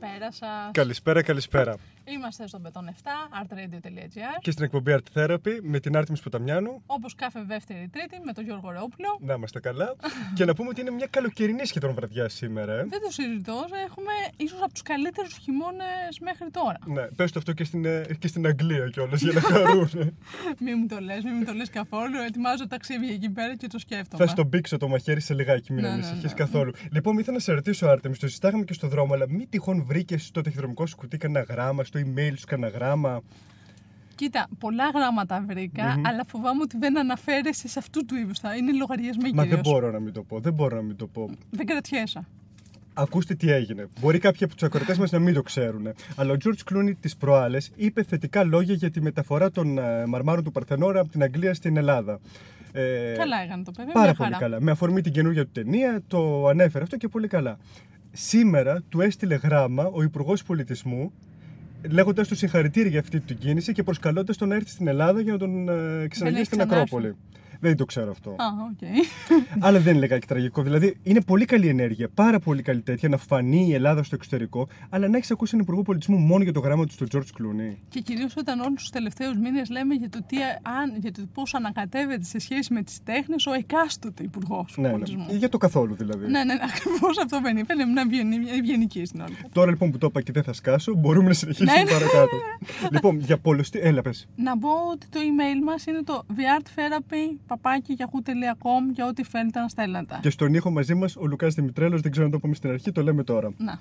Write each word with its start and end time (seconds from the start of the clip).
Καλησπέρα 0.00 0.32
σας. 0.32 0.70
Καλησπέρα, 0.72 1.22
καλησπέρα. 1.22 1.76
Είμαστε 2.04 2.46
στο 2.46 2.60
Beton 2.64 2.84
7, 2.88 3.05
artradio.gr. 3.42 4.38
Και 4.40 4.50
στην 4.50 4.64
εκπομπή 4.64 4.96
Art 4.96 5.18
Therapy 5.18 5.58
με 5.62 5.80
την 5.80 5.96
Άρτιμη 5.96 6.18
Ποταμιάνου. 6.22 6.82
Όπως 6.86 7.14
κάθε 7.14 7.42
δεύτερη 7.46 7.88
Τρίτη 7.92 8.20
με 8.24 8.32
τον 8.32 8.44
Γιώργο 8.44 8.70
Ρεόπουλο. 8.70 9.18
Να 9.20 9.34
είμαστε 9.34 9.60
καλά. 9.60 9.94
και 10.34 10.44
να 10.44 10.54
πούμε 10.54 10.68
ότι 10.68 10.80
είναι 10.80 10.90
μια 10.90 11.06
καλοκαιρινή 11.10 11.64
σχεδόν 11.66 11.94
βραδιά 11.94 12.28
σήμερα. 12.28 12.72
Ε. 12.72 12.84
Δεν 12.84 13.00
το 13.00 13.10
συζητώ. 13.10 13.64
Έχουμε 13.86 14.12
ίσως 14.36 14.60
από 14.62 14.72
τους 14.72 14.82
καλύτερους 14.82 15.36
χειμώνες 15.36 16.18
μέχρι 16.20 16.50
τώρα. 16.50 16.78
Ναι, 16.86 17.02
πες 17.02 17.32
το 17.32 17.38
αυτό 17.38 17.52
και 17.52 17.64
στην, 17.64 17.84
ε, 17.84 18.06
και 18.18 18.28
στην 18.28 18.46
Αγγλία 18.46 18.88
κιόλας 18.88 19.20
για 19.20 19.32
να 19.32 19.40
χαρούν. 19.40 19.90
μην 20.64 20.74
μου 20.78 20.86
το 20.86 21.00
λες, 21.00 21.22
μην 21.24 21.34
μου 21.38 21.44
το 21.44 21.52
λες 21.52 21.70
καθόλου. 21.70 22.18
Ετοιμάζω 22.26 22.66
ταξίδι 22.66 23.12
εκεί 23.12 23.30
πέρα 23.30 23.56
και 23.56 23.66
το 23.66 23.78
σκέφτομαι. 23.78 24.24
Θα 24.24 24.30
στον 24.30 24.48
πήξω 24.48 24.76
το 24.76 24.88
μαχαίρι 24.88 25.20
σε 25.20 25.34
λιγάκι, 25.34 25.72
μην 25.72 25.82
ναι, 25.82 25.88
ανησυχείς 25.88 26.22
ναι, 26.22 26.28
ναι. 26.28 26.34
καθόλου. 26.34 26.72
Λοιπόν, 26.92 27.18
ήθελα 27.18 27.36
να 27.36 27.42
σε 27.42 27.52
ρωτήσω, 27.52 27.86
Άρτεμι, 27.86 28.16
το 28.16 28.26
συζητάγαμε 28.26 28.64
και 28.64 28.72
στο 28.72 28.88
δρόμο, 28.88 29.14
αλλά 29.14 29.28
μην 29.28 29.48
τυχόν 29.48 29.84
βρήκες 29.84 30.24
στο 30.24 30.40
ταχυδρομικό 30.40 30.86
σου 30.86 30.96
κουτί 30.96 31.16
κανένα 31.16 31.44
γράμμα, 31.48 31.84
στο 31.84 32.00
email 32.00 32.32
σου 32.36 32.46
κανένα 32.46 32.72
γράμμα; 32.72 33.05
Κοίτα, 34.14 34.48
πολλά 34.58 34.90
γράμματα 34.94 35.46
αλλά 36.02 36.24
φοβάμαι 36.26 36.62
ότι 36.62 36.78
δεν 36.78 36.98
αναφέρεσαι 36.98 37.68
σε 37.68 37.78
αυτού 37.78 38.04
του 38.04 38.14
είδους. 38.14 38.38
Θα 38.38 38.56
είναι 38.56 38.72
λογαριασμοί 38.72 39.32
Μα 39.34 39.44
δεν 39.44 39.60
μπορώ 39.60 39.90
να 39.90 40.00
μην 40.00 40.12
το 40.12 40.22
πω. 40.22 40.40
Δεν 40.40 40.52
μπορώ 40.52 40.76
να 40.76 40.82
μην 40.82 40.96
το 40.96 41.06
πω. 41.06 41.30
Δεν 41.50 41.66
κρατιέσαι. 41.66 42.26
Ακούστε 42.98 43.34
τι 43.34 43.50
έγινε. 43.50 43.88
Μπορεί 44.00 44.18
κάποιοι 44.18 44.44
από 44.44 44.54
τους 44.54 44.62
ακροτέ 44.62 44.96
μας 44.98 45.10
να 45.10 45.18
μην 45.18 45.34
το 45.34 45.42
ξέρουν. 45.42 45.88
Αλλά 46.16 46.32
ο 46.32 46.36
George 46.44 46.72
Clooney 46.72 46.92
τι 47.00 47.10
προάλλες 47.18 47.70
είπε 47.76 48.02
θετικά 48.02 48.44
λόγια 48.44 48.74
για 48.74 48.90
τη 48.90 49.00
μεταφορά 49.00 49.50
των 49.50 49.78
ε, 49.78 50.06
μαρμάρων 50.06 50.44
του 50.44 50.52
Παρθενόρα 50.52 51.00
από 51.00 51.10
την 51.10 51.22
Αγγλία 51.22 51.54
στην 51.54 51.76
Ελλάδα. 51.76 52.20
Ε, 52.72 53.14
καλά 53.16 53.42
έκανε 53.42 53.62
το 53.62 53.70
παιδί. 53.76 53.92
Πάρα 53.92 54.14
πολύ 54.14 54.34
καλά. 54.38 54.60
Με 54.60 54.70
αφορμή 54.70 55.00
την 55.00 55.12
καινούργια 55.12 55.44
του 55.44 55.50
ταινία, 55.52 56.02
το 56.08 56.46
ανέφερε 56.46 56.84
αυτό 56.84 56.96
και 56.96 57.08
πολύ 57.08 57.28
καλά. 57.28 57.58
Σήμερα 58.12 58.82
του 58.88 59.00
έστειλε 59.00 59.34
γράμμα 59.34 59.86
ο 59.86 60.02
Υπουργός 60.02 60.42
Πολιτισμού 60.42 61.12
λέγοντας 61.90 62.28
τους 62.28 62.38
συγχαρητήρια 62.38 62.90
για 62.90 63.00
αυτή 63.00 63.20
την 63.20 63.38
κίνηση 63.38 63.72
και 63.72 63.82
προσκαλώντας 63.82 64.36
τον 64.36 64.48
να 64.48 64.54
έρθει 64.54 64.70
στην 64.70 64.88
Ελλάδα 64.88 65.20
για 65.20 65.32
να 65.32 65.38
τον 65.38 65.68
ε, 65.68 66.06
ξαναγεί 66.08 66.44
στην 66.44 66.60
Ακρόπολη. 66.60 67.16
Δεν 67.60 67.76
το 67.76 67.84
ξέρω 67.84 68.10
αυτό. 68.10 68.30
Α, 68.30 68.34
okay. 68.70 69.26
Αλλά 69.58 69.78
δεν 69.78 69.92
είναι 69.92 70.02
λιγάκι 70.02 70.26
τραγικό. 70.26 70.62
Δηλαδή 70.62 70.96
είναι 71.02 71.20
πολύ 71.20 71.44
καλή 71.44 71.68
ενέργεια, 71.68 72.08
πάρα 72.14 72.38
πολύ 72.38 72.62
καλή 72.62 72.80
τέτοια 72.80 73.08
να 73.08 73.16
φανεί 73.16 73.66
η 73.66 73.74
Ελλάδα 73.74 74.02
στο 74.02 74.14
εξωτερικό, 74.14 74.68
αλλά 74.88 75.08
να 75.08 75.16
έχεις 75.16 75.30
ακούσει 75.30 75.50
έναν 75.54 75.64
υπουργό 75.64 75.82
πολιτισμού 75.82 76.18
μόνο 76.18 76.42
για 76.42 76.52
το 76.52 76.60
γράμμα 76.60 76.86
του 76.86 76.92
στον 76.92 77.08
George 77.12 77.40
Clooney. 77.40 77.76
Και 77.88 78.00
κυρίως 78.00 78.36
όταν 78.36 78.60
όλους 78.60 78.80
τους 78.80 78.90
τελευταίους 78.90 79.38
μήνες 79.38 79.70
λέμε 79.70 79.94
για 79.94 80.08
το, 80.08 80.18
τι, 80.26 80.36
αν, 80.62 80.96
για 81.00 81.12
το 81.12 81.22
πώς 81.34 81.54
ανακατεύεται 81.54 82.24
σε 82.24 82.38
σχέση 82.38 82.72
με 82.72 82.82
τις 82.82 83.02
τέχνες 83.04 83.46
ο 83.46 83.52
εκάστοτε 83.52 84.22
υπουργός 84.22 84.74
ναι, 84.76 84.82
ναι. 84.82 84.90
πολιτισμού. 84.90 85.26
Ναι, 85.30 85.36
για 85.36 85.48
το 85.48 85.58
καθόλου 85.58 85.94
δηλαδή. 85.94 86.26
Ναι, 86.26 86.30
ναι, 86.30 86.44
ναι 86.44 86.60
ακριβώς 86.74 87.18
αυτό 87.18 87.40
δεν 87.40 87.56
είπε. 87.56 87.74
Μια 87.74 88.24
ευγενική 88.56 89.04
στην 89.04 89.20
όλη. 89.20 89.36
Τώρα 89.52 89.70
λοιπόν 89.70 89.90
που 89.90 89.98
το 89.98 90.06
είπα 90.06 90.20
και 90.20 90.32
δεν 90.32 90.42
θα 90.42 90.52
σκάσω, 90.52 90.94
μπορούμε 90.94 91.28
να 91.28 91.34
συνεχίσουμε 91.34 91.72
ναι, 91.72 91.82
ναι. 91.82 91.90
παρακάτω. 91.90 92.36
λοιπόν, 92.92 93.18
για 93.18 93.38
πολλωστή. 93.38 93.78
Έλα, 93.82 94.02
πες. 94.02 94.28
Να 94.36 94.58
πω 94.58 94.68
ότι 94.92 95.06
το 95.10 95.18
email 95.20 95.64
μας 95.64 95.86
είναι 95.86 96.02
το 96.02 96.24
thearttherapy 96.36 97.36
παπάκι 97.46 97.96
yahoo.com 97.98 98.92
για 98.92 99.06
ό,τι 99.06 99.22
φαίνεται 99.22 99.60
να 99.60 99.68
στέλνετε. 99.68 100.18
Και 100.20 100.30
στον 100.30 100.54
ήχο 100.54 100.70
μαζί 100.70 100.94
μας 100.94 101.16
ο 101.16 101.26
Λουκάς 101.26 101.54
Δημητρέλος, 101.54 102.00
δεν 102.00 102.10
ξέρω 102.10 102.26
να 102.26 102.32
το 102.32 102.38
πούμε 102.38 102.54
στην 102.54 102.70
αρχή, 102.70 102.92
το 102.92 103.02
λέμε 103.02 103.24
τώρα. 103.24 103.50
Να. 103.56 103.80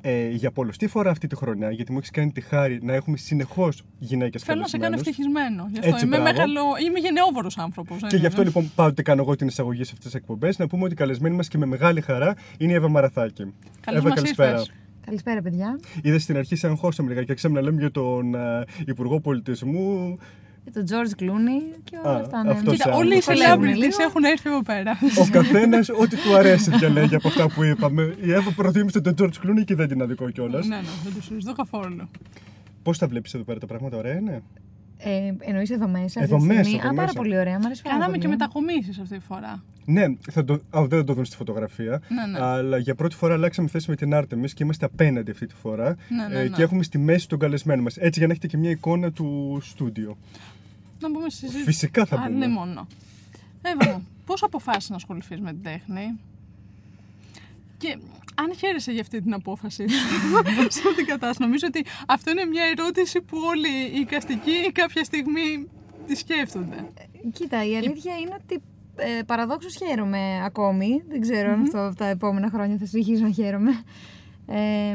Ε, 0.00 0.28
για 0.28 0.50
πολλωστή 0.50 0.86
φορά 0.86 1.10
αυτή 1.10 1.26
τη 1.26 1.36
χρονιά, 1.36 1.70
γιατί 1.70 1.92
μου 1.92 1.98
έχεις 1.98 2.10
κάνει 2.10 2.32
τη 2.32 2.40
χάρη 2.40 2.78
να 2.82 2.92
έχουμε 2.92 3.16
συνεχώς 3.16 3.82
γυναίκες 3.98 4.42
Θέλω 4.42 4.60
να 4.60 4.66
σε 4.66 4.78
κάνω 4.78 4.94
ευτυχισμένο. 4.94 5.68
Γι' 5.72 5.78
αυτό 5.78 6.06
είμαι, 6.06 6.18
μεγαλο... 6.18 6.62
είμαι 6.86 6.98
γενναιόβορος 6.98 7.58
άνθρωπος. 7.58 8.02
Και 8.08 8.16
γι' 8.16 8.26
αυτό 8.26 8.42
λοιπόν 8.42 8.70
πάντοτε 8.74 9.02
κάνω 9.02 9.22
εγώ 9.22 9.36
την 9.36 9.46
εισαγωγή 9.46 9.84
σε 9.84 9.90
αυτές 9.94 10.10
τις 10.10 10.14
εκπομπές. 10.14 10.58
Να 10.58 10.66
πούμε 10.66 10.84
ότι 10.84 10.92
η 10.92 10.96
καλεσμένη 10.96 11.36
μας 11.36 11.48
και 11.48 11.58
με 11.58 11.66
μεγάλη 11.66 12.00
χαρά 12.00 12.34
είναι 12.58 12.72
η 12.72 12.74
Εύα 12.74 12.88
Μαραθάκη. 12.88 13.54
Εύα, 13.86 14.10
καλησπέρα. 14.10 14.62
Καλησπέρα, 15.06 15.42
παιδιά. 15.42 15.80
Είδα 16.02 16.18
στην 16.18 16.36
αρχή 16.36 16.56
σε 16.56 16.66
αγχώσαμε 16.66 17.08
λίγα 17.08 17.22
και 17.22 17.34
ξέρουμε 17.34 17.60
να 17.60 17.66
λέμε 17.66 17.80
για 17.80 17.90
τον 17.90 18.34
uh, 18.36 18.64
Υπουργό 18.86 19.20
Πολιτισμού 19.20 20.18
τον 20.72 20.84
George 20.88 21.22
Clooney 21.22 21.78
και 21.84 21.96
όλα 22.04 22.16
αυτά. 22.16 22.44
Ναι. 22.44 22.70
Κοίτα, 22.70 22.92
όλοι 22.94 23.16
οι 23.16 23.22
celebrities 23.24 24.00
έχουν 24.00 24.24
έρθει 24.24 24.48
εδώ 24.48 24.62
πέρα. 24.62 24.98
Ο 25.18 25.28
καθένας 25.30 25.88
ό,τι 25.88 26.16
του 26.16 26.36
αρέσει 26.36 26.70
διαλέγει 26.76 27.14
από 27.14 27.28
αυτά 27.28 27.48
που 27.48 27.64
είπαμε. 27.64 28.16
Η 28.20 28.32
Εύα 28.32 28.50
προτίμησε 28.50 29.00
τον 29.00 29.14
George 29.18 29.46
Clooney 29.46 29.64
και 29.64 29.74
δεν 29.74 29.88
την 29.88 30.02
αδικό 30.02 30.30
κιόλας. 30.30 30.66
Ναι, 30.66 30.76
ναι, 30.76 30.82
δεν 31.04 31.14
το 31.14 31.22
συζητώ 31.22 31.52
καθόλου. 31.52 32.08
Πώς 32.82 32.98
τα 32.98 33.06
βλέπεις 33.06 33.34
εδώ 33.34 33.44
πέρα 33.44 33.58
τα 33.58 33.66
πράγματα, 33.66 33.96
ωραία 33.96 34.14
είναι; 34.14 34.42
Ε, 34.96 35.32
Εννοείς 35.38 35.70
εδώ 35.70 35.88
μέσα. 35.88 36.22
Εδώ 36.22 36.40
μέσα. 36.40 36.88
Α, 36.88 36.94
πάρα 36.94 37.12
πολύ 37.12 37.38
ωραία. 37.38 37.58
Μ' 37.58 37.64
αρέσει 37.64 37.82
Κάναμε 37.82 38.18
και 38.18 38.28
μετακομίσεις 38.28 38.98
αυτή 38.98 39.18
τη 39.18 39.24
φορά. 39.24 39.62
Ναι, 39.84 40.04
θα 40.30 40.44
το, 40.44 40.52
α, 40.54 40.86
δεν 40.86 40.98
θα 40.98 41.04
το 41.04 41.12
δουν 41.12 41.24
στη 41.24 41.36
φωτογραφία. 41.36 42.02
Ναι, 42.08 42.38
ναι. 42.38 42.44
Αλλά 42.44 42.78
για 42.78 42.94
πρώτη 42.94 43.16
φορά 43.16 43.34
αλλάξαμε 43.34 43.68
θέση 43.68 43.90
με 43.90 43.96
την 43.96 44.14
Άρτεμις 44.14 44.54
και 44.54 44.64
είμαστε 44.64 44.84
απέναντι 44.84 45.30
αυτή 45.30 45.46
τη 45.46 45.54
φορά. 45.54 45.96
Ναι, 46.08 46.26
ναι, 46.28 46.40
ε, 46.40 46.42
ναι. 46.42 46.48
και 46.48 46.62
έχουμε 46.62 46.82
στη 46.82 46.98
μέση 46.98 47.28
τον 47.28 47.38
καλεσμένο 47.38 47.82
μας. 47.82 47.96
Έτσι 47.96 48.18
για 48.18 48.26
να 48.26 48.32
έχετε 48.32 48.46
και 48.46 48.56
μια 48.56 48.70
εικόνα 48.70 49.12
του 49.12 49.58
στούντιο. 49.62 50.16
Να 51.00 51.10
μπούμε 51.10 51.30
στη 51.30 51.38
συζήτηση. 51.38 51.64
Φυσικά 51.64 52.06
θα 52.06 52.16
μπούμε. 52.16 52.46
ναι, 52.46 52.48
μόνο. 52.48 52.86
Εύα, 53.62 54.02
πώς 54.26 54.42
αποφάσισες 54.42 54.90
να 54.90 54.96
ασχοληθείς 54.96 55.40
με 55.40 55.50
την 55.50 55.62
τέχνη; 55.62 56.18
Και 57.78 57.98
αν 58.34 58.54
χαίρεσαι 58.56 58.92
για 58.92 59.00
αυτή 59.00 59.22
την 59.22 59.34
απόφαση 59.34 59.88
σε 60.68 60.78
αυτήν 60.88 60.94
την 60.96 61.06
κατάσταση, 61.06 61.40
νομίζω 61.40 61.66
ότι 61.66 61.84
αυτό 62.06 62.30
είναι 62.30 62.44
μια 62.44 62.64
ερώτηση 62.64 63.20
που 63.20 63.38
όλοι 63.46 63.96
οι 63.96 64.00
οικαστικοί 64.00 64.72
κάποια 64.72 65.04
στιγμή 65.04 65.68
τη 66.06 66.14
σκέφτονται. 66.14 66.88
Κοίτα, 67.32 67.66
η 67.66 67.76
αλήθεια 67.76 68.16
είναι 68.16 68.36
ότι 68.42 68.62
ε, 68.96 69.22
παραδόξως 69.22 69.76
χαίρομαι 69.76 70.44
ακόμη. 70.44 71.02
Δεν 71.08 71.20
ξέρω 71.20 71.52
αν 71.52 71.62
αυτό 71.62 71.92
τα 71.96 72.06
επόμενα 72.06 72.50
χρόνια 72.50 72.76
θα 72.76 72.86
συνεχίσω 72.86 73.22
να 73.22 73.30
χαίρομαι. 73.30 73.82
Ε, 74.46 74.94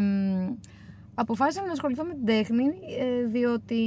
αποφάσισα 1.22 1.66
να 1.66 1.72
ασχοληθώ 1.72 2.04
με 2.04 2.14
την 2.14 2.26
τέχνη 2.26 2.66
ε, 3.00 3.26
διότι 3.26 3.78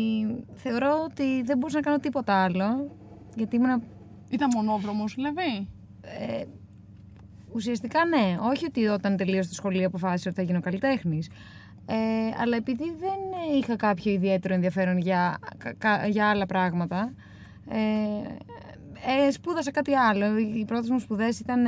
θεωρώ 0.55 1.03
ότι 1.11 1.43
δεν 1.43 1.59
μπορούσα 1.59 1.77
να 1.77 1.83
κάνω 1.83 1.99
τίποτα 1.99 2.35
άλλο. 2.35 2.97
Γιατί 3.37 3.57
ήμουν... 3.57 3.83
Ήταν 4.29 4.49
μονόδρομος 4.55 5.15
δηλαδή; 5.15 5.69
Ε, 6.01 6.45
ουσιαστικά 7.53 8.05
ναι. 8.05 8.37
Όχι 8.41 8.65
ότι 8.65 8.87
όταν 8.87 9.17
τελείωσα 9.17 9.49
το 9.49 9.55
σχολείο 9.55 9.87
αποφάσισα 9.87 10.29
ότι 10.31 10.39
θα 10.39 10.47
γίνω 10.47 10.61
καλλιτέχνης. 10.61 11.29
Ε, 11.87 11.95
αλλά 12.41 12.57
επειδή 12.57 12.85
δεν 12.99 13.19
είχα 13.59 13.77
κάποιο 13.77 14.13
ιδιαίτερο 14.13 14.55
ενδιαφέρον 14.55 14.99
για, 14.99 15.39
για 16.09 16.29
άλλα 16.29 16.47
πράγματα, 16.47 17.13
ε, 17.69 17.77
ε, 19.27 19.31
σπούδασα 19.31 19.71
κάτι 19.71 19.95
άλλο. 19.95 20.39
Οι 20.39 20.65
πρώτες 20.67 20.91
μου 20.91 20.99
σπουδές 20.99 21.41
ήταν... 21.41 21.65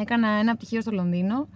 έκανα 0.00 0.28
ένα 0.28 0.54
πτυχίο 0.54 0.80
στο 0.80 0.90
Λονδίνο 0.90 1.48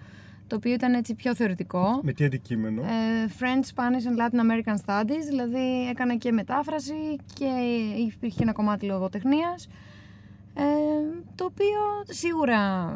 το 0.47 0.57
οποίο 0.57 0.73
ήταν 0.73 0.95
έτσι 0.95 1.15
πιο 1.15 1.35
θεωρητικό. 1.35 2.01
Με 2.03 2.13
τι 2.13 2.25
αντικείμενο; 2.25 2.83
Ε, 2.83 3.29
French, 3.39 3.65
Spanish 3.75 4.07
and 4.11 4.19
Latin 4.21 4.41
American 4.41 4.77
Studies, 4.87 5.25
δηλαδή 5.29 5.89
έκανα 5.89 6.17
και 6.17 6.33
μετάφραση 6.33 7.17
και 7.35 7.45
υπήρχε 8.15 8.43
ένα 8.43 8.53
κομμάτι 8.53 8.87
λογοτεχνίας, 8.87 9.69
ε, 10.55 10.63
το 11.35 11.45
οποίο 11.45 11.81
σίγουρα 12.05 12.91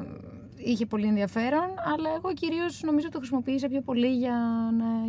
είχε 0.57 0.87
πολύ 0.87 1.07
ενδιαφέρον, 1.07 1.69
αλλά 1.95 2.11
εγώ 2.17 2.33
κυρίως 2.35 2.83
νομίζω 2.83 3.09
το 3.09 3.19
χρησιμοποίησα 3.19 3.69
πιο 3.69 3.81
πολύ 3.81 4.17
για, 4.17 4.37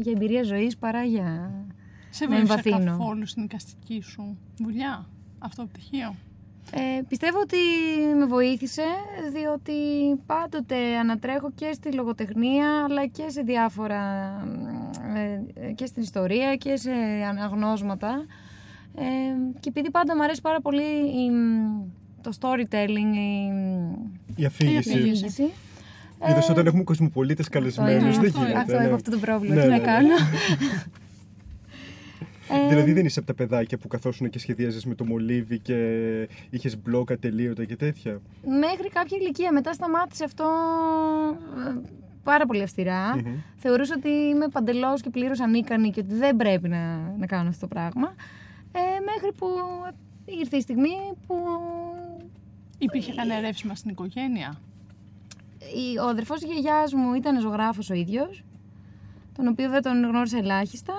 για 0.02 0.12
εμπειρία 0.12 0.44
ζωής 0.44 0.78
παρά 0.78 1.04
για 1.04 1.52
Σε 2.10 2.26
να 2.26 2.38
εμβαθύνω. 2.38 2.78
Σε 2.78 2.86
καθόλου 2.86 3.26
στην 3.26 3.44
εικαστική 3.44 4.02
σου 4.02 4.38
δουλειά 4.58 5.06
αυτό 5.40 5.62
το 5.62 5.68
πτυχίο; 5.68 6.16
Ε, 6.73 7.01
πιστεύω 7.07 7.39
ότι 7.39 7.57
με 8.18 8.25
βοήθησε 8.25 8.83
διότι 9.33 9.73
πάντοτε 10.25 10.97
ανατρέχω 10.97 11.51
και 11.56 11.71
στη 11.73 11.91
λογοτεχνία 11.91 12.83
αλλά 12.83 13.07
και 13.07 13.23
σε 13.27 13.41
διάφορα 13.41 14.01
ε, 15.56 15.71
και 15.71 15.85
στην 15.85 16.01
ιστορία 16.01 16.56
και 16.56 16.75
σε 16.75 16.91
αναγνώσματα 17.29 18.25
ε, 18.95 19.03
και 19.59 19.69
επειδή 19.69 19.91
πάντα 19.91 20.15
μου 20.15 20.23
αρέσει 20.23 20.41
πάρα 20.41 20.62
πολύ 20.62 20.83
το 22.21 22.31
storytelling 22.39 23.15
η, 23.15 24.41
η 24.41 24.45
αφήγηση, 24.45 24.89
η 24.89 25.00
αφήγηση 25.00 25.51
Είδες 26.29 26.50
όταν 26.50 26.65
έχουμε 26.65 26.83
κοσμοπολίτες 26.83 27.50
καλεσμένους, 27.50 28.18
δεν 28.18 28.33
γίνεται. 28.35 28.57
Αυτό 28.57 28.77
ναι. 28.77 28.83
έχω 28.83 28.94
αυτό 28.94 29.12
το 29.12 29.18
πρόβλημα, 29.18 29.56
ναι, 29.56 29.62
τι 29.62 29.68
ναι, 29.68 29.77
να 29.77 29.83
κάνω. 29.83 30.13
Ε, 32.53 32.68
δηλαδή 32.68 32.94
δεν 32.94 33.06
είσαι 33.06 33.19
από 33.19 33.27
τα 33.27 33.33
παιδάκια 33.33 33.77
που 33.77 33.88
καθόσουν 33.88 34.30
και 34.30 34.39
σχεδίαζες 34.39 34.86
με 34.86 34.95
το 34.95 35.06
μολύβι 35.06 35.59
και 35.59 35.77
είχες 36.50 36.81
μπλοκ 36.81 37.12
ατελείωτα 37.12 37.65
και 37.65 37.75
τέτοια; 37.75 38.21
Μέχρι 38.45 38.89
κάποια 38.89 39.18
ηλικία. 39.21 39.51
Μετά 39.51 39.74
σταμάτησε 39.74 40.24
αυτό 40.24 40.45
ε, 41.68 41.80
πάρα 42.24 42.45
πολύ 42.45 42.62
αυστηρά. 42.62 43.15
Mm-hmm. 43.15 43.36
Θεωρούσα 43.56 43.94
ότι 43.98 44.09
είμαι 44.09 44.48
παντελώς 44.48 45.01
και 45.01 45.09
πλήρως 45.09 45.39
ανίκανη 45.39 45.92
και 45.92 46.00
ότι 46.00 46.13
δεν 46.13 46.36
πρέπει 46.36 46.69
να, 46.69 47.13
να 47.18 47.25
κάνω 47.25 47.50
αυτό 47.50 47.68
το 47.68 47.68
πράγμα. 47.68 48.15
Ε, 48.71 48.80
μέχρι 48.80 49.31
που 49.38 49.47
ήρθε 50.25 50.57
η 50.57 50.62
στιγμή 50.62 50.95
που. 51.27 51.36
Υπήρχε 52.77 53.13
κανένα 53.13 53.42
ρεύσιμα 53.42 53.75
στην 53.75 53.89
οικογένεια; 53.89 54.59
Ο 56.04 56.07
αδερφός 56.07 56.39
της 56.39 56.51
γιαγιάς 56.51 56.94
μου 56.94 57.13
ήταν 57.13 57.39
ζωγράφος 57.39 57.89
ο 57.89 57.94
ίδιος, 57.94 58.44
τον 59.36 59.47
οποίο 59.47 59.69
δεν 59.69 59.81
τον 59.81 60.04
γνώρισα 60.04 60.38
ελάχιστα. 60.38 60.94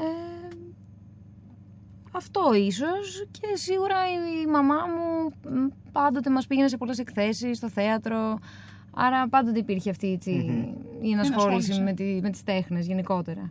Ε, 0.00 0.29
αυτό 2.10 2.40
ίσως 2.54 3.26
και 3.30 3.46
σίγουρα 3.54 3.96
η 4.42 4.46
μαμά 4.46 4.74
μου 4.74 5.32
πάντοτε 5.92 6.30
μας 6.30 6.46
πήγαινε 6.46 6.68
σε 6.68 6.76
πολλές 6.76 6.98
εκθέσεις 6.98 7.56
στο 7.56 7.68
θέατρο 7.68 8.38
Άρα 8.94 9.28
πάντοτε 9.28 9.58
υπήρχε 9.58 9.90
αυτή 9.90 10.12
έτσι, 10.12 10.30
η 11.00 11.10
ενασχόληση 11.10 11.72
ενασχόληση. 11.72 11.80
με, 11.80 11.92
τη, 11.92 12.20
με 12.22 12.30
τις 12.30 12.44
τέχνες 12.44 12.86
γενικότερα. 12.86 13.50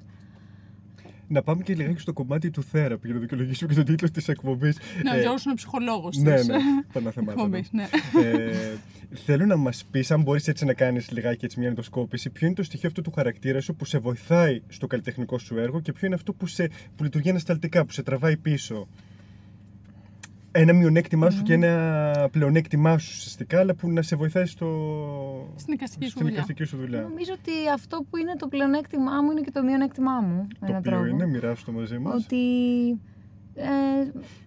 Να 1.28 1.42
πάμε 1.44 1.64
και 1.64 1.76
λιγάκι 1.76 2.00
στο 2.00 2.14
κομμάτι 2.14 2.50
του 2.50 2.64
θέραπη 2.64 3.08
για 3.08 3.16
να 3.16 3.22
δικαιολογήσουμε 3.22 3.70
και 3.70 3.76
τον 3.76 3.86
τίτλο 3.86 4.10
της 4.12 4.28
εκπομπής. 4.28 4.78
Ναι, 5.04 5.12
ο 5.12 5.20
Γιώργος 5.20 5.46
είναι 5.46 5.54
ψυχολόγος 5.54 6.18
ναι, 6.18 6.36
της 6.36 6.48
ναι, 6.48 6.56
παναθεμάτων. 6.94 7.44
εκπομπής, 7.44 7.72
ναι. 7.72 7.88
ε, 8.24 8.78
θέλω 9.14 9.46
να 9.46 9.56
μας 9.56 9.86
πεις, 9.92 10.12
αν 10.12 10.22
μπορείς 10.22 10.48
έτσι 10.48 10.66
να 10.66 10.74
κάνεις 10.74 11.12
λιγάκι 11.12 11.46
έτσι 11.46 11.60
μια 11.60 11.68
ενδοσκόπηση, 11.68 12.30
ποιο 12.30 12.48
είναι 12.48 12.56
το 12.56 12.64
στοιχείο 12.64 12.88
αυτό 12.90 13.02
του 13.02 13.12
χαρακτήρα 13.12 13.62
σου 13.62 13.76
που 13.76 13.86
σε 13.86 13.98
βοηθάει 13.98 14.62
στο 14.68 14.88
καλλιτεχνικό 14.88 15.38
σου 15.38 15.58
έργο 15.58 15.80
και 15.80 15.92
ποιο 15.92 16.08
είναι 16.08 16.16
αυτό 16.16 16.34
που, 16.34 16.48
σε, 16.48 16.70
που 16.96 17.04
λειτουργεί 17.04 17.30
ανασταλτικά, 17.30 17.86
που 17.86 17.92
σε 17.92 18.04
τραβάει 18.04 18.38
πίσω; 18.38 18.88
Ένα 20.52 20.74
μειονέκτημά 20.74 21.30
σου 21.30 21.44
και 21.44 21.54
ένα 21.54 22.30
πλεονέκτημά 22.32 22.98
σου 22.98 23.14
ουσιαστικά, 23.18 23.60
αλλά 23.60 23.74
που 23.76 23.90
να 23.90 24.02
σε 24.02 24.16
βοηθάει 24.16 24.46
στο... 24.46 24.68
Στην 25.56 25.74
εικαστική 25.74 26.04
σου 26.06 26.10
στην 26.10 26.22
δουλειά. 26.22 26.36
εικαστική 26.38 26.64
σου 26.64 26.78
δουλειά. 26.78 27.02
Νομίζω 27.02 27.34
ότι 27.34 27.52
αυτό 27.74 28.06
που 28.10 28.18
είναι 28.18 28.36
το 28.36 28.48
πλεονέκτημά 28.48 29.22
μου 29.22 29.32
είναι 29.32 29.42
και 29.42 29.52
το 29.52 29.64
μειονέκτημά 29.64 30.22
μου. 30.22 30.36
με 30.38 30.48
Το 30.60 30.66
έναν 30.66 30.78
οποίο 30.78 30.92
τρόπο. 30.92 31.06
είναι, 31.06 31.26
μοιράσου 31.28 31.66
το 31.66 31.72
μαζί 31.72 31.98
μας. 31.98 32.24
Ότι 32.24 32.38
ε, 33.56 33.68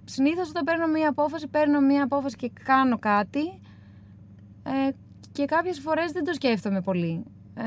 συνήθως 0.04 0.48
όταν 0.48 0.64
παίρνω 0.64 0.86
μία 0.86 1.08
απόφαση, 1.08 1.48
παίρνω 1.48 1.80
μία 1.80 2.04
απόφαση 2.04 2.36
και 2.36 2.50
κάνω 2.64 2.98
κάτι 2.98 3.60
ε, 4.64 4.90
και 5.32 5.44
κάποιες 5.44 5.78
φορές 5.80 6.12
δεν 6.12 6.24
το 6.24 6.32
σκέφτομαι 6.32 6.80
πολύ. 6.80 7.24
Ε, 7.54 7.62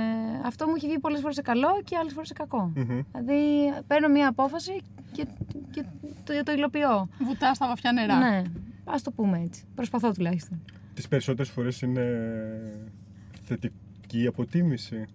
αυτό 0.45 0.67
μου 0.67 0.73
έχει 0.75 0.87
βγει 0.87 0.99
πολλές 0.99 1.19
φορές 1.19 1.35
σε 1.35 1.41
καλό 1.41 1.81
και 1.83 1.97
άλλες 1.97 2.13
φορές 2.13 2.27
σε 2.27 2.33
κακό. 2.33 2.71
Δηλαδή 3.11 3.73
παίρνω 3.87 4.07
μία 4.07 4.27
απόφαση 4.27 4.81
και, 5.11 5.25
και 5.71 5.85
το, 6.23 6.43
το 6.43 6.51
υλοποιώ. 6.51 7.09
Βουτά 7.19 7.53
στα 7.53 7.67
βαθιά 7.67 7.91
νερά. 7.91 8.17
Ναι, 8.17 8.41
ας 8.83 9.01
το 9.01 9.11
πούμε 9.11 9.41
έτσι. 9.45 9.63
Προσπαθώ 9.75 10.11
τουλάχιστον. 10.11 10.61
Τις 10.93 11.07
περισσότερες 11.07 11.51
φορές 11.51 11.81
είναι 11.81 12.03
θετική 13.43 14.27
αποτίμηση. 14.27 15.05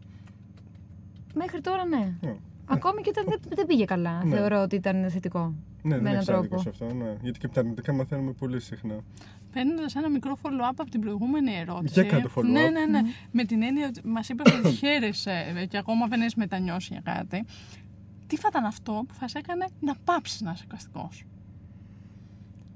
Μέχρι 1.34 1.60
τώρα 1.60 1.84
ναι. 1.84 2.14
Ναι. 2.20 2.36
Ακόμη 2.70 3.00
και 3.02 3.10
όταν 3.12 3.24
δεν, 3.28 3.40
δεν 3.56 3.66
πήγε 3.66 3.84
καλά, 3.84 4.24
Ναι. 4.24 4.36
θεωρώ 4.36 4.62
ότι 4.62 4.76
ήταν 4.76 5.10
θετικό. 5.10 5.54
Ναι, 5.82 5.94
δεν 5.94 6.02
με 6.02 6.08
έναν 6.08 6.20
έχει 6.20 6.32
άδικο 6.32 6.54
τρόπο. 6.56 6.62
σε 6.62 6.68
αυτό. 6.84 6.94
Ναι. 6.94 7.16
Γιατί 7.22 7.38
και 7.38 7.46
από 7.46 7.54
τα 7.54 7.60
αρνητικά 7.60 7.92
μαθαίνουμε 7.92 8.32
πολύ 8.32 8.60
συχνά. 8.60 8.94
Παίρνοντας 9.52 9.94
ένα 9.94 10.08
μικρό 10.10 10.36
follow-up 10.42 10.74
από 10.76 10.90
την 10.90 11.00
προηγούμενη 11.00 11.54
ερώτηση. 11.56 11.92
Για 12.00 12.10
κάτω 12.10 12.30
follow-up. 12.36 12.42
Ναι, 12.44 12.60
ναι, 12.68 12.86
ναι. 12.86 13.00
Με 13.32 13.44
την 13.44 13.62
έννοια 13.62 13.86
ότι 13.86 14.00
μας 14.08 14.28
είπες 14.28 14.52
ότι 14.58 14.70
χαίρεσαι 14.70 15.52
ε, 15.56 15.66
και 15.66 15.76
ακόμα 15.78 16.06
δεν 16.06 16.20
έχεις 16.20 16.34
μετανιώσει 16.34 16.88
για 16.92 17.14
κάτι. 17.14 17.44
Τι 18.26 18.36
θα 18.36 18.48
ήταν 18.50 18.64
αυτό 18.64 19.04
που 19.08 19.14
θα 19.14 19.28
σε 19.28 19.38
έκανε 19.38 19.66
να 19.80 19.94
πάψεις 20.04 20.40
να 20.40 20.50
είσαι 20.50 20.62
εικαστικό. 20.66 21.08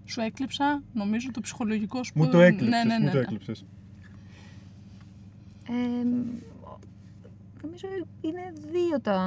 Σου 0.05 0.20
έκλειψα, 0.20 0.82
νομίζω, 0.93 1.31
το 1.31 1.40
ψυχολογικό 1.40 2.02
σου 2.05 2.12
Μου 2.14 2.25
που- 2.25 2.31
το 2.31 2.40
έκλειψες, 2.40 2.69
Ναι, 2.69 2.85
ναι, 2.85 2.99
ναι, 2.99 3.05
μου 3.05 3.11
το 3.11 3.17
ναι. 3.17 3.23
έκλειψες. 3.23 3.64
Ε, 5.69 5.73
νομίζω 7.64 7.87
είναι 8.20 8.52
δύο 8.72 9.00
τα, 9.00 9.19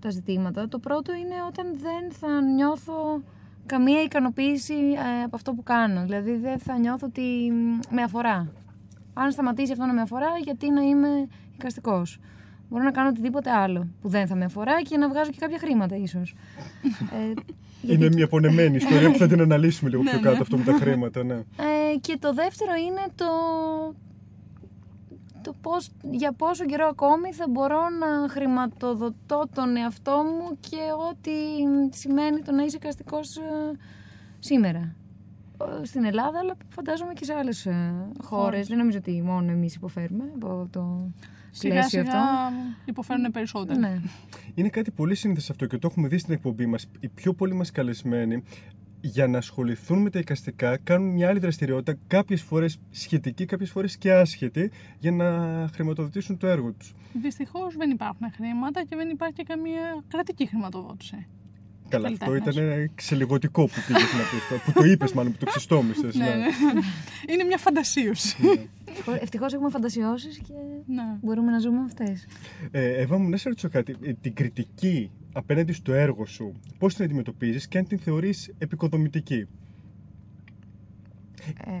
τα 0.00 0.10
ζητήματα. 0.10 0.68
Το 0.68 0.78
πρώτο 0.78 1.14
είναι 1.14 1.34
όταν 1.48 1.66
δεν 1.78 2.12
θα 2.12 2.40
νιώθω 2.40 3.22
καμία 3.66 4.02
ικανοποίηση 4.02 4.74
ε, 4.74 5.22
από 5.24 5.36
αυτό 5.36 5.52
που 5.52 5.62
κάνω. 5.62 6.02
Δηλαδή 6.02 6.36
δεν 6.36 6.58
θα 6.58 6.78
νιώθω 6.78 7.06
ότι 7.06 7.52
μ, 7.52 7.94
με 7.94 8.02
αφορά. 8.02 8.52
Αν 9.14 9.30
σταματήσει 9.32 9.72
αυτό 9.72 9.84
να 9.84 9.92
με 9.92 10.00
αφορά, 10.00 10.28
γιατί 10.44 10.70
να 10.70 10.80
είμαι 10.82 11.08
εικαστικός. 11.54 12.18
Μπορώ 12.70 12.84
να 12.84 12.90
κάνω 12.90 13.08
οτιδήποτε 13.08 13.50
άλλο 13.50 13.86
που 14.00 14.08
δεν 14.08 14.26
θα 14.26 14.34
με 14.34 14.44
αφορά 14.44 14.82
και 14.82 14.96
να 14.96 15.08
βγάζω 15.08 15.30
και 15.30 15.36
κάποια 15.40 15.58
χρήματα 15.58 15.96
ίσως. 15.96 16.34
ε, 17.20 17.32
γιατί- 17.82 18.04
Είναι 18.04 18.14
μια 18.14 18.28
πονεμένη 18.28 18.76
ιστορία 18.82 19.10
που 19.10 19.18
θα 19.18 19.26
την 19.26 19.40
αναλύσουμε 19.40 19.90
λίγο 19.90 20.02
Ναι, 20.02 20.10
πιο 20.10 20.18
ναι. 20.20 20.28
κάτω 20.28 20.42
αυτό 20.42 20.56
με 20.56 20.64
τα 20.64 20.72
χρήματα. 20.72 21.24
Ναι. 21.24 21.34
Ε, 21.34 21.96
και 22.00 22.16
το 22.20 22.32
δεύτερο 22.34 22.70
είναι 22.74 23.04
το, 23.14 23.24
το 25.42 25.54
πώς, 25.60 25.90
για 26.10 26.32
πόσο 26.32 26.64
καιρό 26.64 26.86
ακόμη 26.86 27.32
θα 27.32 27.48
μπορώ 27.48 27.80
να 27.88 28.28
χρηματοδοτώ 28.28 29.48
τον 29.54 29.76
εαυτό 29.76 30.22
μου 30.24 30.58
και 30.60 30.76
ό,τι 31.10 31.30
σημαίνει 31.96 32.42
το 32.42 32.52
να 32.52 32.62
είσαι 32.62 32.76
εικαστικός 32.76 33.36
ε, 33.36 33.40
σήμερα. 34.38 34.94
Ε, 35.80 35.84
Στην 35.84 36.04
Ελλάδα, 36.04 36.38
αλλά 36.38 36.56
φαντάζομαι 36.68 37.12
και 37.12 37.24
σε 37.24 37.34
άλλες 37.34 37.66
ε, 37.66 37.70
χώρες. 37.72 38.26
Χώρες. 38.26 38.68
Δεν 38.68 38.78
νομίζω 38.78 38.98
ότι 38.98 39.22
μόνο 39.22 39.50
εμείς 39.50 39.74
υποφέρουμε 39.74 40.24
από 40.34 40.68
το 40.70 41.10
Σιγά 41.50 41.74
πλαίσιο 41.74 42.04
σιγά 42.04 42.18
αυτό. 42.20 42.54
υποφέρουν 42.84 43.30
περισσότερο. 43.30 43.78
Ναι. 43.78 44.00
Είναι 44.54 44.68
κάτι 44.68 44.90
πολύ 44.90 45.14
σύνηθες 45.14 45.50
αυτό 45.50 45.66
και 45.66 45.78
το 45.78 45.88
έχουμε 45.90 46.08
δει 46.08 46.18
στην 46.18 46.34
εκπομπή 46.34 46.66
μας. 46.66 46.86
Οι 47.00 47.08
πιο 47.08 47.32
πολλοί 47.34 47.54
μας 47.54 47.70
καλεσμένοι 47.70 48.42
για 49.00 49.26
να 49.26 49.38
ασχοληθούν 49.38 50.02
με 50.02 50.10
τα 50.10 50.18
εικαστικά 50.18 50.76
κάνουν 50.76 51.08
μια 51.08 51.28
άλλη 51.28 51.38
δραστηριότητα, 51.38 51.98
κάποιες 52.06 52.42
φορές 52.42 52.78
σχετική, 52.90 53.44
κάποιες 53.44 53.70
φορές 53.70 53.96
και 53.96 54.12
άσχετη, 54.12 54.70
για 54.98 55.12
να 55.12 55.68
χρηματοδοτήσουν 55.72 56.38
το 56.38 56.46
έργο 56.46 56.72
τους. 56.72 56.94
Δυστυχώς 57.12 57.76
δεν 57.76 57.90
υπάρχουν 57.90 58.32
χρήματα 58.32 58.84
και 58.84 58.96
δεν 58.96 59.08
υπάρχει 59.10 59.34
και 59.34 59.42
καμία 59.42 60.04
κρατική 60.08 60.46
χρηματοδότηση. 60.46 61.26
Καλά, 61.88 62.08
αυτό 62.08 62.24
Καλλιτέχνες. 62.24 62.54
ήταν 62.56 62.90
ξελιγωτικό 62.94 63.64
που 63.64 63.72
πήγες 63.86 64.02
να 64.02 64.18
πεις. 64.18 64.56
αυτό, 64.56 64.72
που 64.72 64.80
το 64.80 64.84
είπες, 64.86 65.12
μάλλον, 65.12 65.32
που 65.32 65.38
το 65.38 65.46
ξεστόμησες. 65.46 66.14
Ναι, 66.14 66.24
ναι. 66.24 66.46
Είναι 67.32 67.44
μια 67.44 67.58
φαντασίωση. 67.58 68.36
Ευτυχώς 69.20 69.52
έχουμε 69.52 69.70
φαντασιώσεις 69.70 70.38
και 70.38 70.52
ναι. 70.86 71.02
μπορούμε 71.22 71.50
να 71.50 71.58
ζούμε 71.58 71.80
αυτές. 71.84 72.26
Ε, 72.70 73.00
Εύα 73.00 73.18
μου, 73.18 73.28
να 73.28 73.36
σε 73.36 73.48
ρωτήσω 73.48 73.68
κάτι. 73.68 73.96
Ε, 74.02 74.12
την 74.12 74.34
κριτική 74.34 75.10
απέναντι 75.32 75.72
στο 75.72 75.92
έργο 75.92 76.26
σου, 76.26 76.52
πώς 76.78 76.94
την 76.94 77.04
αντιμετωπίζεις 77.04 77.68
και 77.68 77.78
αν 77.78 77.86
την 77.86 77.98
θεωρείς 77.98 78.50
επικοδομητική; 78.58 79.46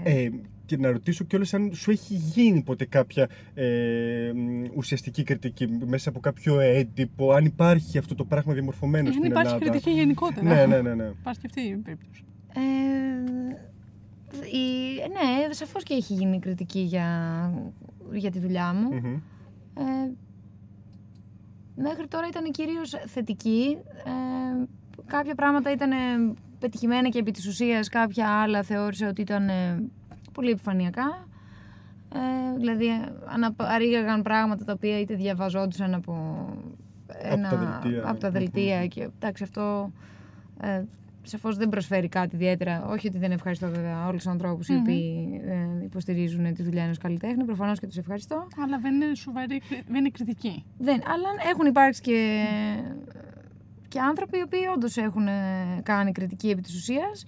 Ε, 0.04 0.24
Ε, 0.24 0.30
και 0.68 0.76
να 0.76 0.90
ρωτήσω 0.90 1.24
κιόλας 1.24 1.54
αν 1.54 1.74
σου 1.74 1.90
έχει 1.90 2.14
γίνει 2.14 2.62
ποτέ 2.62 2.84
κάποια 2.84 3.28
ε, 3.54 4.32
μ, 4.34 4.64
ουσιαστική 4.74 5.22
κριτική 5.22 5.66
μέσα 5.86 6.08
από 6.08 6.20
κάποιο 6.20 6.60
έντυπο, 6.60 7.32
αν 7.32 7.44
υπάρχει 7.44 7.98
αυτό 7.98 8.14
το 8.14 8.24
πράγμα 8.24 8.52
διαμορφωμένο 8.52 9.04
Δεν 9.04 9.12
στην 9.12 9.24
υπάρχει 9.24 9.54
Ελλάδα. 9.54 9.70
κριτική 9.70 9.90
γενικότερα. 9.90 10.46
Ναι, 10.46 10.66
ναι, 10.66 10.80
ναι. 10.80 10.94
ναι. 10.94 11.04
Υπάρχει 11.20 11.40
και 11.40 11.46
αυτή 11.46 11.60
η 11.60 11.76
περίπτωση. 11.76 12.24
Ε, 12.52 12.60
η, 14.56 14.66
ναι, 15.12 15.52
σαφώς 15.52 15.82
και 15.82 15.94
έχει 15.94 16.14
γίνει 16.14 16.38
κριτική 16.38 16.80
για, 16.80 17.06
για 18.12 18.30
τη 18.30 18.38
δουλειά 18.38 18.72
μου. 18.72 18.94
Μμμ. 18.94 19.14
Ε, 19.74 20.12
μέχρι 21.76 22.06
τώρα 22.08 22.26
ήταν 22.26 22.50
κυρίως 22.50 22.90
θετική. 23.06 23.76
Ε, 24.04 24.64
κάποια 25.06 25.34
πράγματα 25.34 25.72
ήταν 25.72 25.90
πετυχημένα 26.58 27.08
και 27.08 27.18
επί 27.18 27.30
της 27.30 27.46
ουσίας, 27.46 27.88
κάποια 27.88 28.28
άλλα 28.28 28.62
θεώρησα 28.62 29.08
ότι 29.08 29.20
ήταν 29.20 29.48
ε, 29.48 29.90
πολύ 30.38 30.50
επιφανειακά. 30.50 31.28
Ε, 32.14 32.56
δηλαδή 32.56 32.86
αναπαρήγαγαν 33.24 34.22
πράγματα 34.22 34.64
τα 34.64 34.72
οποία 34.72 35.00
είτε 35.00 35.14
διαβαζόντουσαν 35.14 35.94
από, 35.94 36.14
ένα, 37.22 37.48
τα 37.48 37.56
δελτία, 37.56 38.08
από 38.08 38.20
τα 38.20 38.30
ναι. 38.30 38.38
δελτία 38.38 38.86
και 38.86 39.08
εντάξει 39.16 39.42
αυτό 39.42 39.92
ε, 40.60 40.82
σαφώς 41.22 41.56
δεν 41.56 41.68
προσφέρει 41.68 42.08
κάτι 42.08 42.34
ιδιαίτερα. 42.34 42.86
Όχι 42.86 43.06
ότι 43.08 43.18
δεν 43.18 43.32
ευχαριστώ 43.32 43.68
βέβαια 43.68 44.06
όλους 44.06 44.22
τους 44.22 44.32
ανθρώπους 44.32 44.68
οι 44.68 44.72
Μμμ. 44.72 44.80
οποίοι 44.80 45.40
ε, 45.44 45.84
υποστηρίζουν 45.84 46.54
τη 46.54 46.62
δουλειά 46.62 46.82
ενός 46.82 46.98
καλλιτέχνη. 46.98 47.44
Προφανώς 47.44 47.78
και 47.78 47.86
τους 47.86 47.96
ευχαριστώ. 47.96 48.46
Αλλά 48.64 48.78
δεν 48.78 48.94
είναι 48.94 49.14
σοβαρή, 49.14 49.58
κρι- 49.68 49.84
δεν 49.86 49.96
είναι 49.96 50.10
κριτική. 50.10 50.64
Δεν, 50.78 51.00
αλλά 51.06 51.28
έχουν 51.50 51.66
υπάρξει 51.66 52.00
και, 52.00 52.44
και 53.88 54.00
άνθρωποι 54.00 54.38
οι 54.38 54.42
οποίοι 54.42 54.60
όντως 54.74 54.96
έχουν 54.96 55.26
ε, 55.26 55.32
κάνει 55.82 56.12
κριτική 56.12 56.48
επί 56.48 56.60
της 56.60 56.74
ουσίας 56.74 57.24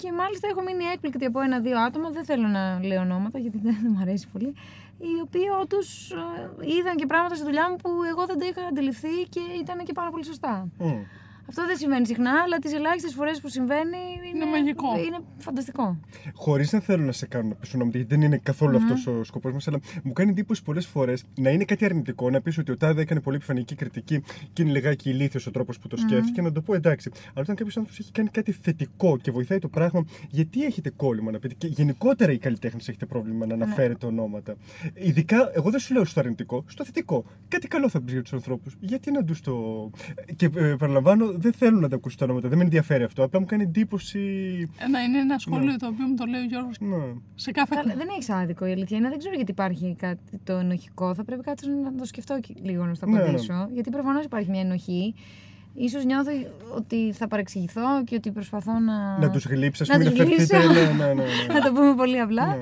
και 0.00 0.12
μάλιστα 0.12 0.48
έχω 0.48 0.62
μείνει 0.62 0.84
έκπληκτη 0.84 1.24
από 1.24 1.40
ένα-δύο 1.40 1.78
άτομα, 1.86 2.10
δεν 2.10 2.24
θέλω 2.24 2.46
να 2.48 2.84
λέω 2.84 3.00
ονόματα 3.00 3.38
γιατί 3.38 3.58
δεν, 3.62 3.76
δεν 3.82 3.92
μου 3.94 4.00
αρέσει 4.00 4.26
πολύ, 4.32 4.54
οι 4.98 5.20
οποίοι 5.22 5.46
όντως 5.60 6.14
είδαν 6.60 6.96
και 6.96 7.06
πράγματα 7.06 7.34
στη 7.34 7.44
δουλειά 7.44 7.70
μου 7.70 7.76
που 7.76 7.90
εγώ 8.10 8.26
δεν 8.26 8.38
τα 8.38 8.46
είχα 8.46 8.62
αντιληφθεί 8.70 9.14
και 9.28 9.40
ήταν 9.60 9.84
και 9.84 9.92
πάρα 9.92 10.10
πολύ 10.10 10.24
σωστά. 10.24 10.68
Μμ. 10.78 11.02
Αυτό 11.48 11.66
δεν 11.66 11.76
συμβαίνει 11.76 12.06
συχνά, 12.06 12.30
αλλά 12.44 12.58
τις 12.58 12.72
ελάχιστες 12.72 13.14
φορές 13.14 13.40
που 13.40 13.48
συμβαίνει 13.48 13.96
είναι, 14.16 14.28
Είναι 14.34 14.50
μαγικό. 14.50 14.98
Είναι 15.06 15.18
φανταστικό. 15.38 16.00
Χωρίς 16.34 16.72
να 16.72 16.80
θέλω 16.80 17.04
να 17.04 17.12
σε 17.12 17.26
κάνω 17.26 17.48
να 17.48 17.54
πεις 17.54 17.74
ονόματα, 17.74 17.98
γιατί 17.98 18.14
δεν 18.14 18.24
είναι 18.24 18.38
καθόλου 18.42 18.76
αυτός 18.76 19.06
ο 19.06 19.24
σκοπός 19.24 19.52
μας, 19.52 19.68
αλλά 19.68 19.80
μου 20.02 20.12
κάνει 20.12 20.30
εντύπωση 20.30 20.62
πολλές 20.62 20.86
φορές 20.86 21.24
να 21.36 21.50
είναι 21.50 21.64
κάτι 21.64 21.84
αρνητικό, 21.84 22.30
να 22.30 22.40
πεις 22.40 22.58
ότι 22.58 22.72
ο 22.72 22.76
Τάδε 22.76 23.00
έκανε 23.00 23.20
πολύ 23.20 23.36
επιφανειακή 23.36 23.74
κριτική 23.74 24.22
και 24.52 24.62
είναι 24.62 24.70
λιγάκι 24.70 25.10
ηλίθιος 25.10 25.46
ο 25.46 25.50
τρόπος 25.50 25.78
που 25.78 25.88
το 25.88 25.96
σκέφτηκε, 25.96 26.42
να 26.42 26.52
το 26.52 26.60
πω 26.60 26.74
εντάξει. 26.74 27.10
Αλλά 27.14 27.40
όταν 27.40 27.54
κάποιος 27.54 27.76
άνθρωπος 27.76 28.00
έχει 28.00 28.12
κάνει 28.12 28.28
κάτι 28.28 28.52
θετικό 28.52 29.16
και 29.16 29.30
βοηθάει 29.30 29.58
το 29.58 29.68
πράγμα, 29.68 30.04
γιατί 30.30 30.64
έχετε 30.64 30.90
κόλλημα 30.90 31.30
να 31.30 31.38
πείτε; 31.38 31.54
Και 31.54 31.66
γενικότερα 31.66 32.32
οι 32.32 32.38
καλλιτέχνες 32.38 32.88
έχετε 32.88 33.06
πρόβλημα 33.06 33.46
να 33.46 33.54
αναφέρετε 33.54 34.06
ονόματα. 34.06 34.56
Ειδικά, 34.94 35.50
εγώ 35.54 35.70
δεν 35.70 35.80
σου 35.80 35.94
λέω 35.94 36.04
στο 36.04 36.20
αρνητικό, 36.20 36.64
στο 36.66 36.84
θετικό. 36.84 37.24
Κάτι 37.48 37.68
καλό 37.68 37.88
θα 37.88 38.00
πεις 38.00 38.12
για 38.12 38.22
τους 38.22 38.32
ανθρώπους. 38.32 38.76
Γιατί 38.80 39.10
να 39.10 39.24
τους 39.24 39.40
το. 39.40 39.90
Και 40.36 40.50
ε, 40.54 40.74
παραλαμβάνω, 40.78 41.37
δεν 41.40 41.52
θέλω 41.52 41.78
να 41.80 41.88
τα 41.88 41.96
ακούσω 41.96 42.16
τα 42.16 42.24
ονόματα, 42.24 42.48
δεν 42.48 42.58
με 42.58 42.64
ενδιαφέρει 42.64 43.02
αυτό. 43.04 43.22
Απλά 43.22 43.40
μου 43.40 43.46
κάνει 43.46 43.62
εντύπωση. 43.62 44.18
Να 44.90 45.00
είναι 45.02 45.18
ένα 45.18 45.38
σχόλιο 45.38 45.70
Ναι. 45.70 45.76
το 45.76 45.86
οποίο 45.86 46.06
μου 46.06 46.14
το 46.14 46.24
λέει 46.24 46.40
ο 46.40 46.44
Γιώργος 46.44 46.76
Ναι. 46.80 46.96
σε 47.34 47.50
κάθε 47.50 47.74
Καλά, 47.74 47.94
δεν 47.94 48.06
έχει 48.20 48.32
άδικο 48.32 48.66
η 48.66 48.72
αλήθεια 48.72 48.96
είναι. 48.96 49.08
Δεν 49.08 49.18
ξέρω 49.18 49.34
γιατί 49.34 49.50
υπάρχει 49.50 49.94
κάτι 49.98 50.38
το 50.44 50.52
ενοχικό. 50.52 51.14
Θα 51.14 51.24
πρέπει 51.24 51.42
κάτι 51.42 51.68
να 51.68 51.94
το 51.94 52.04
σκεφτώ 52.04 52.40
και 52.40 52.54
λίγο 52.62 52.84
να 52.84 52.94
στο 52.94 53.06
Ναι, 53.06 53.12
ναι. 53.12 53.22
απαντήσω. 53.22 53.68
Γιατί 53.72 53.90
προφανώς 53.90 54.24
υπάρχει 54.24 54.50
μια 54.50 54.60
ενοχή. 54.60 55.14
Ίσως 55.78 56.04
νιώθω 56.04 56.30
ότι 56.76 57.12
θα 57.12 57.28
παρεξηγηθώ 57.28 58.04
και 58.04 58.14
ότι 58.14 58.30
προσπαθώ 58.30 58.72
να... 58.78 59.18
Να 59.18 59.30
τους 59.30 59.44
γλύψεις, 59.46 59.88
Να 59.88 59.94
ας 59.94 60.00
πούμε, 60.00 60.10
τους 60.10 60.18
να 60.18 60.24
φερθείτε. 60.26 60.56
γλύψω. 60.58 60.82
Ναι, 60.82 61.04
ναι, 61.04 61.12
ναι, 61.14 61.14
ναι. 61.48 61.54
να 61.54 61.60
το 61.60 61.72
πούμε 61.72 61.94
πολύ 61.94 62.20
απλά. 62.20 62.46
Ναι. 62.46 62.56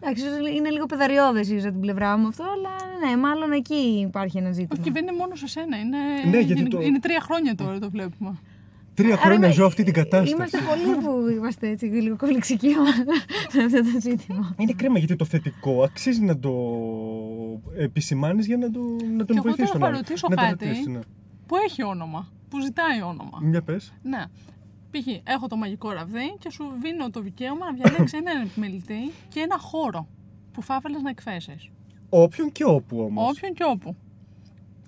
Εντάξει, 0.00 0.24
ίσως 0.24 0.38
είναι 0.56 0.70
λίγο 0.70 0.86
πεδαριώδες 0.86 1.48
ίσως 1.48 1.62
από 1.62 1.72
την 1.72 1.80
πλευρά 1.80 2.16
μου 2.18 2.26
αυτό, 2.26 2.42
αλλά 2.44 2.70
ναι, 3.10 3.16
μάλλον 3.20 3.52
εκεί 3.52 4.04
υπάρχει 4.08 4.38
ένα 4.38 4.52
ζήτημα. 4.52 4.68
Όχι, 4.72 4.82
και 4.82 4.90
δεν 4.90 5.02
είναι 5.02 5.16
μόνο 5.18 5.34
σε 5.34 5.46
σένα. 5.46 5.76
Είναι, 5.78 5.98
Ναι, 6.30 6.38
γιατί 6.40 6.60
είναι, 6.60 6.68
το- 6.68 6.80
είναι 6.80 6.98
τρία 6.98 7.20
χρόνια 7.20 7.54
τώρα 7.54 7.78
το 7.78 7.90
βλέπουμε. 7.90 8.38
Τρία 8.94 9.12
Άρα 9.12 9.20
χρόνια 9.22 9.46
είμαι- 9.46 9.54
ζω 9.56 9.64
αυτή 9.66 9.82
την 9.82 9.92
κατάσταση. 9.92 10.32
Είμαστε 10.34 10.58
πολλοί 10.68 10.96
που 11.04 11.28
είμαστε 11.36 11.68
έτσι 11.68 11.84
λίγο 11.86 12.16
κολληξικοί 12.16 12.68
με 13.54 13.62
αυτό 13.64 13.78
το 13.78 14.00
ζήτημα. 14.00 14.54
Είναι 14.58 14.72
κρίμα 14.76 14.98
γιατί 14.98 15.16
το 15.16 15.24
θετικό 15.24 15.82
αξίζει 15.82 16.20
να 16.22 16.38
το 16.38 16.52
επισημάνεις 17.78 18.46
για 18.46 18.56
να, 18.56 18.70
το, 18.70 18.80
να 19.16 19.24
τον 19.24 19.36
εγώ 19.36 19.42
βοηθήσεις 19.42 19.70
τώρα 19.70 19.72
τον 19.72 19.80
θα 19.80 19.86
άλλο. 19.86 19.96
ρωτήσω 19.96 20.26
να 20.30 20.36
το 20.36 20.42
κάτι. 20.42 20.64
ρωτήσεις, 20.64 20.86
ναι. 20.86 20.98
Που 21.46 21.56
έχει 21.66 21.84
όνομα. 21.84 22.28
Που 22.52 22.60
ζητάει 22.60 23.02
όνομα. 23.02 23.38
Μια 23.40 23.62
πες. 23.62 23.92
Ναι. 24.02 24.24
Π.χ. 24.90 25.06
έχω 25.24 25.46
το 25.46 25.56
μαγικό 25.56 25.90
ραβδί 25.90 26.36
και 26.38 26.50
σου 26.50 26.64
δίνω 26.82 27.10
το 27.10 27.20
δικαίωμα 27.20 27.66
να 27.66 27.72
διαλέξει 27.72 28.16
έναν 28.16 28.42
επιμελητή 28.42 29.10
και 29.28 29.40
ένα 29.40 29.58
χώρο 29.58 30.08
που 30.52 30.62
θα 30.62 30.76
ήθελε 30.78 30.98
να 30.98 31.10
εκθέσει. 31.10 31.70
Όποιον 32.08 32.52
και 32.52 32.64
όπου 32.64 33.00
όμως. 33.00 33.30
Όποιον 33.30 33.52
και 33.52 33.64
όπου. 33.66 33.96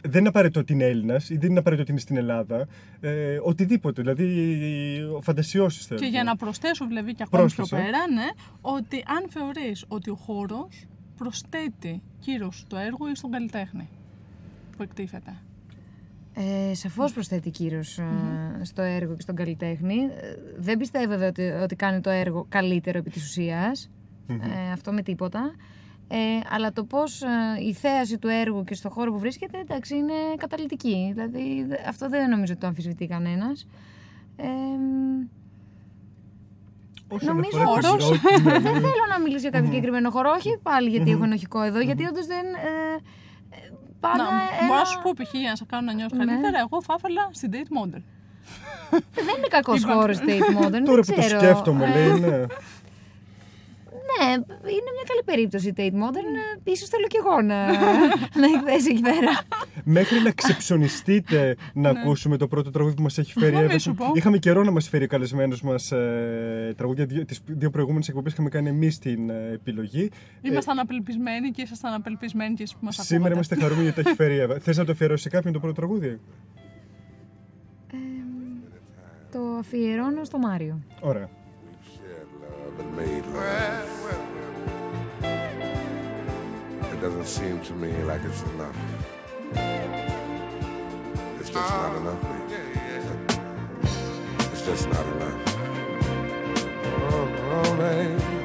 Δεν 0.02 0.20
είναι 0.20 0.28
απαραίτητο 0.28 0.60
ότι 0.60 0.72
είναι 0.72 0.84
Έλληνας 0.84 1.30
ή 1.30 1.36
δεν 1.36 1.50
είναι 1.50 1.58
απαραίτητο 1.58 1.82
ότι 1.82 1.90
είναι 1.90 2.00
στην 2.00 2.16
Ελλάδα. 2.16 2.66
Ε, 3.00 3.38
οτιδήποτε. 3.42 4.02
Δηλαδή, 4.02 5.18
φαντασιώσεις 5.20 5.86
θέλω. 5.86 6.00
Και 6.00 6.06
για 6.06 6.24
να 6.24 6.36
προσθέσω 6.36 6.86
δηλαδή 6.86 7.14
και 7.14 7.22
ακόμη 7.22 7.46
πιο 7.46 7.54
Πρόσθεσε. 7.54 7.82
πέρα, 7.82 8.10
ναι, 8.12 8.26
ότι 8.60 9.04
αν 9.06 9.26
θεωρείς 9.28 9.84
ότι 9.88 10.10
ο 10.10 10.14
χώρος 10.14 10.86
προσθέτει 11.16 12.02
κύρος 12.20 12.58
στο 12.58 12.76
έργο 12.76 13.10
ή 13.10 13.14
στον 13.14 13.30
καλλιτέχνη 13.30 13.88
που 14.76 14.82
εκτίθεται. 14.82 15.36
Ε, 16.36 16.74
σαφώς 16.74 17.12
προσθέτει 17.12 17.50
κύρος, 17.50 17.98
ε, 17.98 18.04
στο 18.62 18.82
έργο 18.82 19.14
και 19.14 19.20
στον 19.20 19.34
καλλιτέχνη. 19.34 19.94
Ε, 19.94 20.34
Δεν 20.56 20.78
πιστεύω 20.78 21.06
βέβαια 21.06 21.28
ότι, 21.28 21.42
ότι 21.42 21.76
κάνει 21.76 22.00
το 22.00 22.10
έργο 22.10 22.46
καλύτερο 22.48 22.98
επί 22.98 23.10
της 23.10 23.22
ουσιας 23.24 23.90
Ε, 24.28 24.72
αυτό 24.72 24.92
με 24.92 25.02
τίποτα. 25.02 25.54
Ε, 26.08 26.16
αλλά 26.50 26.72
το 26.72 26.84
πώς 26.84 27.22
ε, 27.22 27.26
η 27.68 27.72
θέαση 27.72 28.18
του 28.18 28.28
έργου 28.28 28.64
και 28.64 28.74
στο 28.74 28.90
χώρο 28.90 29.12
που 29.12 29.18
βρίσκεται, 29.18 29.58
εντάξει, 29.58 29.96
είναι 29.96 30.12
καταλητική. 30.36 31.10
Δηλαδή, 31.14 31.64
δε- 31.68 31.88
αυτό 31.88 32.08
δεν 32.08 32.30
νομίζω 32.30 32.52
ότι 32.52 32.60
το 32.60 32.66
αμφισβητεί 32.66 33.06
κανένας. 33.06 33.66
Ε, 34.36 34.46
Όσον 37.08 37.34
Νομίζω 37.36 37.58
αφορά 37.58 37.80
τη 37.80 37.86
χώρος. 37.86 38.04
σειρά, 38.04 38.38
ναι, 38.42 38.58
δεν 38.58 38.72
ναι. 38.72 38.78
θέλω 38.80 39.04
να 39.10 39.20
μιλήσω 39.20 39.40
για 39.40 39.50
κάποιο 39.50 39.66
συγκεκριμένο 39.66 40.10
χώρο, 40.10 40.30
όχι 40.36 40.58
πάλι 40.62 40.88
γιατί 40.90 41.10
έχω 41.10 41.24
ενοχικό 41.24 41.60
εδώ, 41.62 41.80
γιατί 41.80 42.04
όντως 42.04 42.26
δεν. 42.26 42.44
Ε, 42.46 42.94
ε, 42.96 43.00
πάντα 44.06 44.22
να, 44.22 44.28
ένα... 44.58 44.66
Μπορώ 44.66 44.78
να 44.78 44.84
σου 44.84 44.98
πω 45.02 45.10
π.χ. 45.18 45.32
για 45.34 45.50
να 45.52 45.56
σε 45.60 45.64
κάνω 45.72 45.84
να 45.88 45.92
νιώσει 45.92 46.16
Ναι. 46.16 46.24
καλύτερα, 46.24 46.58
εγώ 46.64 46.76
θα 46.86 46.94
ήθελα 46.98 47.22
στην 47.38 47.50
date 47.54 47.70
model. 47.78 48.02
Δεν 49.26 49.34
είναι 49.38 49.46
κακός 49.56 49.80
Είπα. 49.82 49.92
χώρος 49.94 50.16
state 50.18 50.48
modern. 50.58 50.82
Τώρα 50.90 51.00
δεν 51.02 51.04
που 51.06 51.12
το 51.14 51.20
ξέρω. 51.20 51.38
σκέφτομαι, 51.40 51.84
Ε, 51.84 51.88
λέει, 51.94 52.46
ναι. 54.20 54.26
Ναι, 54.26 54.32
είναι 54.76 54.90
μια 54.96 55.04
καλή 55.06 55.22
περίπτωση 55.24 55.68
η 55.68 55.74
Tate 55.76 55.92
Modern. 56.02 56.30
Ε, 56.66 56.70
Ίσως 56.72 56.88
θέλω 56.88 57.06
κι 57.06 57.16
εγώ 57.16 57.40
να, 57.42 57.66
να 58.40 58.46
εκθέσει 58.54 58.90
εκεί 58.90 59.00
πέρα. 59.00 59.32
Μέχρι 59.84 60.20
να 60.22 60.30
ξεψωνιστείτε 60.30 61.56
να 61.74 61.88
ακούσουμε 61.90 62.36
το 62.36 62.48
πρώτο 62.48 62.70
τραγούδι 62.70 62.94
που 62.94 63.02
μας 63.02 63.18
έχει 63.18 63.32
φέρει 63.32 63.50
η 63.50 63.54
Να 63.54 63.60
μην 63.60 63.70
Εύα. 63.70 63.78
σου 63.78 63.94
πω. 63.94 64.04
Είχαμε 64.14 64.38
καιρό 64.38 64.62
να 64.64 64.70
μας 64.70 64.88
φέρει 64.88 65.06
καλεσμένου 65.06 65.56
μας 65.62 65.92
ε, 65.92 66.74
τραγούδια. 66.76 67.04
Δύο, 67.06 67.24
τις 67.24 67.40
δύο 67.46 67.70
προηγούμενες 67.70 68.08
εκπομπές 68.08 68.32
είχαμε 68.32 68.48
κάνει 68.48 68.68
εμείς 68.68 68.98
την 68.98 69.30
ε, 69.30 69.50
επιλογή. 69.52 70.10
Ήμασταν 70.42 70.78
απελπισμένοι 70.78 71.50
και 71.50 71.62
ήσασταν 71.62 71.92
απελπισμένοι 71.94 72.54
και 72.54 72.62
εσείς 72.62 72.74
που 72.76 72.84
μας 72.84 72.94
Σήμερα 72.94 73.14
ακούγατε. 73.14 73.34
είμαστε 73.34 73.54
χαρούμενοι 73.54 73.82
γιατί 73.82 74.02
το 74.02 74.08
έχει 74.08 74.16
φέρει 74.16 74.34
η 74.34 74.38
Εύα. 74.38 74.58
Θες 74.58 74.76
να 74.76 74.84
το 74.84 74.92
αφιερώσει 74.92 75.22
σε 75.22 75.28
κάποιον 75.28 75.52
το 75.52 75.58
πρώτο 75.58 75.74
τραγούδι; 75.74 76.06
Ε, 77.92 77.96
το 79.32 79.38
αφιερώνω 79.58 80.24
στο 80.24 80.38
Μάριο. 80.38 80.80
Ωραία. 81.00 81.28
And 82.78 82.96
made 82.96 83.26
love. 83.26 83.90
It 86.92 87.00
doesn't 87.00 87.26
seem 87.26 87.60
to 87.62 87.72
me 87.74 87.92
like 88.04 88.22
it's 88.24 88.42
enough. 88.42 88.76
It's 91.40 91.50
just 91.50 91.70
not 91.70 91.92
oh. 91.92 92.00
enough, 92.00 92.22
baby. 92.22 92.62
It's 94.52 94.64
just 94.64 94.88
not 94.88 95.06
enough. 95.06 95.56
Oh, 97.10 97.62
oh, 97.64 97.76
baby. 97.76 98.43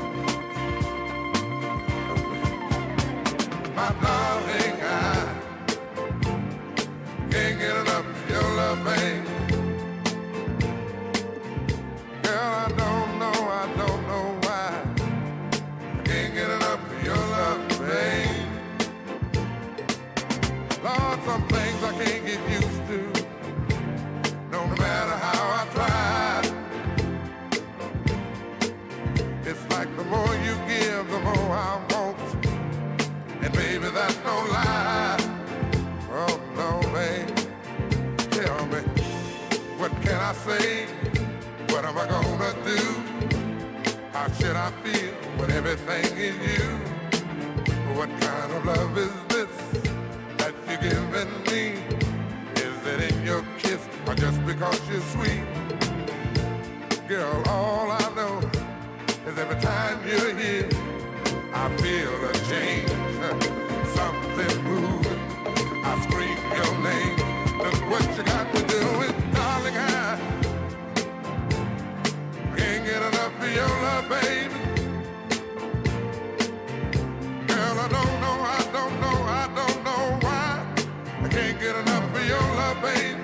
How 44.20 44.30
should 44.34 44.58
I 44.58 44.70
feel 44.84 45.14
when 45.38 45.50
everything 45.52 46.18
is 46.18 46.36
you? 46.52 46.66
What 47.96 48.10
kind 48.20 48.52
of 48.52 48.66
love 48.66 48.98
is 48.98 49.14
this 49.30 49.48
that 50.40 50.54
you're 50.68 50.92
giving 50.92 51.32
me? 51.44 51.82
Is 52.56 52.86
it 52.86 53.14
in 53.14 53.26
your 53.26 53.46
kiss 53.60 53.80
or 54.06 54.16
just 54.16 54.46
because 54.46 54.78
you're 54.90 55.00
sweet? 55.16 55.46
Girl, 57.08 57.44
all 57.48 57.92
I 57.92 58.14
know 58.14 58.40
is 59.26 59.38
every 59.38 59.62
time 59.62 60.06
you're 60.06 60.36
here, 60.36 60.68
I 61.54 61.74
feel 61.78 62.26
a 62.26 62.34
change. 62.52 62.90
Something 63.96 64.64
moving. 64.66 64.99
Baby. 74.10 74.54
Girl, 77.48 77.80
I 77.80 77.88
don't 77.90 78.16
know, 78.24 78.38
I 78.58 78.70
don't 78.72 78.96
know, 79.02 79.18
I 79.42 79.46
don't 79.56 79.84
know 79.84 80.20
why. 80.22 80.66
I 81.24 81.28
can't 81.30 81.60
get 81.60 81.76
enough 81.76 82.14
love, 82.56 82.82
baby. 82.82 83.22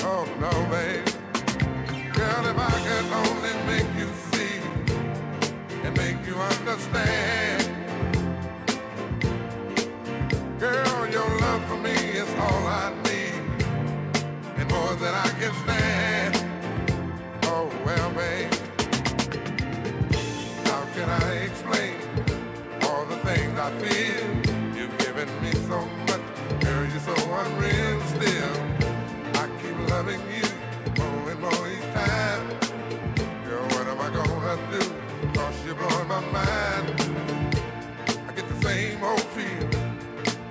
Oh 0.00 0.24
no, 0.40 0.52
baby. 0.70 1.10
Girl, 2.12 2.46
if 2.46 2.58
I 2.58 2.74
could 2.86 3.06
only 3.22 3.54
make 3.66 3.90
you 3.98 4.08
see 4.30 4.60
and 5.84 5.96
make 5.96 6.24
you 6.26 6.36
understand. 6.36 7.62
Girl, 10.58 11.08
your 11.10 11.28
love 11.40 11.64
for 11.66 11.78
me 11.78 11.96
is 12.22 12.30
all 12.38 12.66
I 12.66 12.92
need 13.04 13.64
and 14.58 14.70
more 14.70 14.94
than 14.94 15.14
I 15.14 15.28
can 15.40 15.52
stand. 15.64 16.31
Can 21.02 21.22
I 21.22 21.32
explain 21.50 21.96
all 22.82 23.04
the 23.06 23.16
things 23.26 23.58
I 23.58 23.70
feel? 23.82 24.24
You've 24.76 24.96
given 24.98 25.28
me 25.42 25.50
so 25.70 25.78
much, 26.06 26.24
girl, 26.60 26.84
you're 26.92 27.06
so 27.10 27.16
unreal 27.42 28.00
still. 28.14 28.54
I 29.42 29.44
keep 29.60 29.76
loving 29.90 30.22
you 30.36 30.46
more 30.98 31.30
and 31.32 31.40
more 31.40 31.64
each 31.74 31.88
time. 32.00 32.42
Girl, 33.46 33.64
what 33.74 33.86
am 33.92 34.00
I 34.06 34.10
gonna 34.18 34.56
do? 34.74 34.82
Cause 35.34 35.56
you're 35.66 35.74
blowing 35.74 36.06
my 36.06 36.20
mind. 36.38 36.86
I 38.28 38.32
get 38.36 38.46
the 38.48 38.58
same 38.68 39.02
old 39.02 39.26
feel 39.34 39.68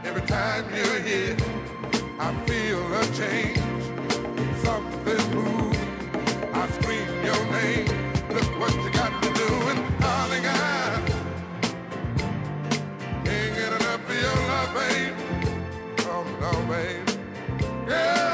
every 0.04 0.24
time 0.24 0.66
you're 0.76 1.02
here. 1.12 1.38
I 2.20 2.30
feel 2.46 2.82
a 3.00 3.04
change, 3.20 3.58
something 4.66 5.24
moving. 5.34 5.92
I 6.54 6.68
scream 6.78 7.08
your 7.24 7.42
name. 7.58 7.88
Look 8.36 8.50
what 8.60 8.74
you 8.84 8.92
got 8.92 9.01
Yeah. 17.88 18.31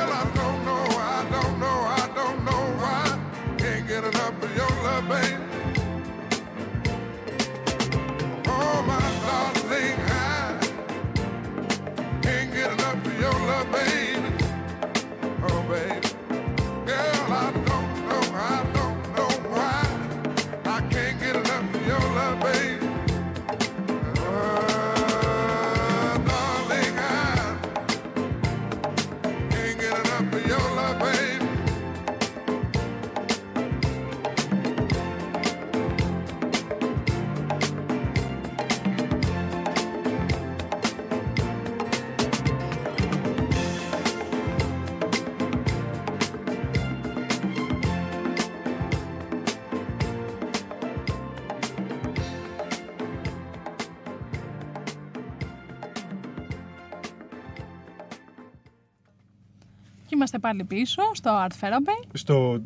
Και 60.39 60.47
είμαστε 60.47 60.63
πάλι 60.63 60.63
πίσω 60.63 61.01
στο 61.13 61.31
Art 61.47 61.51
Therapy. 61.65 62.07
Στο... 62.13 62.61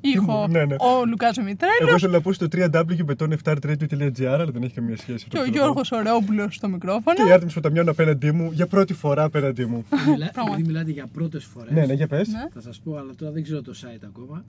Ήχο 0.00 0.46
Ναι, 0.48 0.64
ναι. 0.64 0.74
ο 0.74 1.04
Λουκάζο 1.06 1.42
Μητρέλο 1.42 1.72
Εγώ 1.80 1.94
ήθελα 1.96 2.12
να 2.12 2.20
πω 2.20 2.32
στο 2.32 2.46
www.beton7radio.gr, 2.52 4.24
αλλά 4.24 4.44
δεν 4.44 4.62
έχει 4.62 4.74
καμία 4.74 4.96
σχέση. 4.96 5.26
και 5.28 5.36
ο 5.36 5.40
αυτό. 5.40 5.52
Γιώργος 5.52 5.92
Ωρεόπουλο 5.92 6.50
στο 6.50 6.68
μικρόφωνο. 6.68 7.16
Και 7.16 7.28
η 7.28 7.32
Άρτεμις 7.32 7.54
Ποταμιών 7.54 7.88
απέναντί 7.88 8.32
μου, 8.32 8.50
για 8.52 8.66
πρώτη 8.66 8.94
φορά 8.94 9.22
απέναντί 9.24 9.64
μου. 9.66 9.84
Μιλά, 9.90 10.30
Πράγματι. 10.32 10.52
επειδή 10.52 10.62
μιλάτε 10.72 10.90
για 10.90 11.06
πρώτες 11.12 11.44
φορές, 11.44 11.72
ναι, 11.72 11.86
ναι, 11.86 11.92
για 11.92 12.06
πες. 12.06 12.28
Ναι. 12.28 12.46
θα 12.54 12.60
σας 12.60 12.78
πω, 12.84 12.96
αλλά 12.96 13.14
τώρα 13.14 13.32
δεν 13.32 13.42
ξέρω 13.42 13.62
το 13.62 13.72
site 13.82 14.04
ακόμα. 14.06 14.44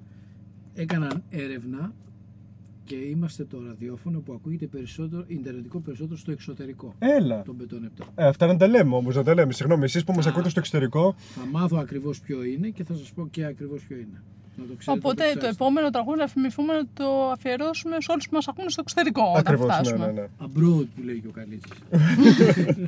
Έκαναν 0.75 1.23
έρευνα 1.29 1.91
και 2.89 2.95
είμαστε 2.95 3.43
το 3.45 3.62
ραδιόφωνο 3.67 4.19
που 4.19 4.34
ακούγεται 4.34 4.65
περισσότερο, 4.65 5.23
ιντερνετικό 5.28 5.80
περισσότερο 5.80 6.17
στο 6.17 6.32
εξωτερικό. 6.32 6.95
Έλα. 6.99 7.41
Τον 7.41 7.56
Μπετόν 7.56 7.91
7. 7.99 8.04
Ε, 8.15 8.25
αυτά 8.28 8.47
να 8.47 8.58
τα 8.58 8.67
λέμε 8.67 8.95
όμως, 8.95 9.15
να 9.15 9.23
τα 9.23 9.34
λέμε. 9.34 9.54
Συγγνώμη, 9.54 9.84
εσείς 9.84 10.04
που 10.04 10.13
μας 10.13 10.25
Α. 10.25 10.30
ακούτε 10.30 10.49
στο 10.49 10.60
εξωτερικό, 10.60 11.15
Θα 11.17 11.45
μάθω 11.52 11.78
ακριβώς 11.78 12.19
ποιο 12.19 12.43
είναι 12.43 12.67
και 12.69 12.84
θα 12.84 12.93
σας 12.95 13.12
πω 13.12 13.28
και 13.32 13.45
ακριβώς 13.45 13.84
ποιο 13.88 13.97
είναι. 13.97 14.21
Να 14.58 14.65
το 14.65 14.73
ξέρετε, 14.78 15.08
Οπότε 15.08 15.23
το 15.23 15.30
το 15.30 15.38
ξέρετε. 15.38 15.47
επόμενο 15.47 15.89
τραγούδι 15.89 16.19
να 16.19 16.28
θυμηθούμε 16.28 16.73
να 16.73 16.84
το 16.93 17.30
αφιερώσουμε 17.32 17.95
σε 17.99 18.12
όλους 18.12 18.28
που 18.30 18.36
μας 18.36 18.47
ακούνε 18.47 18.69
στο 18.69 18.82
εξωτερικό. 18.82 19.21
Όταν 19.21 19.36
ακριβώς. 19.38 19.67
Ναι, 19.67 19.73
φτάσουμε. 19.73 20.06
ναι, 20.06 20.12
ναι. 20.12 20.28
Abroad 20.39 20.86
που 20.95 21.02
λέει 21.04 21.19
και 21.19 21.28
ο 21.28 21.32
Καλίτσης. 21.32 21.78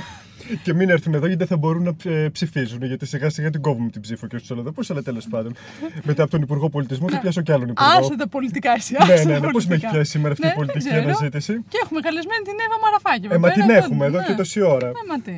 Και 0.62 0.74
μην 0.74 0.90
έρθουν 0.90 1.14
εδώ 1.14 1.26
γιατί 1.26 1.38
δεν 1.38 1.46
θα 1.46 1.56
μπορούν 1.56 1.82
να 1.82 2.10
ε, 2.10 2.28
ψηφίζουν. 2.28 2.82
Γιατί 2.84 3.06
σιγά 3.06 3.30
σιγά 3.30 3.50
την 3.50 3.60
κόβουμε 3.60 3.90
την 3.90 4.00
ψήφο 4.00 4.26
και 4.26 4.36
στους 4.36 4.50
Ολλανδούς. 4.50 4.90
Αλλά 4.90 5.02
τέλος 5.02 5.26
πάντων. 5.30 5.54
Μετά 6.02 6.22
από 6.22 6.30
τον 6.30 6.42
Υπουργό 6.42 6.68
Πολιτισμού 6.68 7.10
θα 7.10 7.18
πιάσω 7.18 7.42
κι 7.42 7.52
άλλον 7.52 7.68
Υπουργό. 7.68 7.90
Άσε 7.90 8.16
τα 8.16 8.28
πολιτικά 8.28 8.72
εσύ. 8.72 8.92
Ναι, 9.06 9.12
άσε 9.12 9.24
ναι, 9.24 9.32
τα 9.32 9.46
ναι. 9.46 9.50
Πώς 9.50 9.66
με 9.66 9.74
έχει 9.74 9.82
πολιτικά. 9.82 9.90
πιάσει 9.90 10.10
σήμερα 10.10 10.32
αυτή 10.32 10.46
Ναι, 10.46 10.52
η 10.52 10.54
πολιτική 10.54 10.84
δεν 10.88 10.92
ξέρω. 10.92 11.08
αναζήτηση; 11.08 11.64
Και 11.68 11.78
έχουμε 11.84 12.00
καλεσμένη 12.00 12.42
την 12.44 12.56
Εύα 12.66 12.78
Μαραφάκη. 12.84 13.26
Ε, 13.26 13.38
μα 13.38 13.48
εδώ 13.48 13.56
την 13.56 13.66
πέρα, 13.66 13.78
έχουμε 13.84 14.06
εδώ 14.06 14.18
ναι. 14.18 14.24
και 14.26 14.32
τόση 14.32 14.60
ώρα. 14.60 14.86
Ε, 14.86 14.92
μα 15.08 15.20
τι. 15.20 15.36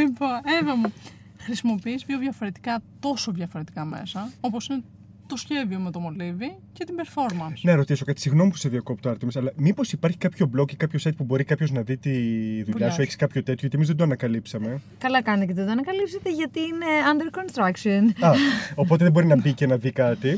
λοιπόν, 0.00 0.34
Εύα 0.60 0.76
μου, 0.76 0.92
χρησιμοποιείς 1.36 2.04
δύο 2.06 2.18
διαφορετικά, 2.18 2.82
τόσο 3.00 3.32
διαφορετικά 3.32 3.84
μέσα, 3.84 4.30
όπως 4.40 4.66
είναι 4.68 4.82
το 5.26 5.36
σχέδιο 5.36 5.78
με 5.78 5.90
το 5.90 5.98
μολύβι 5.98 6.56
και 6.72 6.84
την 6.84 6.94
performance. 6.98 7.58
Να 7.62 7.74
ρωτήσω 7.74 8.04
κάτι, 8.04 8.20
συγγνώμη 8.20 8.50
που 8.50 8.56
σε 8.56 8.68
διακόπτω, 8.68 9.08
Άρτεμι, 9.08 9.32
αλλά 9.34 9.52
μήπως 9.56 9.92
υπάρχει 9.92 10.16
κάποιο 10.18 10.50
blog 10.56 10.72
ή 10.72 10.76
κάποιο 10.76 10.98
site 11.02 11.16
που 11.16 11.24
μπορεί 11.24 11.44
κάποιος 11.44 11.70
να 11.70 11.80
δει 11.82 11.96
τη 11.96 12.10
δουλειά 12.10 12.64
Δουλειά 12.72 12.88
σου, 12.88 12.94
σου. 12.94 13.02
έχεις 13.02 13.16
κάποιο 13.16 13.40
τέτοιο, 13.42 13.56
γιατί 13.60 13.76
εμείς 13.76 13.86
δεν 13.88 13.96
το 13.96 14.04
ανακαλύψαμε. 14.04 14.80
Καλά 14.98 15.22
κάνετε 15.22 15.46
και 15.46 15.52
δεν 15.54 15.66
το 15.66 15.72
ανακαλύψετε 15.72 16.30
γιατί 16.30 16.60
είναι 16.60 16.86
under 17.12 17.38
construction. 17.38 18.24
Α, 18.26 18.30
οπότε 18.74 19.02
δεν 19.04 19.12
μπορεί 19.12 19.26
να 19.26 19.36
μπει 19.40 19.52
και 19.52 19.66
να 19.66 19.76
δει 19.76 19.90
κάτι. 19.92 20.28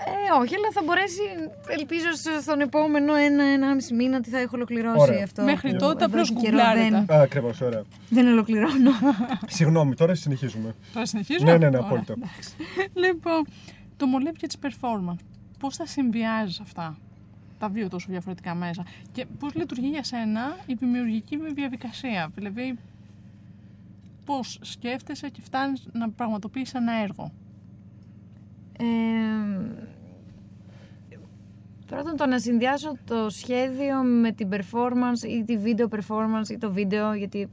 Ε, 0.00 0.40
όχι, 0.42 0.54
αλλά 0.54 0.68
θα 0.72 0.82
μπορέσει, 0.84 1.20
ελπίζω 1.78 2.10
στο- 2.14 2.40
στον 2.42 2.60
επόμενο 2.60 3.14
ένα-ενάμιση 3.14 3.94
μήνα 3.94 4.16
ότι 4.16 4.30
θα 4.30 4.38
έχω 4.38 4.50
ολοκληρώσει 4.56 4.98
Ωραία. 5.00 5.22
αυτό. 5.24 5.42
Μέχρι 5.42 5.70
που 5.70 5.76
τότε 5.76 6.04
εδώ 6.04 6.06
απλώς 6.06 6.28
και 6.28 6.34
καιρό 6.34 6.56
γκουγκλάρετε. 6.56 7.04
δεν, 7.06 7.16
Α, 7.18 7.20
ακριβώς, 7.22 7.60
ωραία. 7.60 7.82
δεν 8.08 8.26
ολοκληρώνω. 8.26 8.90
Συγγνώμη, 9.46 9.94
τώρα 9.94 10.14
συνεχίζουμε. 10.14 10.74
Θα 10.92 11.06
συνεχίσω. 11.06 11.44
Ναι, 11.44 11.50
ναι, 11.50 11.58
ναι, 11.58 11.66
Ωραία, 11.66 11.80
απόλυτα. 11.80 12.12
εντάξει. 12.16 12.50
λοιπόν, 12.94 13.46
το 13.98 14.06
μολύβι 14.06 14.38
και 14.38 14.46
τις 14.46 14.56
performance. 14.62 15.22
Πώς 15.58 15.76
θα 15.76 15.86
συνδυάζεις 15.86 16.60
αυτά 16.60 16.96
τα 17.58 17.68
δύο 17.68 17.88
τόσο 17.88 18.06
διαφορετικά 18.10 18.54
μέσα 18.54 18.84
και 19.12 19.26
πώς 19.38 19.54
λειτουργεί 19.54 19.88
για 19.88 20.04
σένα 20.04 20.56
η 20.66 20.74
δημιουργική 20.74 21.38
διαδικασία. 21.54 22.30
Δηλαδή, 22.34 22.78
πώς 24.24 24.58
σκέφτεσαι 24.62 25.28
και 25.28 25.40
φτάνεις 25.40 25.88
να 25.92 26.10
πραγματοποιήσεις 26.10 26.74
ένα 26.74 26.92
έργο. 26.92 27.32
Ε, 28.78 28.84
πρώτον 31.86 32.16
το 32.16 32.26
να 32.26 32.38
συνδυάσω 32.38 32.96
το 33.04 33.30
σχέδιο 33.30 34.02
με 34.02 34.32
την 34.32 34.48
performance 34.52 35.22
ή 35.28 35.44
τη 35.44 35.58
video 35.64 35.98
performance 35.98 36.48
ή 36.50 36.58
το 36.58 36.72
βίντεο 36.72 37.14
γιατί 37.14 37.48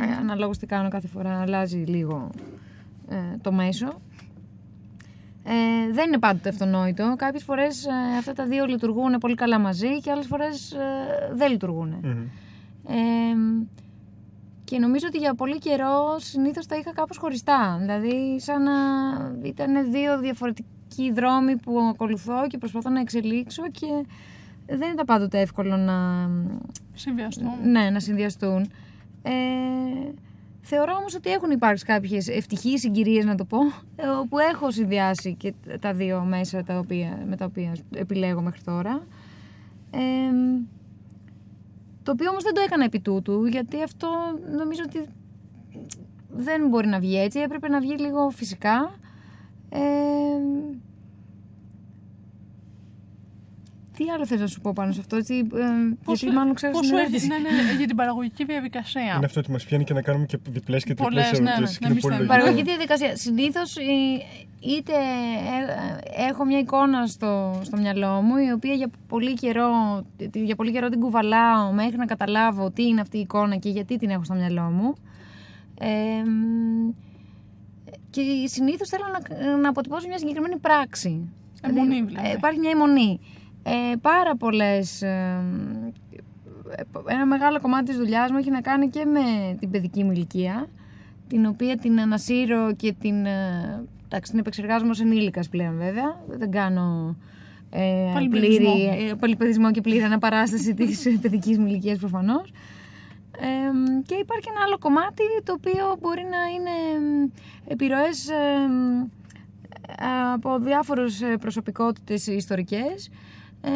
ε, 0.00 0.12
αναλόγως 0.18 0.58
τι 0.58 0.66
κάνω 0.66 0.88
κάθε 0.88 1.06
φορά 1.06 1.40
αλλάζει 1.40 1.78
λίγο 1.78 2.30
ε, 3.08 3.36
το 3.40 3.52
μέσο. 3.52 4.00
Ε, 5.50 5.92
δεν 5.92 6.06
είναι 6.06 6.18
πάντοτε 6.18 6.48
αυτονόητο. 6.48 7.14
Κάποιες 7.18 7.42
φορές 7.42 7.84
ε, 7.86 8.16
αυτά 8.18 8.32
τα 8.32 8.46
δύο 8.46 8.66
λειτουργούν 8.66 9.18
πολύ 9.18 9.34
καλά 9.34 9.58
μαζί 9.58 10.00
και 10.00 10.10
άλλες 10.10 10.26
φορές 10.26 10.72
ε, 10.72 11.34
δεν 11.34 11.50
λειτουργούν. 11.50 11.88
Μμμ. 12.02 12.22
Ε, 12.88 13.66
και 14.64 14.78
νομίζω 14.78 15.06
ότι 15.08 15.18
για 15.18 15.34
πολύ 15.34 15.58
καιρό 15.58 16.16
συνήθως 16.18 16.66
τα 16.66 16.76
είχα 16.76 16.92
κάπως 16.92 17.16
χωριστά. 17.16 17.76
Δηλαδή 17.80 18.40
σαν 18.40 18.62
να 18.62 18.72
ήταν 19.42 19.90
δύο 19.90 20.18
διαφορετικοί 20.18 21.12
δρόμοι 21.12 21.56
που 21.56 21.78
ακολουθώ 21.92 22.46
και 22.48 22.58
προσπαθώ 22.58 22.90
να 22.90 23.00
εξελίξω 23.00 23.62
και 23.70 23.86
δεν 24.66 24.92
ήταν 24.92 25.06
πάντοτε 25.06 25.40
εύκολο 25.40 25.76
να, 25.76 26.28
Συνδυαστώ. 26.94 27.54
ναι, 27.64 27.90
να 27.90 28.00
συνδυαστούν. 28.00 28.70
Ε, 29.22 29.30
θεωρώ 30.68 30.94
όμως 30.98 31.14
ότι 31.14 31.30
έχουν 31.30 31.50
υπάρξει 31.50 31.84
κάποιες 31.84 32.28
ευτυχείς 32.28 32.80
συγκυρίες 32.80 33.24
να 33.24 33.34
το 33.34 33.44
πω 33.44 33.58
ε, 33.96 34.06
όπου 34.06 34.38
έχω 34.38 34.70
συνδυάσει 34.70 35.34
και 35.34 35.54
τα 35.80 35.92
δύο 35.92 36.20
μέσα 36.20 36.62
τα 36.62 36.78
οποία, 36.78 37.24
με 37.28 37.36
τα 37.36 37.44
οποία 37.44 37.76
επιλέγω 37.94 38.40
μέχρι 38.40 38.60
τώρα. 38.62 39.06
Ε, 39.90 39.98
το 42.02 42.12
οποίο 42.12 42.30
όμως 42.30 42.42
δεν 42.42 42.54
το 42.54 42.60
έκανα 42.60 42.84
επί 42.84 43.00
τούτου 43.00 43.46
γιατί 43.46 43.82
αυτό 43.82 44.08
νομίζω 44.56 44.82
ότι 44.86 45.06
δεν 46.28 46.68
μπορεί 46.68 46.86
να 46.86 46.98
βγει 46.98 47.20
έτσι, 47.20 47.40
έπρεπε 47.40 47.68
να 47.68 47.80
βγει 47.80 47.96
λίγο 47.98 48.30
φυσικά. 48.30 48.94
Ε, 49.68 49.78
τι 53.98 54.10
άλλο 54.14 54.26
θες 54.26 54.40
να 54.40 54.46
σου 54.46 54.60
πω 54.60 54.72
πάνω 54.72 54.92
σε 54.92 55.00
αυτό, 55.00 55.16
έτσι, 55.16 55.34
ε, 55.34 56.12
γιατί 56.14 56.30
μάλλον 56.36 56.54
ξέρω 56.54 56.72
πώς 56.72 56.80
την 56.80 56.90
σου 56.90 56.96
ερώτηση. 56.96 57.28
έρχεται- 57.32 57.52
ναι, 57.56 57.62
ναι, 57.62 57.76
για 57.78 57.86
την 57.86 57.96
παραγωγική 57.96 58.44
διαδικασία. 58.44 59.02
Είναι 59.16 59.24
αυτό 59.24 59.40
ότι 59.40 59.50
μας 59.50 59.64
πιάνει 59.64 59.84
και 59.84 59.94
να 59.94 60.02
κάνουμε 60.02 60.26
και 60.26 60.38
διπλές 60.50 60.84
και 60.84 60.94
τριπλές 60.94 61.24
Πολλές, 61.24 61.40
ναι, 61.40 61.50
ερωτήσεις. 61.50 61.80
ναι, 61.80 61.86
να 61.88 61.92
μην 61.94 62.02
στέλνουμε. 62.02 62.26
Παραγωγική 62.26 62.62
διαδικασία. 62.62 63.16
Συνήθως 63.16 63.76
είτε 64.60 64.92
ε, 64.92 66.26
έχω 66.28 66.44
μια 66.44 66.58
εικόνα 66.58 67.06
στο, 67.06 67.60
στο 67.64 67.76
μυαλό 67.76 68.08
μου 68.22 68.36
η 68.36 68.50
οποία 68.52 68.74
για 68.74 68.90
πολύ, 69.08 69.34
καιρό, 69.34 69.68
για 70.32 70.54
πολύ 70.54 70.72
καιρό 70.72 70.88
την 70.88 71.00
κουβαλάω 71.00 71.72
μέχρι 71.72 71.96
να 71.96 72.04
καταλάβω 72.06 72.70
τι 72.70 72.82
είναι 72.86 73.00
αυτή 73.00 73.16
η 73.16 73.20
εικόνα 73.20 73.56
και 73.56 73.68
γιατί 73.68 73.96
την 73.96 74.10
έχω 74.10 74.24
στο 74.24 74.34
μυαλό 74.34 74.62
μου. 74.62 74.94
Ε, 75.80 76.22
και 78.10 78.22
συνήθως 78.44 78.88
θέλω 78.88 79.04
να, 79.12 79.56
να 79.56 79.68
αποτυπώσω 79.68 80.08
μια 80.08 80.18
συγκεκριμένη 80.18 80.56
πράξη. 80.58 81.28
Αιμονή, 81.62 82.02
δηλαδή. 82.02 82.28
Ε, 82.28 82.32
υπάρχει 82.32 82.58
μια 82.58 82.70
αιμονή. 82.70 83.20
Ε, 83.70 83.96
πάρα 83.96 84.36
πολλές. 84.36 85.02
ένα 87.06 87.26
μεγάλο 87.26 87.60
κομμάτι 87.60 87.84
της 87.84 87.96
δουλειάς 87.96 88.30
μου 88.30 88.36
έχει 88.36 88.50
να 88.50 88.60
κάνει 88.60 88.88
και 88.88 89.04
με 89.04 89.56
την 89.60 89.70
παιδική 89.70 90.04
μου 90.04 90.12
ηλικία 90.12 90.68
την 91.28 91.46
οποία 91.46 91.76
την 91.76 92.00
ανασύρω 92.00 92.74
και 92.74 92.94
την, 93.00 93.26
ε, 93.26 93.84
εντάξει, 94.04 94.30
την 94.30 94.40
επεξεργάζομαι 94.40 94.90
ως 94.90 95.00
ενήλικας 95.00 95.48
πλέον 95.48 95.76
βέβαια. 95.76 96.20
Δεν 96.26 96.50
κάνω 96.50 97.16
ε, 97.70 98.10
Παλιπαιδισμό. 98.14 98.72
πλήρη, 98.72 99.08
ε, 99.08 99.14
παλιπαιδισμό 99.14 99.70
και 99.70 99.80
πλήρη 99.80 100.02
αναπαράσταση 100.02 100.74
της 100.74 101.06
ε, 101.06 101.18
παιδικής 101.22 101.58
μου 101.58 101.66
ηλικίας 101.66 101.98
προφανώς. 101.98 102.52
Ε, 103.40 104.00
και 104.06 104.14
υπάρχει 104.14 104.48
ένα 104.48 104.60
άλλο 104.66 104.78
κομμάτι 104.78 105.22
το 105.44 105.52
οποίο 105.52 105.96
μπορεί 106.00 106.22
να 106.22 106.38
είναι 106.54 107.06
μ, 107.06 107.30
επιρροές 107.70 108.28
ε, 108.28 108.66
μ, 108.68 109.06
από 110.34 110.58
διάφορους 110.58 111.20
ε, 111.20 111.36
προσωπικότητες 111.36 112.26
ιστορικές 112.26 113.10
ε, 113.60 113.70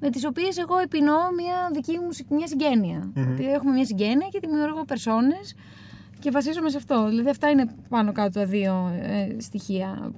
με 0.00 0.10
τις 0.10 0.24
οποίες 0.24 0.56
εγώ 0.58 0.78
επινοώ 0.78 1.32
μια 1.36 1.70
δική 1.72 1.98
μου 1.98 2.12
συ- 2.12 2.30
μια 2.30 2.46
συγγένεια. 2.46 3.12
Ότι 3.32 3.50
Έχουμε 3.52 3.72
μια 3.72 3.84
συγγένεια 3.84 4.28
και 4.30 4.38
δημιουργώ 4.40 4.84
περσόνες 4.84 5.54
και 6.18 6.30
βασίζομαι 6.30 6.70
σε 6.70 6.76
αυτό. 6.76 7.08
Δηλαδή 7.08 7.28
αυτά 7.30 7.50
είναι 7.50 7.66
πάνω 7.88 8.12
κάτω 8.12 8.30
τα 8.38 8.44
δύο 8.46 8.92
ε, 9.02 9.36
στοιχεία. 9.40 10.12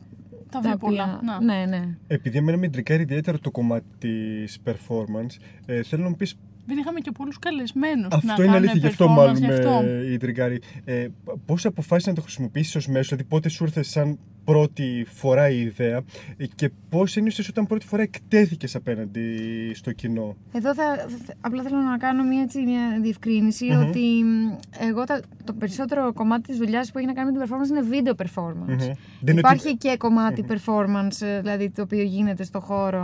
Τα 0.51 0.61
δύο 0.61 0.77
πολλά. 0.77 1.21
Να. 1.25 1.41
Ναι, 1.43 1.65
ναι. 1.69 1.97
Επειδή 2.07 2.39
εμένα 2.39 2.59
με 2.59 2.69
τρικάρει 2.69 3.03
ιδιαίτερα 3.03 3.39
το 3.39 3.51
κομμάτι 3.51 3.87
της 3.99 4.59
performance, 4.65 5.37
ε, 5.67 5.83
θέλω 5.83 6.03
να 6.03 6.09
μου 6.09 6.17
πεις. 6.17 6.35
Δεν 6.67 6.79
είχαμε 6.79 7.01
και 7.01 7.11
πολλούς 7.11 7.39
καλεσμένους 7.39 8.09
να 8.09 8.17
Αυτό 8.17 8.27
είναι 8.29 8.37
κάνουν 8.37 8.55
αλήθεια, 8.55 8.79
γι' 8.81 8.87
αυτό 8.87 9.05
performance, 9.07 9.17
μάλλον 9.17 9.37
γι' 9.37 9.47
αυτό. 9.53 9.71
με 9.83 9.91
ιντριγκάρει. 10.13 10.61
Ε, 10.85 11.07
Πώς 11.47 11.67
αποφάσισες 11.67 12.07
να 12.07 12.15
το 12.15 12.21
χρησιμοποιήσεις 12.21 12.77
ως 12.77 12.87
μέσο, 12.89 13.09
δηλαδή 13.09 13.25
πότε 13.29 13.49
σου 13.49 13.65
ήρθε 13.65 13.83
σαν 13.83 14.19
πρώτη 14.53 15.05
φορά 15.09 15.49
η 15.51 15.61
ιδέα 15.61 16.01
ε, 16.37 16.47
και 16.55 16.71
πώς 16.89 17.17
ένιωσες 17.17 17.49
όταν 17.49 17.67
πρώτη 17.67 17.87
φορά 17.87 18.03
εκτέθηκες 18.03 18.75
απέναντι 18.75 19.27
στο 19.75 19.93
κοινό; 19.93 20.37
Εδώ 20.53 20.75
θα, 20.75 20.97
θα- 21.27 21.35
απλά 21.41 21.63
θέλω 21.63 21.77
να 21.77 21.97
κάνω 21.97 22.25
μια, 22.25 22.43
έτσι, 22.43 22.61
μια 22.63 22.99
διευκρίνηση 23.03 23.67
ότι 23.71 24.01
μ, 24.25 24.55
εγώ 24.89 25.05
τα, 25.05 25.21
το 25.45 25.53
περισσότερο 25.53 26.13
κομμάτι 26.13 26.43
της 26.43 26.57
δουλειάς 26.59 26.91
που 26.93 26.99
έχει 26.99 27.07
να 27.07 27.13
κάνει 27.13 27.33
με 27.33 27.39
την 27.39 27.49
performance 27.49 27.69
είναι 27.71 27.87
video 27.91 28.23
performance. 28.25 28.69
Μμμ. 28.69 28.77
Δεν 28.79 28.97
είναι 29.31 29.39
Υπάρχει 29.39 29.69
ότι- 29.69 29.77
και 29.77 29.97
κομματι 29.99 30.45
performance, 30.49 31.27
ε, 31.27 31.41
δηλαδή 31.41 31.71
το 31.71 31.83
οποίο 31.83 32.03
γίνεται 32.03 32.45
στο 32.45 32.61
χώρο 32.61 33.03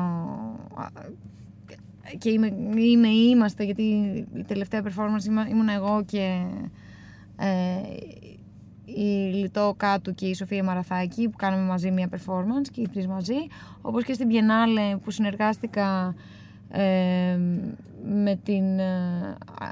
α, 0.74 0.87
και 2.18 2.30
είμαι, 2.30 2.46
είμαι 2.76 3.09
ή 3.09 3.28
είμαστε, 3.30 3.64
γιατί 3.64 3.83
η 4.37 4.42
τελευταία 4.46 4.83
performance 4.85 5.24
είμα- 5.26 5.48
ήμουν 5.48 5.68
εγώ 5.68 6.02
και 6.07 6.44
ε, 7.38 7.46
η 8.85 9.33
Λιτό 9.35 9.75
Κάτου 9.77 10.14
και 10.14 10.27
η 10.27 10.35
Σοφία 10.35 10.64
Μαραθάκη 10.64 11.29
που 11.29 11.37
κάναμε 11.37 11.62
μαζί 11.62 11.90
μια 11.90 12.09
performance 12.12 12.68
και 12.73 12.81
οι 12.81 12.88
τρεις 12.88 13.07
μαζί 13.07 13.47
όπως 13.83 14.05
και 14.05 14.12
στην 14.12 14.29
Biennale 14.31 14.99
που 15.03 15.11
συνεργάστηκα 15.11 16.14
ε, 16.68 17.38
με, 18.05 18.40
την, 18.44 18.79
ε, 18.79 19.37
α, 19.61 19.68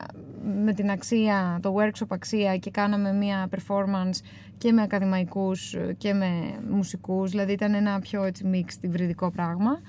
με 0.65 0.73
την 0.73 0.91
αξία, 0.91 1.59
το 1.63 1.75
workshop 1.79 2.07
αξία 2.09 2.57
και 2.57 2.71
κάναμε 2.71 3.13
μία 3.13 3.49
performance 3.51 4.19
και 4.59 4.73
με 4.73 4.83
ακαδημαϊκούς 4.83 5.75
ε, 5.75 5.95
και 5.99 6.13
με 6.13 6.31
μουσικούς, 6.71 7.31
δηλαδή 7.31 7.53
ήταν 7.53 7.75
ένα 7.75 7.99
πιο 8.01 8.23
έτσι 8.23 8.51
mixed 8.53 8.79
υβριδικό 8.81 9.31
πράγμα. 9.31 9.81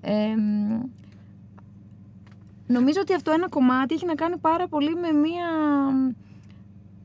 Ε, 0.00 0.34
νομίζω 2.66 3.00
ότι 3.00 3.14
αυτό 3.14 3.30
ένα 3.30 3.48
κομμάτι 3.48 3.94
έχει 3.94 4.06
να 4.06 4.14
κάνει 4.14 4.36
πάρα 4.36 4.68
πολύ 4.68 4.94
με 4.94 5.12
μία 5.12 5.46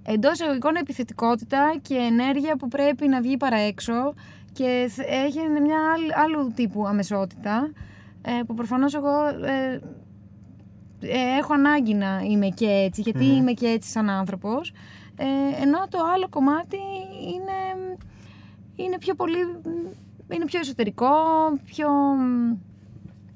εντός 0.03 0.31
εισαγωγικών 0.31 0.75
επιθετικότητα 0.75 1.75
και 1.81 1.95
ενέργεια 1.95 2.55
που 2.55 2.67
πρέπει 2.67 3.07
να 3.07 3.21
βγει 3.21 3.37
παρά 3.37 3.57
έξω 3.57 4.13
και 4.53 4.89
θ- 4.89 4.99
έχει 5.09 5.39
μια 5.39 5.77
άλλη- 5.95 6.15
άλλου 6.15 6.51
τύπου 6.55 6.87
αμεσότητα 6.87 7.71
ε, 8.21 8.31
που 8.47 8.53
προφανώς 8.53 8.93
εγώ 8.95 9.27
ε, 9.45 9.79
ε, 10.99 11.37
έχω 11.37 11.53
ανάγκη 11.53 11.93
να 11.93 12.19
είμαι 12.29 12.47
και 12.47 12.67
έτσι 12.69 13.01
γιατί 13.01 13.25
είμαι 13.25 13.51
και 13.51 13.67
έτσι 13.67 13.89
σαν 13.89 14.09
άνθρωπος 14.09 14.73
ε, 15.15 15.61
ενώ 15.61 15.77
το 15.89 15.97
άλλο 16.13 16.27
κομμάτι 16.29 16.77
είναι, 17.33 17.89
είναι 18.75 18.97
πιο 18.97 19.15
πολύ 19.15 19.37
είναι 20.33 20.45
πιο 20.45 20.59
εσωτερικό, 20.59 21.09
πιο... 21.65 21.87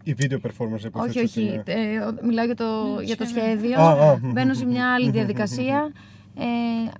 Η 0.03 0.13
βίντεο 0.13 0.39
performance 0.43 0.73
Όχι, 0.75 0.87
υποθέτω 0.87 1.19
όχι. 1.19 1.19
ότι 1.19 1.41
είναι. 1.41 1.63
Ε, 1.93 1.99
ο- 1.99 2.15
μιλάω 2.23 2.45
για 2.45 2.55
το, 2.55 2.99
για 3.03 3.17
το 3.17 3.25
σχέδιο. 3.25 3.49
σχέδιο. 3.57 3.79
Α, 3.81 4.09
α, 4.11 4.17
μ, 4.21 4.31
Μπαίνω 4.31 4.51
μ, 4.51 4.55
σε 4.55 4.65
μ, 4.65 4.69
μια 4.69 4.93
άλλη 4.93 5.09
διαδικασία 5.17 5.91
ε, 6.37 6.91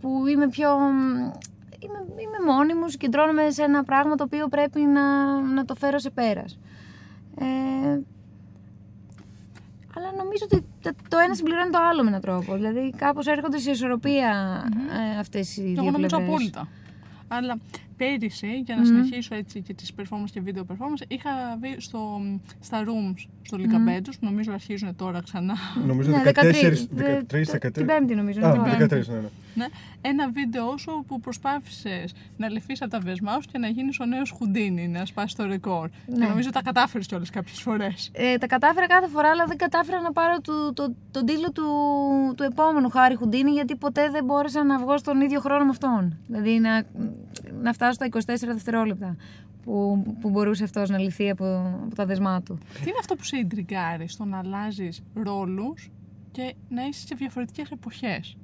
που 0.00 0.26
είμαι 0.26 0.48
πιο... 0.48 0.68
Είμαι, 1.82 1.98
είμαι 2.08 2.52
μόνη 2.52 2.74
μου, 2.74 2.88
συγκεντρώνομαι 2.88 3.50
σε 3.50 3.62
ένα 3.62 3.84
πράγμα 3.84 4.14
το 4.14 4.24
οποίο 4.24 4.48
πρέπει 4.48 4.80
να, 4.80 5.40
να 5.40 5.64
το 5.64 5.74
φέρω 5.74 5.98
σε 5.98 6.10
πέρας. 6.10 6.58
Ε, 7.38 7.44
αλλά 9.96 10.12
νομίζω 10.16 10.44
ότι 10.52 10.64
το, 10.82 10.90
το 11.08 11.18
ένα 11.18 11.34
συμπληρώνει 11.34 11.70
το 11.70 11.78
άλλο 11.90 12.02
με 12.02 12.08
έναν 12.08 12.20
τρόπο. 12.20 12.54
Δηλαδή 12.54 12.90
κάπως 12.96 13.26
έρχονται 13.26 13.58
σε 13.58 13.70
ισορροπία 13.70 14.62
ε, 15.14 15.18
αυτές 15.18 15.56
οι 15.56 15.60
Και 15.62 15.66
δύο 15.68 15.82
εγώ 15.82 15.90
νομίζω 15.90 16.16
πλευρές. 16.16 16.28
απόλυτα. 16.34 16.68
Αλλά 17.28 17.56
πέρυσι, 18.00 18.62
για 18.64 18.76
να 18.76 18.84
συνεχίσω 18.84 19.34
έτσι 19.34 19.60
και 19.60 19.74
τις 19.74 19.92
performance 19.98 20.30
και 20.32 20.42
video 20.46 20.60
performance, 20.72 21.02
είχα 21.08 21.30
βγει 21.60 21.74
στο, 21.78 22.20
στα 22.60 22.84
rooms 22.84 23.26
στο 23.42 23.58
Lica 23.60 24.02
που 24.02 24.16
νομίζω 24.20 24.52
αρχίζουν 24.52 24.96
τώρα 24.96 25.22
ξανά. 25.22 25.54
Νομίζω 25.86 26.10
Ναι, 26.10 26.22
14, 26.24 26.28
13, 26.28 26.32
13, 27.30 27.44
14. 27.66 27.72
Την 27.72 27.86
Πέμπτη 27.86 28.14
νομίζω. 28.14 28.46
Α, 28.46 28.54
είναι 28.54 28.56
τώρα. 28.56 28.76
13, 28.76 28.90
ναι, 28.90 29.14
ναι. 29.14 29.28
ναι, 29.54 29.66
ένα 30.00 30.30
βίντεο 30.30 30.76
σου 30.76 31.04
που 31.06 31.20
προσπάθησες 31.20 32.12
να 32.36 32.48
λυθείς 32.48 32.82
από 32.82 32.90
τα 32.90 32.98
βεσμά 32.98 33.32
σου 33.32 33.48
και 33.52 33.58
να 33.58 33.68
γίνεις 33.68 34.00
ο 34.00 34.04
νέος 34.04 34.30
Χουντίνι, 34.30 34.88
να 34.88 35.04
σπάσει 35.04 35.36
το 35.36 35.44
ρεκόρ. 35.44 35.88
Και 35.88 35.94
Ναι. 36.06 36.26
νομίζω 36.26 36.50
τα 36.50 36.62
κατάφερες 36.62 37.06
κιόλας 37.06 37.30
κάποιες 37.30 37.60
φορές. 37.60 38.10
Ε, 38.12 38.38
τα 38.38 38.46
κατάφερα 38.46 38.86
κάθε 38.86 39.08
φορά, 39.08 39.28
αλλά 39.28 39.44
δεν 39.46 39.56
κατάφερα 39.56 40.00
να 40.00 40.12
πάρω 40.12 40.40
το, 40.40 40.72
το, 40.72 40.94
τον 41.10 41.26
τίτλο 41.26 41.52
του, 41.52 41.64
του 42.36 42.42
επόμενου 42.42 42.88
Χάρη 42.90 43.14
Χουντίνη, 43.14 43.50
γιατί 43.50 43.76
ποτέ 43.76 44.10
δεν 44.10 44.24
μπόρεσα 44.24 44.64
να 44.64 44.78
βγω 44.78 44.98
στον 44.98 45.20
ίδιο 45.20 45.40
χρόνο 45.40 45.64
με 45.64 45.70
αυτόν. 45.70 46.18
Δηλαδή 46.26 46.58
να, 46.58 46.82
να 47.62 47.72
φτάσω 47.72 47.89
στα 47.92 48.08
24 48.10 48.18
δευτερόλεπτα 48.26 49.16
που, 49.62 50.02
που 50.20 50.30
μπορούσε 50.30 50.64
αυτός 50.64 50.88
να 50.90 50.98
λυθεί 50.98 51.30
από, 51.30 51.78
από 51.84 51.94
τα 51.94 52.06
δεσμά 52.06 52.42
του. 52.42 52.58
Τι 52.74 52.88
είναι 52.88 52.98
αυτό 53.00 53.14
που 53.14 53.24
σε 53.24 53.36
ιντριγκάρει 53.36 54.08
στο 54.08 54.24
να 54.24 54.38
αλλάζεις 54.38 55.02
ρόλους 55.14 55.90
και 56.30 56.54
να 56.68 56.86
είσαι 56.86 57.06
σε 57.06 57.14
διαφορετικές 57.14 57.70
εποχές; 57.70 58.36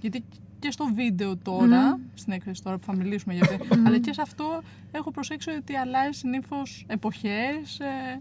Γιατί 0.00 0.24
και 0.58 0.70
στο 0.70 0.84
βίντεο 0.94 1.36
τώρα, 1.36 2.00
στην 2.14 2.32
έκθεση 2.32 2.62
τώρα 2.62 2.78
που 2.78 2.84
θα 2.84 2.96
μιλήσουμε 2.96 3.34
για 3.34 3.48
αυτό, 3.50 3.74
αλλά 3.86 3.98
και 3.98 4.12
σε 4.12 4.22
αυτό 4.22 4.62
έχω 4.92 5.10
προσέξει 5.10 5.50
ότι 5.50 5.76
αλλάζει 5.76 6.18
συνήθως 6.18 6.84
εποχές 6.88 7.80
ε, 7.80 8.20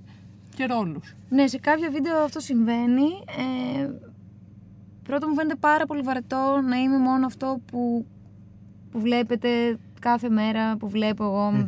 και 0.56 0.66
ρόλους. 0.66 1.16
Ναι, 1.30 1.48
σε 1.48 1.58
κάποια 1.58 1.90
βίντεο 1.92 2.24
αυτό 2.24 2.40
συμβαίνει. 2.40 3.24
Ε, 3.78 3.90
πρώτον 5.04 5.30
μου 5.30 5.36
φαίνεται 5.36 5.56
πάρα 5.56 5.86
πολύ 5.86 6.02
βαρετό 6.02 6.62
να 6.64 6.78
είμαι 6.78 6.98
μόνο 6.98 7.26
αυτό 7.26 7.60
που, 7.66 8.06
που 8.92 9.00
βλέπετε 9.00 9.80
κάθε 10.02 10.30
μέρα, 10.30 10.78
που 10.78 10.90
βλέπω 10.90 11.24
εγώ 11.24 11.66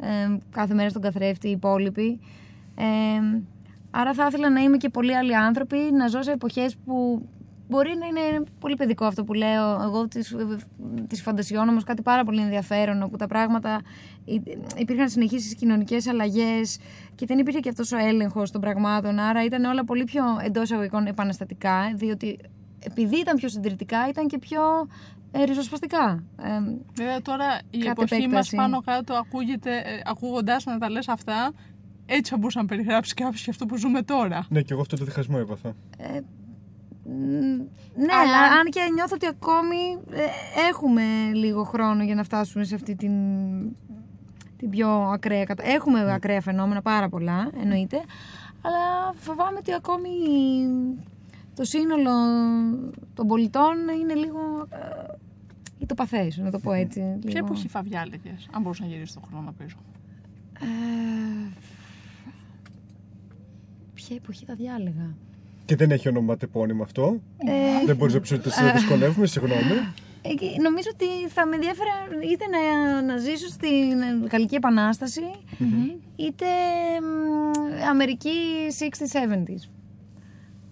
ε, 0.00 0.38
κάθε 0.50 0.74
μέρα 0.74 0.88
στον 0.88 1.02
καθρέφτη, 1.02 1.48
οι 1.48 1.50
υπόλοιποι. 1.50 2.20
Ε, 2.74 2.84
άρα 3.90 4.14
θα 4.14 4.26
ήθελα 4.26 4.50
να 4.50 4.60
είμαι 4.60 4.76
και 4.76 4.88
πολλοί 4.88 5.16
άλλοι 5.16 5.36
άνθρωποι, 5.36 5.76
να 5.92 6.06
ζω 6.08 6.22
σε 6.22 6.30
εποχές 6.32 6.76
που 6.84 7.26
μπορεί 7.68 7.90
να 7.98 8.06
είναι 8.06 8.44
πολύ 8.60 8.76
παιδικό 8.76 9.04
αυτό 9.04 9.24
που 9.24 9.32
λέω. 9.32 9.82
Εγώ 9.82 10.08
τις, 10.08 10.36
τις 11.06 11.22
φαντασιώνω 11.22 11.70
όμως 11.70 11.84
κάτι 11.84 12.02
πάρα 12.02 12.24
πολύ 12.24 12.40
ενδιαφέρον, 12.40 13.02
όπου 13.02 13.16
τα 13.16 13.26
πράγματα 13.26 13.80
υ- 14.24 14.46
υπήρχαν 14.76 15.08
συνεχείς 15.08 15.54
κοινωνικές 15.54 16.06
αλλαγές 16.06 16.78
και 17.14 17.26
δεν 17.26 17.38
υπήρχε 17.38 17.60
και 17.60 17.68
αυτός 17.68 17.92
ο 17.92 17.96
έλεγχος 17.98 18.50
των 18.50 18.60
πραγμάτων, 18.60 19.18
άρα 19.18 19.44
ήταν 19.44 19.64
όλα 19.64 19.84
πολύ 19.84 20.04
πιο 20.04 20.22
εντός 20.44 20.62
εισαγωγικών 20.62 21.06
επαναστατικά, 21.06 21.92
διότι 21.94 22.38
επειδή 22.84 23.16
ήταν 23.16 23.36
πιο 23.36 23.48
συντηρητικά 23.48 24.08
ήταν 24.08 24.26
και 24.26 24.38
πιο 24.38 24.60
ε, 25.30 25.44
ριζοσπαστικά. 25.44 26.22
Ε, 26.42 26.48
Βέβαια 26.94 27.22
τώρα 27.22 27.44
η 27.70 27.78
Κατ' 27.78 27.90
εποχή 27.90 28.14
μας 28.14 28.22
επέκταση. 28.22 28.56
πάνω 28.56 28.80
κάτω 28.80 29.14
ακούγεται, 29.14 29.76
ε, 29.76 30.00
ακούγοντάς 30.04 30.64
να 30.64 30.78
τα 30.78 30.90
λες 30.90 31.08
αυτά, 31.08 31.52
έτσι 32.06 32.30
θα 32.30 32.36
μπορούσε 32.36 32.58
να 32.58 32.64
περιγράψεις 32.66 33.14
κάποιος 33.14 33.42
και 33.42 33.50
αυτό 33.50 33.66
που 33.66 33.76
ζούμε 33.76 34.02
τώρα. 34.02 34.46
Ναι, 34.48 34.60
και 34.62 34.72
εγώ 34.72 34.80
αυτό 34.80 34.96
το 34.96 35.04
διχασμό 35.04 35.36
έπαθα. 35.40 35.74
Μ, 37.04 37.10
Ναι, 38.00 38.12
Αλλά- 38.22 38.58
αν 38.60 38.64
και 38.70 38.80
νιώθω 38.94 39.14
ότι 39.14 39.26
ακόμη 39.26 39.76
ε, 40.10 40.22
έχουμε 40.70 41.02
λίγο 41.34 41.64
χρόνο 41.64 42.02
για 42.04 42.14
να 42.14 42.22
φτάσουμε 42.22 42.64
σε 42.64 42.74
αυτή 42.74 42.94
την, 42.96 43.12
την 44.56 44.70
πιο 44.70 44.88
ακραία 44.90 45.44
κατα... 45.44 45.62
Έχουμε 45.66 46.12
ακραία 46.12 46.40
φαινόμενα, 46.40 46.82
πάρα 46.82 47.08
πολλά, 47.08 47.50
εννοείται. 47.60 47.96
Αλλά 48.62 49.12
φοβάμαι 49.16 49.58
ότι 49.58 49.74
ακόμη 49.74 50.08
το 51.58 51.64
σύνολο 51.64 52.10
των 53.14 53.26
πολιτών 53.26 53.74
είναι 54.00 54.14
λίγο 54.14 54.66
ε, 54.70 55.14
ητοπαθές, 55.78 56.36
να 56.36 56.50
το 56.50 56.58
πω 56.58 56.72
έτσι. 56.72 57.00
Ποια 57.00 57.30
λίγο. 57.32 57.46
εποχή 57.46 57.68
θα 57.68 57.82
διάλεγες, 57.82 58.48
αν 58.52 58.62
μπορούσες 58.62 58.84
να 58.86 58.92
γυρίσεις 58.92 59.14
τον 59.14 59.22
χρόνο 59.30 59.54
πίσω; 59.58 59.76
Ε, 60.60 61.50
ποια 63.94 64.16
εποχή 64.16 64.44
θα 64.44 64.54
διάλεγα. 64.54 65.14
Και 65.64 65.76
δεν 65.76 65.90
έχει 65.90 66.08
ονοματεπώνυμο 66.08 66.82
αυτό; 66.82 67.20
Ε, 67.36 67.86
δεν 67.86 67.96
μπορείς 67.96 68.14
να 68.14 68.20
πεις 68.20 68.32
ότι 68.32 68.50
σε 68.50 68.70
δυσκολεύουμε, 68.70 69.26
συγγνώμη. 69.26 69.76
Ε, 70.22 70.34
και 70.34 70.46
νομίζω 70.62 70.88
ότι 70.92 71.28
θα 71.28 71.46
με 71.46 71.54
ενδιαφέρε 71.54 71.90
είτε 72.32 72.44
να, 72.46 73.02
να 73.02 73.16
ζήσω 73.16 73.48
στην 73.48 74.26
Γαλλική 74.30 74.54
Επανάσταση, 74.54 75.22
είτε 76.16 76.46
μ, 77.02 77.88
Αμερική 77.90 78.30
60-70s. 78.78 79.77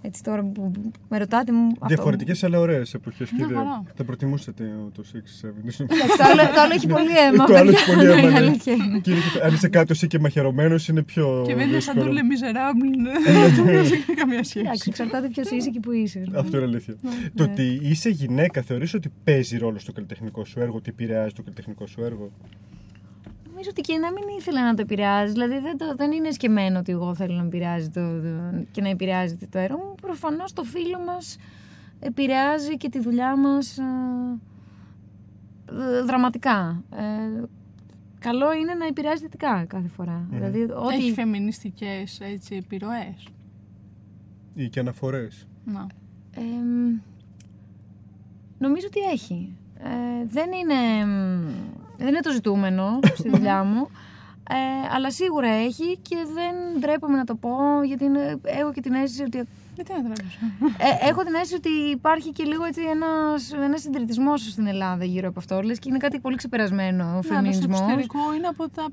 Έτσι 0.07 0.23
τώρα 0.23 0.43
που 0.45 0.73
με 1.09 1.19
ρωτάτε 1.19 1.53
μου. 1.53 1.67
αυτό- 1.73 1.87
Διαφορετικές 1.87 2.45
αλλά 2.45 2.59
ωραίες 2.59 2.95
εποχές. 2.95 3.31
Μια 3.33 3.47
χαρά. 3.47 3.83
Θα 3.95 4.05
προτιμούσατε 4.05 4.65
το 4.95 5.03
6-7. 5.03 5.49
Εντάξει, 5.61 5.85
Το 6.19 6.25
άλλο, 6.25 6.43
το 6.55 6.61
άλλο 6.61 6.73
έχει 6.75 6.87
πολύ 6.87 7.19
αίμα. 7.27 7.45
Το 7.47 7.55
άλλο 7.55 7.71
έχει 7.71 7.87
παιδιά. 7.91 7.95
πολύ 7.97 8.19
αίμα, 8.19 8.29
Η 8.29 8.33
ναι. 8.33 8.37
αλήθεια 8.47 8.73
είναι. 8.73 8.99
Και 8.99 9.13
αν 9.45 9.55
είσαι 9.55 9.69
κάτω 9.69 9.93
εσύ 9.93 10.07
και 10.07 10.19
μαχαιρωμένος, 10.19 10.89
είναι 10.89 11.03
πιο. 11.03 11.45
Και 11.47 11.55
δεν 11.55 11.69
είναι 11.69 11.81
σαν 11.81 11.95
το 11.95 12.01
δύσκολο. 12.03 12.21
Le 12.21 12.33
Miserable, 12.33 13.65
δεν 13.65 13.77
έχει 13.77 13.97
καμία 14.15 14.45
σχέση. 14.45 14.59
Εντάξει, 14.65 14.85
εξαρτάται 14.89 15.29
ποιος 15.29 15.51
είσαι 15.51 15.71
και 15.71 15.81
που 15.81 15.93
είσαι. 15.93 16.23
Αυτό 16.35 16.57
είναι 16.57 16.67
αλήθεια. 16.67 16.95
Το 17.35 17.43
ότι 17.45 17.79
είσαι 17.83 18.09
γυναίκα, 18.11 18.63
θεωρείς 18.63 18.95
ότι 18.95 19.13
παίζει 19.25 19.59
ρόλο 19.59 19.79
στο 19.79 19.93
καλλιτεχνικό 19.93 20.45
σου 20.45 20.61
έργο, 20.61 20.77
ότι 20.77 20.91
επηρεάζει 20.91 21.33
το 21.35 21.43
καλλιτεχνικό 21.43 21.87
σου 21.87 22.03
έργο; 22.05 22.31
Νομίζω 23.57 23.71
ότι 23.71 23.81
και 23.81 23.99
να 23.99 24.13
μην 24.13 24.23
ήθελα 24.39 24.65
να 24.65 24.75
το 24.75 24.83
επηρεάζει. 24.83 25.33
Δηλαδή 25.33 25.59
δεν, 25.59 25.77
το, 25.79 25.95
δεν 25.97 26.13
είναι 26.13 26.31
σκεμμένο 26.31 26.79
ότι 26.79 26.93
εγώ 26.93 27.15
θέλω 27.15 27.35
να 27.35 27.43
επηρεάζει 27.45 27.91
το, 27.91 28.21
το- 28.21 28.65
και 28.71 28.81
να 28.81 28.89
επηρεάζεται 28.89 29.47
το 29.51 29.59
έργο 29.59 29.77
μου. 29.79 29.95
Προφανώς 30.03 30.53
το 30.53 30.63
φίλο 30.63 30.99
μας 31.07 31.37
επηρεάζει 32.01 32.77
και 32.77 32.89
τη 32.89 33.01
δουλειά 33.01 33.37
μας 33.37 33.79
δραματικά. 36.05 36.83
Ε, 36.97 37.43
καλό 38.19 38.53
είναι 38.53 38.75
να 38.75 38.87
επηρεάζει 38.87 39.23
θετικά 39.23 39.65
κάθε 39.65 39.89
φορά. 39.89 40.27
Δηλαδή, 40.31 40.63
ό,τι, 40.63 40.95
Έχει 40.95 41.13
φεμινιστικές 41.13 42.21
έτσι, 42.21 42.57
επιρροές. 42.57 43.27
Ή 44.55 44.69
και 44.69 44.81
αναφορές. 44.81 45.47
Να. 45.65 45.87
Εμ, 46.37 47.01
νομίζω 48.59 48.87
ότι 48.87 49.01
έχει. 49.01 49.57
Ε, 49.79 50.27
δεν, 50.27 50.51
είναι, 50.53 51.05
μ, 51.07 51.49
δεν 51.99 52.09
είναι 52.09 52.21
το 52.21 52.31
ζητούμενο 52.31 52.99
στη 53.15 53.29
δουλειά 53.35 53.65
μου. 53.65 53.89
Ε, 54.51 54.55
αλλά 54.95 55.11
σίγουρα 55.11 55.49
έχει 55.49 55.99
και 56.03 56.17
δεν 56.35 56.81
ντρέπομαι 56.81 57.17
να 57.17 57.25
το 57.25 57.35
πω 57.35 57.51
γιατί 57.87 58.05
είναι, 58.05 58.41
έχω 58.43 58.73
και 58.73 58.81
την 58.81 58.93
αίσθηση 58.93 59.23
ότι 59.23 59.43
Γιατί 59.75 59.93
να 59.93 60.03
τρέπεσαι. 60.03 60.39
ε, 61.05 61.09
έχω 61.09 61.23
την 61.23 61.35
αίσθηση 61.35 61.55
ότι 61.55 61.69
υπάρχει 61.91 62.33
και 62.33 62.45
λίγο 62.45 62.65
έτσι 62.65 62.81
ένας, 62.83 63.53
ένας 63.53 63.81
συντηρητισμός 63.81 64.41
στην 64.51 64.67
Ελλάδα 64.67 65.05
γύρω 65.05 65.29
από 65.29 65.39
αυτό. 65.39 65.63
Λες 65.63 65.79
και 65.79 65.89
είναι 65.89 65.99
κάτι 65.99 66.19
πολύ 66.19 66.37
ξεπερασμένο 66.37 67.03
ο 67.05 67.07
Ναι, 67.07 67.13
αλλά 67.13 67.23
στο 67.23 67.35
φεμινισμός. 67.35 67.81
εξωτερικό 67.81 68.35
είναι 68.37 68.47
από 68.47 68.69
τα 68.69 68.87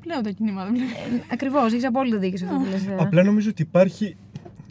πλέον 0.00 0.22
τα 0.22 0.30
κινήματα. 0.30 0.68
Ε, 0.68 1.22
ακριβώς, 1.32 1.72
έχεις 1.72 1.86
απόλυτο 1.86 2.18
δίκιο 2.18 2.38
σε 2.38 2.44
αυτό 2.44 2.56
που 2.56 2.64
λες. 2.70 2.86
ε. 2.86 2.96
Απλά 2.98 3.22
νομίζω 3.22 3.48
ότι 3.50 3.62
υπάρχει. 3.62 4.16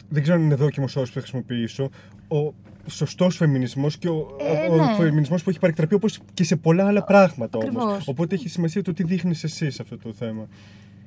Δεν 0.08 0.22
ξέρω 0.22 0.36
αν 0.38 0.44
είναι 0.44 0.54
δόκιμος 0.54 0.96
όρος 0.96 1.08
που 1.08 1.14
θα 1.14 1.20
χρησιμοποιήσω. 1.20 1.90
Ο 2.28 2.54
σωστός 2.90 3.36
φεμινισμός 3.36 3.98
και 3.98 4.08
ο, 4.08 4.26
Ε, 4.40 4.68
ο, 4.70 4.76
ναι. 4.76 4.94
φεμινισμός 4.96 5.42
που 5.42 5.50
έχει 5.50 5.58
παρεκτραπεί 5.58 5.94
όπως 5.94 6.18
και 6.34 6.44
σε 6.44 6.56
πολλά 6.56 6.86
άλλα 6.86 7.04
πράγματα 7.04 7.58
όμως. 7.58 7.74
Ακριβώς. 7.76 8.08
Οπότε 8.08 8.34
έχει 8.34 8.48
σημασία 8.48 8.82
το 8.82 8.92
τι 8.92 9.02
δείχνεις 9.02 9.44
εσύ 9.44 9.70
σε 9.70 9.82
αυτό 9.82 9.98
το 9.98 10.12
θέμα. 10.12 10.48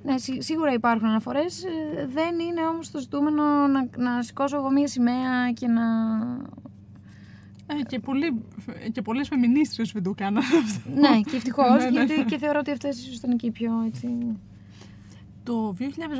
Ναι, 0.04 0.18
σί- 0.18 0.42
σίγουρα 0.42 0.74
υπάρχουν 0.74 1.08
αναφορές, 1.08 1.64
ε, 1.64 1.70
δεν 2.14 2.40
είναι 2.40 2.68
όμως 2.68 2.92
το 2.92 3.00
ζητούμενο 3.00 3.44
να, 3.68 3.88
να 3.98 4.22
σηκώσω 4.24 4.58
εγώ 4.58 4.72
μία 4.72 4.88
σημαία 4.88 5.52
και 5.54 5.68
να... 5.68 5.82
Ε, 7.68 7.82
και, 7.88 8.00
πολλοί, 8.00 8.34
και 8.92 9.02
πολλές 9.02 9.28
φεμινίστρες 9.28 9.92
δεν 9.92 10.04
το 10.04 10.14
κάνανε 10.18 10.46
αυτό. 10.64 10.90
ναι, 11.00 11.22
και 11.22 11.36
ευτυχώς, 11.36 11.66
Ναι, 11.84 11.90
ναι. 11.90 12.04
γιατί 12.04 12.24
και 12.26 12.38
θεωρώ 12.38 12.60
ότι 12.60 12.72
αυτές 12.72 12.98
ίσως 13.00 13.16
ήταν 13.18 13.32
εκεί 13.32 13.52
πιο 13.52 13.72
έτσι... 13.88 14.08
Το 15.44 15.76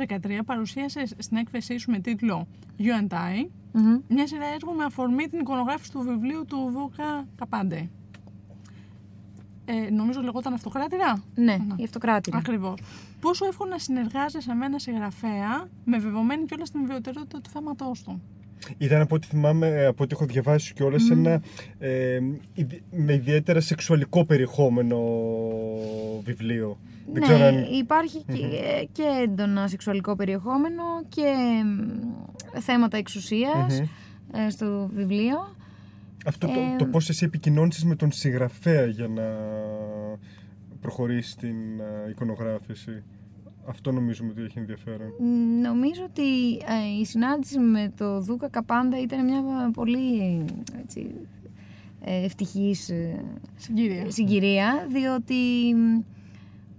2013 0.08 0.38
παρουσίασε 0.46 1.02
στην 1.18 1.36
έκθεσή 1.36 1.78
σου 1.78 1.90
με 1.90 1.98
τίτλο 1.98 2.46
You 2.78 2.82
and 3.08 3.14
I 3.14 3.46
Μμμ. 3.76 3.98
μια 4.08 4.26
σειρά 4.26 4.46
έργων 4.46 4.74
με 4.74 4.84
αφορμή 4.84 5.28
την 5.28 5.38
εικονογράφηση 5.38 5.92
του 5.92 6.00
βιβλίου 6.00 6.44
του 6.44 6.70
Δούκα 6.72 7.26
Καπάντε. 7.36 7.90
Ε, 9.64 9.90
νομίζω 9.90 10.20
λεγόταν 10.20 10.52
Αυτοκράτηρα; 10.52 11.22
Ναι, 11.34 11.56
η 11.76 11.84
αυτοκράτηρα. 11.84 12.38
Ακριβώς. 12.38 12.80
Πόσο 13.20 13.46
εύκολο 13.46 13.70
να 13.70 13.78
συνεργάζεσαι 13.78 14.54
με 14.54 14.66
ένα 14.66 14.78
συγγραφέα 14.78 15.68
με 15.84 15.98
βεβαιωμένη 15.98 16.44
κιόλας 16.44 16.70
την 16.70 16.80
ιδιαιτερότητα 16.80 17.40
του 17.40 17.50
θέματό 17.50 17.92
του; 18.04 18.22
Ήταν 18.78 19.00
από 19.00 19.14
ό,τι 19.14 19.26
θυμάμαι, 19.26 19.66
ε, 19.68 19.86
από 19.86 20.02
ό,τι 20.04 20.14
έχω 20.14 20.26
διαβάσει 20.26 20.72
κιόλας, 20.74 21.10
ένα 21.10 21.42
ε, 21.78 22.18
ιδι- 22.54 22.82
με 22.90 23.12
ιδιαίτερα 23.14 23.60
σεξουαλικό 23.60 24.24
περιεχόμενο 24.24 24.98
βιβλίο. 26.24 26.78
Δεν 27.12 27.12
ναι, 27.12 27.20
ξέρω 27.20 27.44
αν. 27.44 27.66
υπάρχει 27.72 28.18
και, 28.26 28.88
και 28.92 29.02
έντονα 29.22 29.68
σεξουαλικό 29.68 30.16
περιεχόμενο 30.16 30.82
και 31.08 31.22
μ, 31.64 32.58
θέματα 32.60 32.96
εξουσίας 32.96 33.80
Μμμ. 33.80 34.40
ε, 34.46 34.50
στο 34.50 34.90
βιβλίο. 34.94 35.56
Αυτό 36.26 36.46
το, 36.46 36.52
Ε, 36.52 36.76
το 36.78 36.84
πώς 36.86 37.08
εσύ 37.08 37.24
επικοινώνησες 37.24 37.84
με 37.84 37.96
τον 37.96 38.12
συγγραφέα 38.12 38.84
για 38.86 39.08
να 39.08 39.22
προχωρήσει 40.80 41.36
την 41.36 41.80
ε, 42.06 42.10
εικονογράφηση. 42.10 43.02
Αυτό 43.68 43.92
νομίζουμε 43.92 44.30
ότι 44.30 44.42
έχει 44.42 44.58
ενδιαφέρον. 44.58 45.08
Μ, 45.18 45.60
Νομίζω 45.60 46.02
ότι 46.04 46.52
ε, 46.54 47.00
η 47.00 47.04
συνάντηση 47.04 47.58
με 47.58 47.92
το 47.96 48.20
Δούκα 48.20 48.48
Καπάντα 48.48 49.00
ήταν 49.00 49.24
μια 49.24 49.70
πολύ 49.72 50.44
έτσι, 50.82 51.14
ε, 52.00 52.24
ευτυχής 52.24 52.88
ε, 52.88 53.24
Συγκυρία. 53.56 54.10
συγκυρία, 54.10 54.86
διότι 54.90 55.34
μ, 55.76 56.00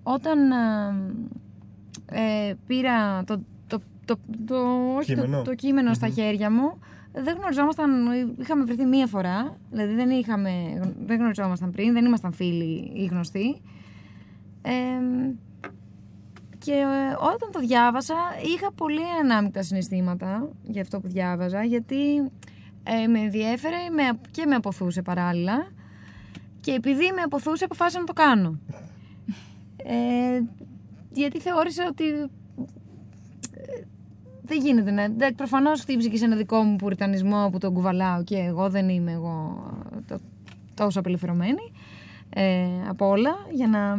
όταν 0.04 0.52
ε, 0.52 2.50
ε, 2.50 2.54
πήρα 2.68 3.24
το, 3.24 3.42
το, 3.68 3.80
το, 4.06 4.18
το, 4.46 4.56
όχι, 4.98 5.14
Κείμενο. 5.14 5.38
το, 5.38 5.44
το 5.44 5.56
κειμενο 5.56 5.94
στα 5.94 6.10
χέρια 6.10 6.52
μου, 6.52 6.80
δεν 7.14 7.38
γνωριζόμασταν, 7.38 7.92
είχαμε 8.40 8.64
βρεθεί 8.64 8.86
μία 8.86 9.08
φορά, 9.08 9.58
δηλαδή 9.72 9.94
δεν, 9.94 10.10
είχαμε, 10.10 10.52
δεν 11.06 11.18
γνωριζόμασταν 11.18 11.72
πριν, 11.72 11.94
δεν 11.94 12.06
ήμασταν 12.06 12.34
φίλοι 12.34 12.92
ή 12.94 13.06
γνωστοί. 13.06 13.62
Ε, 14.62 14.72
και 16.66 16.72
ε, 16.72 17.14
όταν 17.34 17.52
το 17.52 17.60
διάβασα 17.60 18.16
είχα 18.56 18.72
πολύ 18.72 19.02
ανάμεικτα 19.22 19.64
συναισθήματα 19.64 20.50
για 20.64 20.82
αυτό 20.82 21.00
που 21.00 21.08
διάβαζα 21.08 21.64
γιατί 21.64 22.18
ε, 22.84 23.08
με 23.08 23.20
ενδιέφερε 23.20 23.76
με, 23.96 24.20
και 24.32 24.46
με 24.46 24.56
αποθούσε 24.56 25.02
παράλληλα 25.02 25.68
και 26.62 26.72
επειδή 26.72 27.12
με 27.16 27.22
αποθούσε 27.22 27.64
αποφάσισα 27.64 28.00
να 28.00 28.06
το 28.06 28.14
κάνω. 28.14 28.60
Ε, 29.78 30.42
γιατί 31.12 31.40
θεώρησα 31.40 31.88
ότι 31.90 32.04
ε, 32.08 33.84
δεν 34.42 34.58
γίνεται 34.62 34.92
να... 34.92 35.02
εντάξει, 35.04 35.36
Προφανώς 35.36 35.82
χτύπησε 35.82 36.10
και 36.10 36.18
σε 36.18 36.26
ένα 36.26 36.36
δικό 36.36 36.62
μου 36.62 36.76
πουριτανισμό 36.76 37.50
που 37.52 37.58
τον 37.58 37.74
κουβαλάω 37.74 38.24
και 38.24 38.38
εγώ 38.38 38.70
δεν 38.70 38.90
είμαι 38.90 39.12
εγώ 39.12 39.64
το- 40.08 40.20
τόσο 40.74 41.00
απελευθερωμένη 41.00 41.72
ε, 42.30 42.66
από 42.90 43.08
όλα 43.08 43.32
για 43.52 43.68
να 43.68 43.96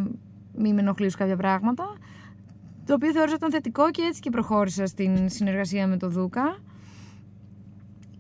μην 0.58 0.74
με 0.74 0.80
ενοχλήσω 0.80 1.18
κάποια 1.18 1.36
πράγματα 1.36 1.84
το 2.86 2.94
οποίο 2.94 3.12
θεώρησα 3.12 3.34
ότι 3.34 3.46
ήταν 3.46 3.50
θετικό 3.50 3.90
και 3.90 4.02
έτσι 4.02 4.20
και 4.20 4.30
προχώρησα 4.30 4.86
στην 4.86 5.28
συνεργασία 5.28 5.86
με 5.86 5.96
τον 5.96 6.10
Δούκα 6.10 6.58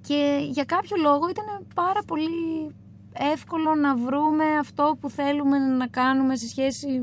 και 0.06 0.38
για 0.50 0.64
κάποιο 0.64 0.96
λόγο 1.02 1.28
ήταν 1.28 1.44
πάρα 1.74 2.00
πολύ 2.06 2.74
εύκολο 3.32 3.74
να 3.74 3.96
βρούμε 3.96 4.44
αυτό 4.60 4.96
που 5.00 5.10
θέλουμε 5.10 5.58
να 5.58 5.86
κάνουμε 5.86 6.36
σε 6.36 6.48
σχέση 6.48 7.00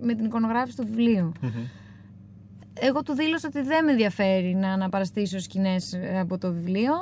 με 0.00 0.14
την 0.14 0.24
εικονογράφηση 0.24 0.76
του 0.76 0.86
βιβλίου. 0.86 1.32
Εγώ 2.80 3.02
του 3.02 3.14
δήλωσα 3.14 3.48
ότι 3.48 3.62
δεν 3.62 3.84
με 3.84 3.90
ενδιαφέρει 3.90 4.54
να 4.54 4.72
αναπαραστήσω 4.72 5.38
σκηνές 5.38 5.98
από 6.20 6.38
το 6.38 6.52
βιβλίο 6.52 6.92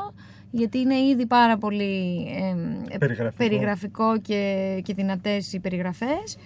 γιατί 0.50 0.78
είναι 0.78 0.98
ήδη 0.98 1.26
πάρα 1.26 1.58
πολύ 1.58 2.26
ε, 2.36 2.94
ε, 2.94 2.98
Περιγραφικό. 2.98 3.44
περιγραφικό 3.44 4.18
και, 4.18 4.80
και 4.84 4.94
δυνατές 4.94 5.52
οι 5.52 5.60
περιγραφές 5.60 6.36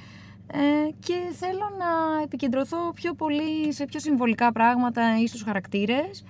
ε, 0.52 0.58
και 0.98 1.14
θέλω 1.32 1.70
να 1.78 2.22
επικεντρωθώ 2.22 2.92
πιο 2.94 3.14
πολύ 3.14 3.72
σε 3.72 3.84
πιο 3.84 4.00
συμβολικά 4.00 4.52
πράγματα 4.52 5.20
ή 5.20 5.26
στους 5.26 5.42
χαρακτήρες 5.42 6.24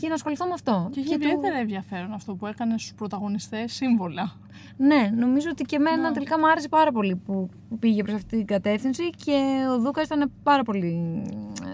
και 0.00 0.08
να 0.08 0.14
ασχοληθώ 0.14 0.46
με 0.46 0.52
αυτό. 0.54 0.88
Και 0.92 1.00
είχε 1.00 1.16
του- 1.18 1.22
ιδιαίτερα 1.22 1.56
ενδιαφέρον 1.58 2.12
αυτό 2.12 2.34
που 2.34 2.46
έκανες 2.46 2.80
στους 2.82 2.94
πρωταγωνιστές 2.94 3.72
σύμβολα; 3.72 4.32
Ναι, 4.76 5.10
νομίζω 5.16 5.48
ότι 5.50 5.64
και 5.64 5.76
εμένα 5.76 6.08
Ναι. 6.08 6.12
τελικά 6.14 6.38
μου 6.38 6.48
άρεσε 6.48 6.68
πάρα 6.68 6.92
πολύ 6.92 7.16
που, 7.16 7.48
που 7.68 7.78
πήγε 7.78 8.02
προς 8.02 8.14
αυτή 8.14 8.36
την 8.36 8.46
κατεύθυνση 8.46 9.10
και 9.10 9.64
ο 9.70 9.78
Δούκας 9.80 10.04
ήταν 10.04 10.32
πάρα 10.42 10.62
πολύ 10.62 11.22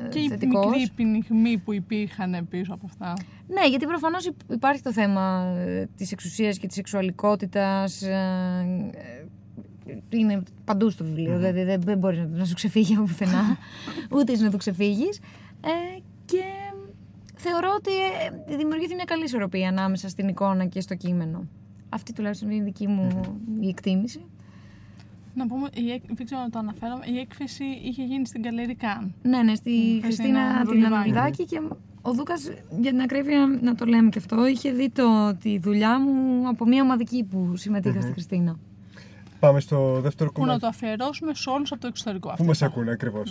ε, 0.05 0.09
Και 0.09 0.19
η 0.19 0.29
θετικός. 0.29 0.67
μικρή 0.67 0.91
πνιγμή 0.95 1.59
που 1.59 1.73
υπήρχαν 1.73 2.47
πίσω 2.51 2.75
από 2.75 2.87
αυτά. 2.87 3.13
Ναι, 3.49 3.67
γιατί 3.69 3.87
προφανώς 3.87 4.27
υ- 4.27 4.53
υπάρχει 4.53 4.83
το 4.83 4.93
θέμα 4.93 5.55
ε, 5.57 5.89
της 5.97 6.13
εξουσίας 6.13 6.59
και 6.59 6.67
της 6.67 6.77
σεξουαλικότητας. 6.77 8.03
Ε, 9.89 9.93
ε, 9.93 9.99
Είναι 10.19 10.43
παντού 10.65 10.91
στο 10.91 11.05
βιβλίο, 11.05 11.37
δηλαδή 11.37 11.63
δεν, 11.63 11.81
δεν 11.81 11.99
μπορείς 11.99 12.19
να, 12.19 12.27
να 12.27 12.45
σου 12.45 12.55
ξεφύγει 12.55 12.95
από 12.95 13.03
πουθενά, 13.03 13.57
ούτε 14.11 14.33
εσύ 14.33 14.43
να 14.43 14.51
το 14.51 14.57
ξεφύγεις. 14.57 15.19
Ε, 15.61 16.01
και 16.25 16.43
θεωρώ 17.35 17.69
ότι 17.77 17.91
ε, 18.53 18.57
δημιουργήθηκε 18.57 18.95
μια 18.95 19.05
καλή 19.05 19.25
ισορροπία 19.25 19.69
ανάμεσα 19.69 20.09
στην 20.09 20.29
εικόνα 20.29 20.65
και 20.67 20.81
στο 20.81 20.95
κείμενο. 20.95 21.47
Αυτή 21.89 22.13
τουλάχιστον 22.13 22.51
είναι 22.51 22.61
η 22.61 22.65
δική 22.65 22.87
μου 22.87 23.21
η 23.61 23.69
εκτίμηση. 23.69 24.21
Να 25.35 25.47
πούμε, 25.47 25.69
η, 25.75 25.91
έκ- 25.91 26.15
δεν 26.15 26.25
ξέρω 26.27 26.41
αν 26.41 26.51
το 26.51 26.59
αναφέραμε, 26.59 27.05
η 27.07 27.19
έκθεση 27.19 27.65
είχε 27.65 28.05
γίνει 28.05 28.27
στην 28.27 28.43
Καλέρι 28.43 28.75
Καν. 28.75 29.15
Ναι, 29.23 29.43
ναι, 29.43 29.55
στη 29.55 29.71
Χριστίνα 30.03 30.03
Χριστίνα 30.03 30.51
την 30.51 30.59
Ανδρουλιδάκη. 30.59 30.95
Ανδρουλιδάκη 30.95 31.45
και 31.45 31.61
ο 32.03 32.13
Δούκας, 32.13 32.51
για 32.81 32.91
την 32.91 33.01
ακρίβεια 33.01 33.59
να 33.63 33.75
το 33.75 33.85
λέμε 33.85 34.09
και 34.09 34.19
αυτό, 34.19 34.47
είχε 34.47 34.73
δει 34.73 34.91
το, 34.91 35.37
τη 35.43 35.59
δουλειά 35.59 36.01
μου 36.01 36.49
από 36.49 36.67
μια 36.67 36.83
ομαδική 36.83 37.25
που 37.25 37.57
συμμετειχα 37.57 38.01
στη 38.01 38.13
Χριστίνα. 38.13 38.59
Πάμε 39.41 39.61
στο 39.61 40.01
δεύτερο 40.01 40.31
Που 40.33 40.41
να 40.41 40.45
κομμάτι. 40.47 40.61
το 40.61 40.67
αφιερώσουμε 40.67 41.35
σε 41.35 41.51
όλους 41.51 41.73
από 41.73 41.81
το 41.81 41.87
εξωτερικό. 41.87 42.27
Πού 42.29 42.33
αυτό. 42.33 42.45
μας 42.45 42.63
ακούνε 42.63 42.91
ακριβώς. 42.91 43.31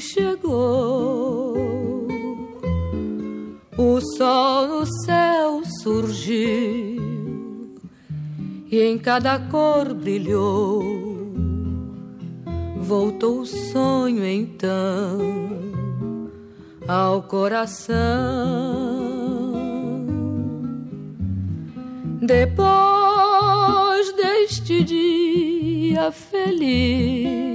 Chegou. 0.00 1.56
O 3.76 4.00
sol 4.16 4.68
no 4.68 4.86
céu 5.04 5.62
surgiu 5.82 7.00
e 8.70 8.80
em 8.82 8.98
cada 8.98 9.38
cor 9.38 9.94
brilhou. 9.94 10.82
Voltou 12.78 13.40
o 13.40 13.46
sonho 13.46 14.24
então 14.24 15.18
ao 16.86 17.22
coração. 17.22 17.98
Depois 22.20 24.12
deste 24.12 24.84
dia 24.84 26.12
feliz, 26.12 27.49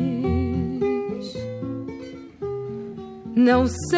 não 3.35 3.67
sei 3.67 3.95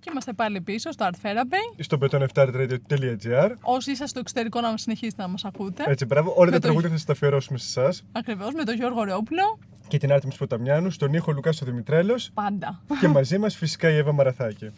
Και 0.00 0.08
είμαστε 0.12 0.32
πάλι 0.32 0.60
πίσω 0.60 0.90
στο 0.92 1.08
Art 1.10 1.26
Therapy. 1.26 1.74
Στο 1.78 1.98
beton7radio.gr. 2.00 3.50
Όσοι 3.62 3.90
είσαστε 3.90 4.06
στο 4.06 4.18
εξωτερικό 4.18 4.60
να 4.60 4.76
συνεχίσετε 4.76 5.22
να 5.22 5.28
μας 5.28 5.44
ακούτε. 5.44 5.84
Έτσι, 5.86 6.04
μπράβο. 6.04 6.32
Όλα 6.36 6.44
Με 6.44 6.50
τα 6.50 6.56
το- 6.56 6.62
τραγούδια 6.62 6.88
θα 6.88 6.96
σας 6.96 7.04
τα 7.04 7.12
αφιερώσουμε 7.12 7.58
σε 7.58 7.80
εσάς 7.80 8.04
Ακριβώς 8.12 8.52
με 8.54 8.64
τον 8.64 8.74
Γιώργο 8.74 9.02
Ρεόπουλο. 9.02 9.58
Και 9.90 9.98
την 9.98 10.12
Άρτεμις 10.12 10.36
Ποταμιάνου, 10.36 10.90
στον 10.90 11.14
ήχο 11.14 11.32
Λουκάς 11.32 11.62
ο 11.62 11.64
Δημητρέλος 11.64 12.30
Πάντα. 12.34 12.80
και 13.00 13.08
μαζί 13.08 13.38
μας 13.38 13.56
φυσικά 13.56 13.90
η 13.90 13.96
Εύα 13.96 14.12
Μαραθάκη. 14.12 14.70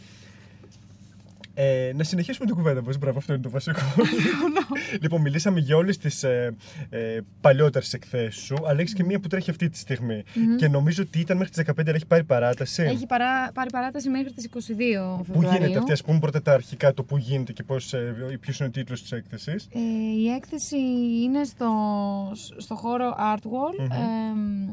Ε, 1.54 1.92
να 1.94 2.04
συνεχίσουμε 2.04 2.46
την 2.46 2.54
κουβέντα 2.54 2.82
μας, 2.82 2.98
μπράβο, 2.98 3.18
αυτό 3.18 3.32
είναι 3.32 3.42
το 3.42 3.50
βασικό. 3.50 3.80
λοιπόν, 5.02 5.20
μιλήσαμε 5.20 5.60
για 5.60 5.76
όλες 5.76 5.98
τις 5.98 6.22
ε, 6.22 6.54
ε, 6.90 7.18
παλιότερες 7.40 7.92
εκθέσεις 7.92 8.42
σου, 8.42 8.56
αλλά 8.66 8.80
έχεις 8.80 8.92
και 8.94 9.04
μία 9.04 9.20
που 9.20 9.28
τρέχει 9.28 9.50
αυτή 9.50 9.68
τη 9.68 9.78
στιγμή. 9.78 10.22
Και 10.58 10.68
νομίζω 10.68 11.02
ότι 11.02 11.20
ήταν 11.20 11.36
μέχρι 11.36 11.52
τις 11.52 11.64
15, 11.66 11.72
αλλά 11.86 11.94
έχει 11.94 12.06
πάρει 12.06 12.24
παράταση. 12.24 12.82
Έχει 12.82 13.06
παρά, 13.06 13.52
πάρει 13.52 13.70
παράταση 13.70 14.08
μέχρι 14.08 14.32
τις 14.32 14.48
22 14.52 15.16
Πού 15.16 15.24
Φεβρουαρίου. 15.24 15.58
γίνεται 15.58 15.78
αυτή, 15.78 15.92
ας 15.92 16.02
πούμε 16.02 16.18
πρώτα 16.18 16.42
τα 16.42 16.52
αρχικά, 16.52 16.94
το 16.94 17.02
πού 17.02 17.16
γίνεται 17.16 17.52
και 17.52 17.62
πώς, 17.62 17.92
ε, 17.92 18.14
ποιος 18.40 18.58
είναι 18.58 18.68
ο 18.68 18.70
τίτλος 18.70 19.02
της 19.02 19.12
έκθεσης; 19.12 19.68
Ε, 19.72 19.78
η 20.18 20.28
έκθεση 20.28 20.76
είναι 21.22 21.44
στο, 21.44 21.70
στο 22.56 22.74
χώρο 22.74 23.16
Art 23.18 23.42
Wall. 23.46 23.78
εμ, 23.78 24.68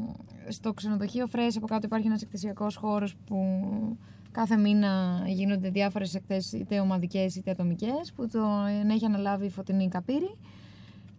στο 0.48 0.72
ξενοδοχείο 0.72 1.28
Fresh 1.32 1.54
από 1.56 1.66
κάτω 1.66 1.86
υπάρχει 1.86 2.06
ένας 2.06 2.22
εκθεσιακός 2.22 2.76
χώρος 2.76 3.14
που 3.26 3.36
κάθε 4.32 4.56
μήνα 4.56 5.22
γίνονται 5.26 5.70
διάφορες 5.70 6.14
εκθέσεις 6.14 6.52
είτε 6.52 6.80
ομαδικές 6.80 7.36
είτε 7.36 7.50
ατομικές 7.50 8.12
που 8.16 8.28
το 8.28 8.40
έχει 8.90 9.04
αναλάβει 9.04 9.46
η 9.46 9.50
Φωτεινή 9.50 9.88
Καπύρη. 9.88 10.36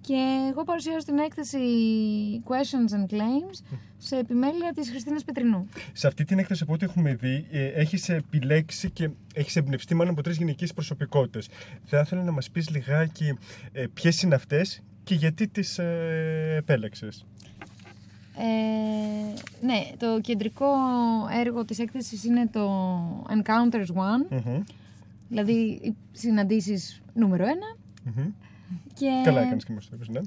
Και 0.01 0.47
εγώ 0.51 0.63
παρουσιάζω 0.63 1.05
την 1.05 1.17
έκθεση 1.17 1.57
Questions 2.45 2.93
and 2.93 3.13
Claims 3.13 3.77
σε 3.97 4.17
επιμέλεια 4.17 4.71
της 4.75 4.89
Χριστίνας 4.89 5.23
Πετρινού. 5.23 5.67
Σε 5.93 6.07
αυτή 6.07 6.23
την 6.23 6.39
έκθεση 6.39 6.63
από 6.63 6.73
ό,τι 6.73 6.85
έχουμε 6.85 7.15
δει, 7.15 7.47
ε, 7.51 7.65
έχεις 7.65 8.09
επιλέξει 8.09 8.89
και 8.89 9.09
έχεις 9.33 9.55
εμπνευστεί 9.55 9.95
μάλλον 9.95 10.13
από 10.13 10.21
τρεις 10.21 10.37
γυναικείες 10.37 10.73
προσωπικότητες. 10.73 11.49
Θα 11.83 11.99
ήθελα 11.99 12.23
να 12.23 12.31
μας 12.31 12.49
πεις 12.51 12.69
λιγάκι 12.69 13.37
ε, 13.71 13.85
ποιες 13.93 14.21
είναι 14.21 14.35
αυτές 14.35 14.81
και 15.03 15.15
γιατί 15.15 15.47
τις 15.47 15.77
ε, 15.77 16.55
επέλεξες. 16.57 17.25
Ε, 18.37 19.65
ναι, 19.65 19.81
το 19.97 20.21
κεντρικό 20.21 20.65
έργο 21.41 21.65
της 21.65 21.79
έκθεσης 21.79 22.23
είναι 22.23 22.47
το 22.47 22.69
Encounters 23.27 23.95
One, 23.95 24.43
Μμμ, 24.45 24.63
δηλαδή 25.27 25.53
οι 25.53 25.95
συναντήσεις 26.11 27.01
νούμερο 27.13 27.43
ένα. 27.43 27.77
μμμ. 28.03 28.31
Και, 28.93 29.21
Καλά 29.23 29.41
έκανες 29.41 29.65
και 29.65 29.73
μας 29.73 29.89
το 29.89 29.95
είπες, 29.95 30.07
ναι. 30.07 30.19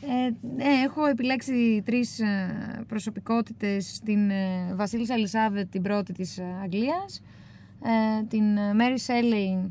Ε, 0.00 0.30
ναι, 0.56 0.82
έχω 0.84 1.06
επιλέξει 1.06 1.82
τρεις 1.84 2.20
ε, 2.20 2.84
προσωπικότητες, 2.88 4.00
την 4.04 4.30
ε, 4.30 4.74
Βασίλισσα 4.74 5.14
Ελισάβετ, 5.14 5.70
την 5.70 5.82
πρώτη 5.82 6.12
της 6.12 6.38
ε, 6.38 6.44
Αγγλίας, 6.62 7.22
ε, 7.82 8.22
την 8.22 8.56
ε, 8.56 8.72
Mary 8.78 8.96
Shelley, 9.06 9.70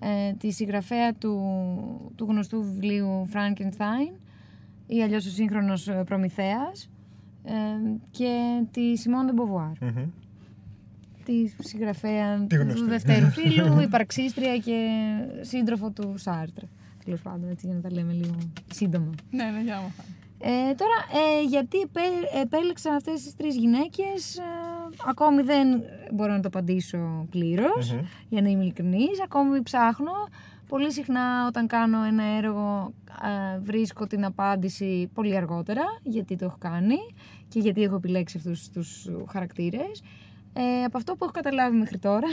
ε, 0.00 0.32
τη 0.32 0.50
συγγραφέα 0.50 1.14
του, 1.14 1.40
του 2.16 2.24
γνωστού 2.28 2.62
βιβλίου 2.62 3.28
Frankenstein 3.32 4.12
ή 4.88 5.02
αλλιώς 5.02 5.26
ο 5.26 5.30
σύγχρονος 5.30 5.88
ε, 5.88 6.02
Προμηθέας 6.06 6.90
ε, 7.44 7.52
και 8.10 8.62
τη 8.70 8.80
Simone 9.04 9.30
de 9.30 9.40
Beauvoir, 9.40 9.72
Μμμ. 9.80 10.04
τη 11.24 11.46
συγγραφέα 11.68 12.46
Τη 12.46 12.56
γνωστή. 12.56 12.80
του 12.80 12.86
δευτέρου 12.86 13.26
φίλου, 13.40 13.80
υπαρξίστρια 13.80 14.58
και 14.58 14.88
σύντροφο 15.40 15.90
του 15.90 16.14
Σάρτρ. 16.16 16.62
Τέλος 17.04 17.20
πάντων, 17.22 17.50
έτσι 17.50 17.66
για 17.66 17.74
να 17.74 17.80
τα 17.80 17.92
λέμε 17.92 18.12
λίγο 18.12 18.34
σύντομα. 18.72 19.10
Ναι, 19.30 19.44
ναι, 19.44 19.60
για 19.62 19.74
να 19.74 19.80
μάθαμε. 19.80 20.08
Ε, 20.40 20.74
τώρα, 20.74 20.98
ε, 21.40 21.44
γιατί 21.48 21.78
επέ- 21.78 22.42
επέλεξα 22.42 22.92
αυτές 22.94 23.22
τις 23.22 23.36
τρεις 23.36 23.56
γυναίκες, 23.56 24.36
ε, 24.38 24.42
ακόμη 25.06 25.42
δεν 25.42 25.82
μπορώ 26.12 26.32
να 26.32 26.40
το 26.40 26.48
απαντήσω 26.48 27.26
πλήρως, 27.30 27.92
Μμμ. 27.92 28.00
για 28.28 28.42
να 28.42 28.48
είμαι 28.48 28.62
ειλικρινής, 28.62 29.22
ακόμη 29.24 29.62
ψάχνω. 29.62 30.12
Πολύ 30.68 30.92
συχνά 30.92 31.46
όταν 31.46 31.66
κάνω 31.66 32.02
ένα 32.02 32.22
έργο 32.24 32.92
ε, 33.54 33.58
βρίσκω 33.58 34.06
την 34.06 34.24
απάντηση 34.24 35.10
πολύ 35.14 35.36
αργότερα, 35.36 35.82
γιατί 36.02 36.36
το 36.36 36.44
έχω 36.44 36.56
κάνει 36.58 36.96
και 37.48 37.60
γιατί 37.60 37.82
έχω 37.82 37.94
επιλέξει 37.94 38.36
αυτούς 38.36 38.68
τους 38.68 39.08
χαρακτήρες. 39.28 40.02
Ε, 40.52 40.84
από 40.84 40.96
αυτό 40.96 41.12
που 41.12 41.24
έχω 41.24 41.32
καταλάβει 41.32 41.76
μέχρι 41.76 41.98
τώρα, 41.98 42.26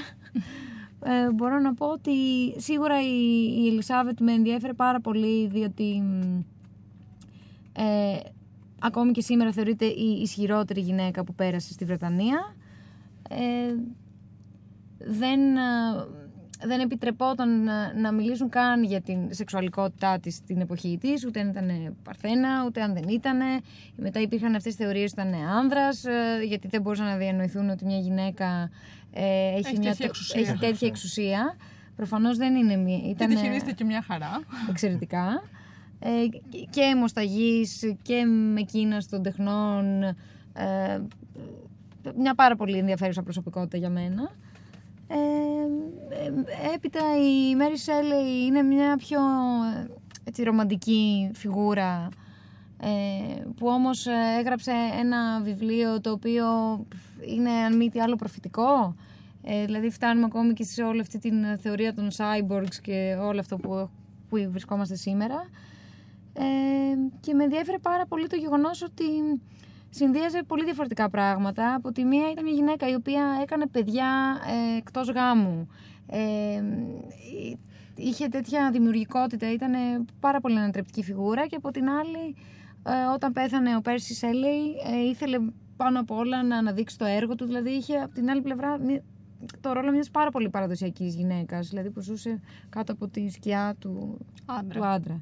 ε, 1.04 1.32
μπορώ 1.32 1.60
να 1.60 1.74
πω 1.74 1.86
ότι 1.86 2.12
σίγουρα 2.58 3.02
η, 3.02 3.46
η 3.64 3.68
Ελισάβετ 3.68 4.20
με 4.20 4.32
ενδιέφερε 4.32 4.74
πάρα 4.74 5.00
πολύ, 5.00 5.48
διότι 5.48 6.02
μ, 6.02 6.40
ε, 7.82 8.20
ακόμη 8.80 9.12
και 9.12 9.22
σήμερα 9.22 9.52
θεωρείται 9.52 9.86
η 9.86 10.20
ισχυρότερη 10.22 10.82
γυναίκα 10.82 11.24
που 11.24 11.34
πέρασε 11.34 11.74
στη 11.74 11.86
Βρετανία. 11.86 12.56
Ε, 13.30 13.76
δεν, 14.98 15.58
ε, 15.58 16.25
δεν 16.68 16.80
επιτρεπόταν 16.80 17.64
να, 17.64 17.94
να 17.94 18.12
μιλήσουν 18.12 18.50
καν 18.50 18.84
για 18.84 19.02
την 19.02 19.34
σεξουαλικότητά 19.34 20.20
της 20.20 20.36
στην 20.36 20.62
εποχή 20.62 20.98
της, 21.02 21.26
ούτε 21.26 21.40
αν 21.40 21.50
ήταν 21.50 21.96
παρθένα, 22.04 22.64
ούτε 22.66 22.82
αν 22.82 22.94
δεν 22.94 23.04
ήταν. 23.08 23.38
Μετά 23.96 24.20
υπήρχαν 24.22 24.56
αυτές 24.56 24.76
τις 24.76 24.86
θεωρίες 24.86 25.12
ότι 25.12 25.22
ήταν 25.28 25.42
άνδρας, 25.50 26.04
ε, 26.06 26.44
γιατί 26.48 26.68
δεν 26.68 26.82
μπορούσαν 26.82 27.06
να 27.06 27.18
διανοηθούν 27.18 27.70
ότι 27.70 27.86
μια 27.86 27.98
γυναίκα 27.98 28.70
ε, 29.14 29.24
έχει, 29.58 29.58
Έχει 29.68 29.78
μια, 29.78 29.90
τέτοια 29.90 29.94
τε- 29.96 30.06
εξουσία. 30.06 30.42
έχει 30.42 30.58
τέτοια 30.58 30.88
εξουσία. 30.88 31.56
Προφανώς 31.96 32.38
δεν 32.38 32.56
είναι 32.56 32.76
μια... 32.76 32.98
Και 33.00 33.08
Ήταν, 33.08 33.30
τη 33.30 33.36
χειρίζεται 33.38 33.72
και 33.72 33.84
μια 33.84 34.02
χαρά. 34.02 34.40
εξαιρετικά. 34.70 35.44
Ε, 36.00 36.10
και- 36.50 36.68
και 36.70 36.82
αιμοσταγής 36.82 37.96
και 38.02 38.24
με 38.54 38.62
κίνας 38.62 39.08
των 39.10 39.24
τεχνών. 39.24 40.04
Ε, 40.04 41.00
μια 42.18 42.36
πάρα 42.36 42.56
πολύ 42.56 42.78
ενδιαφέρουσα 42.78 43.24
προσωπικότητα 43.24 43.78
για 43.78 43.90
μένα. 43.90 44.32
Ε, 45.08 45.18
ε, 45.18 46.74
έπειτα 46.74 47.00
η 47.18 47.56
Μέρι 47.56 47.78
Σέλεϊ 47.78 48.46
είναι 48.46 48.62
μια 48.62 48.98
πιο 48.98 49.20
ε, 49.80 49.88
έτσι, 50.24 50.44
ρομαντική 50.44 51.32
φιγούρα 51.34 52.10
ε, 52.80 53.44
που 53.56 53.68
όμως 53.68 54.08
ε, 54.08 54.12
έγραψε 54.40 54.72
ένα 55.00 55.42
βιβλίο 55.42 56.02
το 56.02 56.12
οποίο 56.12 56.46
είναι 57.28 57.50
αν 57.50 57.76
μη 57.76 57.90
τι 57.90 58.00
άλλο 58.00 58.16
προφητικό. 58.16 58.96
Ε, 59.44 59.66
δηλαδή 59.66 59.90
φτάνουμε 59.90 60.26
ακόμη 60.26 60.54
και 60.54 60.64
σε 60.64 60.84
όλη 60.84 61.02
αυτή 61.02 61.20
την 61.20 61.58
θεωρία 61.60 61.94
των 61.94 62.08
cyborgs 62.18 62.76
και 62.82 63.18
όλο 63.22 63.40
αυτό 63.40 63.58
που, 63.58 63.90
που 64.30 64.48
βρισκόμαστε 64.50 64.96
σήμερα. 64.96 65.50
Ε, 66.34 66.44
και 67.20 67.34
με 67.34 67.44
ενδιαφέρει 67.44 67.80
πάρα 67.80 68.06
πολύ 68.06 68.28
το 68.28 68.36
γεγονός 68.36 68.82
ότι 68.82 69.04
συνδύαζε 69.96 70.44
πολύ 70.48 70.64
διαφορετικά 70.64 71.10
πράγματα. 71.10 71.74
Από 71.74 71.92
τη 71.92 72.04
μία 72.04 72.32
ήταν 72.32 72.44
μια 72.44 72.54
γυναίκα 72.54 72.88
η 72.90 72.94
οποία 72.94 73.24
έκανε 73.42 73.68
παιδιά 73.68 74.38
ε, 74.74 74.78
εκτός 74.78 75.10
γάμου. 75.12 75.68
Ε, 76.08 76.62
είχε 77.96 78.28
τέτοια 78.28 78.70
δημιουργικότητα, 78.72 79.52
ήταν 79.52 79.72
πάρα 80.20 80.40
πολύ 80.40 80.58
ανατρεπτική 80.58 81.04
φιγούρα 81.04 81.48
και 81.48 81.56
από 81.56 81.72
την 81.72 81.90
άλλη 81.90 82.36
Ε, 82.88 83.14
όταν 83.14 83.32
πέθανε 83.34 83.76
ο 83.76 83.82
Πέρσι 83.82 84.14
Σέλεϊ, 84.14 84.62
ε, 84.94 85.10
ήθελε 85.10 85.38
πάνω 85.78 86.00
απ' 86.00 86.12
όλα 86.12 86.44
να 86.44 86.58
αναδείξει 86.58 86.98
το 86.98 87.06
έργο 87.06 87.36
του. 87.36 87.46
Δηλαδή 87.46 87.70
είχε 87.70 87.98
από 87.98 88.14
την 88.14 88.30
άλλη 88.30 88.42
πλευρά 88.42 88.80
μια- 88.80 89.04
το 89.62 89.74
ρόλο 89.74 89.92
μιας 89.92 90.10
πάρα 90.10 90.30
πολύ 90.32 90.50
παραδοσιακής 90.50 91.16
γυναίκας, 91.16 91.68
δηλαδή 91.70 91.90
που 91.90 92.00
ζούσε 92.02 92.40
κάτω 92.70 92.92
από 92.94 93.08
τη 93.08 93.30
σκιά 93.30 93.76
του, 93.80 94.18
Άντρα. 94.46 94.80
του 94.80 94.86
άντρα. 94.86 95.22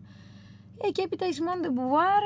Ε, 0.87 0.89
και 0.91 1.01
έπειτα 1.01 1.27
η 1.27 1.31
Σιμών 1.33 1.59
Ντεμπουβάρ 1.61 2.23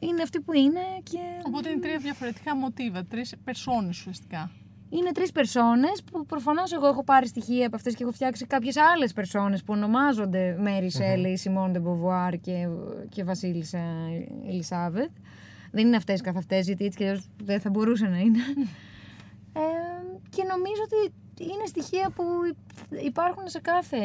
είναι 0.00 0.22
αυτή 0.22 0.40
που 0.40 0.52
είναι 0.52 0.80
και 1.02 1.18
Οπότε 1.46 1.70
είναι 1.70 1.80
τρία 1.80 1.98
διαφορετικά 1.98 2.56
μοτίβα, 2.56 3.04
τρεις 3.04 3.34
περσόνες 3.44 3.98
ουσιαστικά. 3.98 4.50
είναι 4.88 5.12
τρεις 5.12 5.32
περσόνες 5.32 6.02
που 6.10 6.26
προφανώς 6.26 6.72
εγώ 6.72 6.86
έχω 6.86 7.04
πάρει 7.04 7.26
στοιχεία 7.26 7.66
από 7.66 7.76
αυτές 7.76 7.94
και 7.94 8.02
έχω 8.02 8.12
φτιάξει 8.12 8.46
κάποιες 8.46 8.76
άλλες 8.76 9.12
περσόνες 9.12 9.62
που 9.62 9.72
ονομάζονται 9.72 10.56
Μέρι 10.60 10.90
Σέλεϊ, 10.90 11.36
Σιμών 11.38 11.72
Ντεμπουβάρ 11.72 12.38
και, 12.40 12.68
και 13.08 13.24
Βασίλισσα 13.24 13.82
Ελισάβετ. 14.48 15.10
Δεν 15.70 15.86
είναι 15.86 15.96
αυτές 15.96 16.20
καθ' 16.20 16.36
αυτές, 16.36 16.66
γιατί 16.66 16.84
έτσι 16.84 16.98
και 16.98 17.04
αλλιώς 17.04 17.28
δεν 17.44 17.60
θα 17.60 17.70
μπορούσε 17.70 18.06
να 18.06 18.18
είναι. 18.18 18.38
Ε, 19.52 19.60
και 20.28 20.42
νομίζω 20.42 20.82
ότι 20.84 21.12
είναι 21.42 21.66
στοιχεία 21.66 22.10
που 22.10 22.24
υπάρχουν 22.90 23.48
σε 23.48 23.60
κάθε 23.60 23.98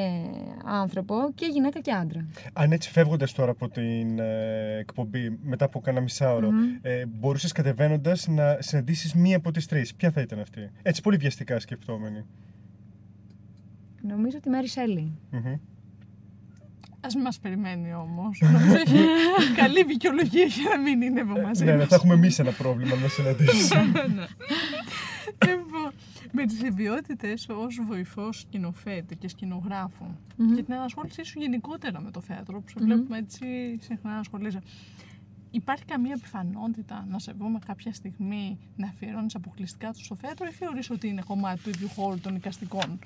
άνθρωπο 0.66 1.16
και 1.36 1.46
γυναίκα 1.46 1.80
και 1.80 1.92
άντρα. 1.92 2.26
Αν 2.54 2.72
έτσι 2.72 2.92
φεύγοντας 2.92 3.34
τώρα 3.34 3.52
από 3.52 3.70
την 3.70 4.20
ε, 4.20 4.78
εκπομπή 4.80 5.40
μετά 5.44 5.66
από 5.66 5.80
κάνα 5.80 6.02
μισάωρο, 6.02 6.50
ε, 6.82 7.06
μπορούσες 7.06 7.52
κατεβαίνοντας 7.52 8.28
να 8.28 8.58
συναντήσεις 8.60 9.14
μία 9.14 9.38
από 9.38 9.52
τις 9.52 9.66
τρεις. 9.66 9.96
Ποια 9.96 10.12
θα 10.12 10.22
ήταν 10.22 10.40
αυτή; 10.40 10.70
Έτσι, 10.82 11.02
πολύ 11.02 11.18
βιαστικά 11.18 11.60
σκεπτόμενη. 11.60 12.26
Νομίζω 14.02 14.38
ότι 14.38 14.50
Μέρι 14.50 14.68
Σέλη. 14.68 15.18
Μμμ. 15.32 15.56
Ας 17.04 17.14
μην 17.16 17.24
μας 17.24 17.40
περιμένει 17.40 17.94
όμως. 17.94 18.42
Νομίζω 18.42 18.74
έχει 18.76 19.54
καλή 19.56 19.84
δικαιολογία 19.84 20.46
για 20.46 20.70
να 20.70 20.80
μην 20.80 21.02
είναι 21.02 21.20
εδώ 21.20 21.42
μαζί 21.42 21.64
ναι, 21.64 21.72
ναι, 21.72 21.78
μας. 21.78 21.88
θα 21.88 21.96
έχουμε 21.96 22.14
εμείς 22.14 22.40
ένα 22.40 22.52
πρόβλημα 22.52 22.96
να 22.96 23.08
συναντήσει. 23.08 23.76
Λοιπόν, 25.48 25.92
με 26.32 26.46
τις 26.46 26.62
ιδιότητες 26.62 27.50
ως 27.50 27.80
βοηθός 27.88 28.40
σκηνοθέτη 28.40 29.16
και 29.16 29.28
σκηνογράφου 29.28 30.06
και 30.56 30.64
την 30.64 30.74
ανασχόλησή 30.74 31.24
σου 31.24 31.40
γενικότερα 31.40 32.02
με 32.02 32.12
το 32.12 32.22
θέατρο, 32.22 32.62
που 32.62 32.70
σε 32.70 32.76
βλέπουμε 32.80 33.18
έτσι 33.18 33.46
συχνά 33.82 34.12
να 34.12 34.20
ασχολείσαι. 34.20 34.62
Υπάρχει 35.52 35.86
καμία 35.86 36.18
πιθανότητα 36.22 37.06
να 37.10 37.20
σε 37.20 37.34
βρούμε 37.34 37.60
κάποια 37.66 37.94
στιγμή 37.94 38.58
να 38.76 38.88
αφιερώνεις 38.88 39.36
αποκλειστικά 39.36 39.92
τους 39.92 40.06
στο 40.06 40.16
θέατρο 40.16 40.48
ή 40.48 40.52
θεωρείς 40.52 40.90
ότι 40.90 41.08
είναι 41.08 41.22
κομμάτι 41.28 41.62
του 41.64 41.70
ίδιου 41.70 41.90
χώρου 41.90 42.20
των 42.20 42.36
οικαστικών 42.36 43.00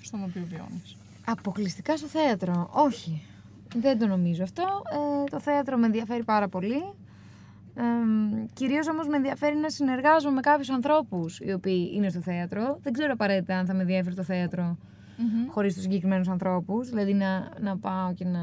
στον 0.00 0.22
οποίο 0.24 0.44
βιώνεις; 0.48 0.96
Αποκλειστικά 1.24 1.96
στο 1.96 2.06
θέατρο. 2.06 2.70
Όχι. 2.72 3.22
Δεν 3.74 3.98
το 3.98 4.06
νομίζω 4.06 4.42
αυτό. 4.42 4.62
Ε, 4.62 5.24
το 5.30 5.40
θέατρο 5.40 5.76
με 5.76 5.86
ενδιαφέρει 5.86 6.24
πάρα 6.24 6.48
πολύ. 6.48 6.82
Ε, 7.74 7.82
κυρίως 8.52 8.88
όμως 8.88 9.08
με 9.08 9.16
ενδιαφέρει 9.16 9.56
να 9.56 9.70
συνεργάζομαι 9.70 10.34
με 10.34 10.40
κάποιους 10.40 10.70
ανθρώπους 10.70 11.38
οι 11.40 11.52
οποίοι 11.52 11.90
είναι 11.94 12.08
στο 12.08 12.20
θέατρο. 12.20 12.78
Δεν 12.82 12.92
ξέρω 12.92 13.12
απαραίτητα 13.12 13.56
αν 13.58 13.66
θα 13.66 13.74
με 13.74 13.80
ενδιαφέρει 13.80 14.14
το 14.14 14.22
θέατρο 14.22 14.76
χωρίς 15.48 15.74
τους 15.74 15.82
συγκεκριμένους 15.82 16.28
ανθρώπους. 16.28 16.88
Δηλαδή 16.88 17.14
να, 17.14 17.48
να 17.60 17.76
πάω 17.78 18.14
και 18.14 18.24
να 18.24 18.40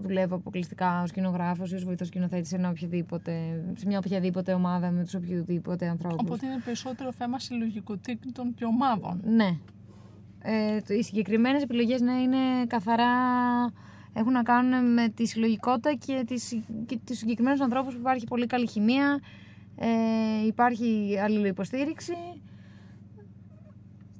δουλεύω 0.00 0.34
αποκλειστικά 0.34 1.02
ως 1.02 1.08
σκηνογράφος 1.08 1.72
ή 1.72 1.74
ως 1.74 1.84
βοηθός 1.84 2.06
σκηνοθέτης 2.06 2.48
σε, 2.48 2.56
ένα 2.56 2.68
οποιοδήποτε, 2.68 3.32
σε 3.76 3.86
μια 3.86 3.98
οποιαδήποτε 3.98 4.52
ομάδα 4.52 4.90
με 4.90 5.02
τους 5.02 5.14
οποιοδήποτε 5.14 5.88
ανθρώπους. 5.88 6.20
Οπότε 6.26 6.46
είναι 6.46 6.60
περισσότερο 6.64 7.12
θέμα 7.12 7.38
συλλογικοτήτων 7.38 8.54
και 8.54 8.64
ομάδων. 8.64 9.20
Ναι. 9.24 9.56
Ε, 10.42 10.80
το- 10.80 10.94
οι 10.94 11.02
συγκεκριμένες 11.02 11.62
επιλογές 11.62 12.00
ναι, 12.00 12.12
είναι 12.12 12.36
καθαρά 12.66 13.06
έχουν 14.12 14.32
να 14.32 14.42
κάνουν 14.42 14.92
με 14.92 15.08
τη 15.08 15.26
συλλογικότητα 15.26 15.94
και, 15.94 16.24
τις, 16.26 16.60
και 16.86 16.98
τους 17.06 17.18
συγκεκριμένους 17.18 17.60
ανθρώπους 17.60 17.94
που 17.94 18.00
υπάρχει 18.00 18.26
πολύ 18.26 18.46
καλή 18.46 18.66
χημεία, 18.66 19.20
ε, 19.76 20.46
υπάρχει 20.46 21.18
αλληλοϊποστήριξη 21.24 22.12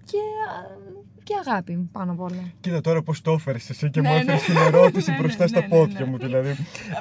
και, 0.04 0.18
α, 0.48 0.78
και 1.22 1.34
αγάπη 1.46 1.88
πάνω 1.92 2.12
απ' 2.12 2.20
όλα. 2.20 2.52
Κοίτα 2.60 2.80
τώρα 2.80 3.02
πώς 3.02 3.20
το 3.20 3.32
έφερες 3.32 3.70
εσύ 3.70 3.90
και 3.90 4.00
Ναι, 4.00 4.08
μου 4.08 4.14
ναι. 4.14 4.20
έφερες 4.20 4.42
την 4.42 4.56
ερώτηση 4.56 5.06
Ναι, 5.10 5.16
ναι, 5.16 5.22
μπροστά 5.22 5.46
στα 5.46 5.60
ναι, 5.60 5.66
ναι, 5.66 5.70
πόδια 5.76 6.00
ναι. 6.00 6.06
μου. 6.06 6.18
Δηλαδή. 6.18 6.48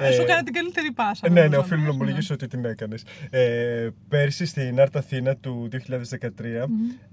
Ε, 0.00 0.12
Σου 0.12 0.20
Ε, 0.20 0.24
έκανα 0.24 0.42
την 0.42 0.52
καλύτερη 0.54 0.92
πάσα. 0.92 1.28
Ναι, 1.28 1.34
ναι, 1.34 1.40
νομίζω, 1.40 1.60
οφείλω 1.60 1.80
να 1.80 1.86
ναι. 1.86 1.90
ομολογήσω 1.92 2.34
ότι 2.34 2.46
την 2.46 2.64
έκανες. 2.64 3.04
Ε, 3.30 3.88
πέρσι 4.08 4.46
στην 4.46 4.80
Άρτα 4.80 4.98
Αθήνα 4.98 5.36
του 5.36 5.68
2013, 5.72 6.68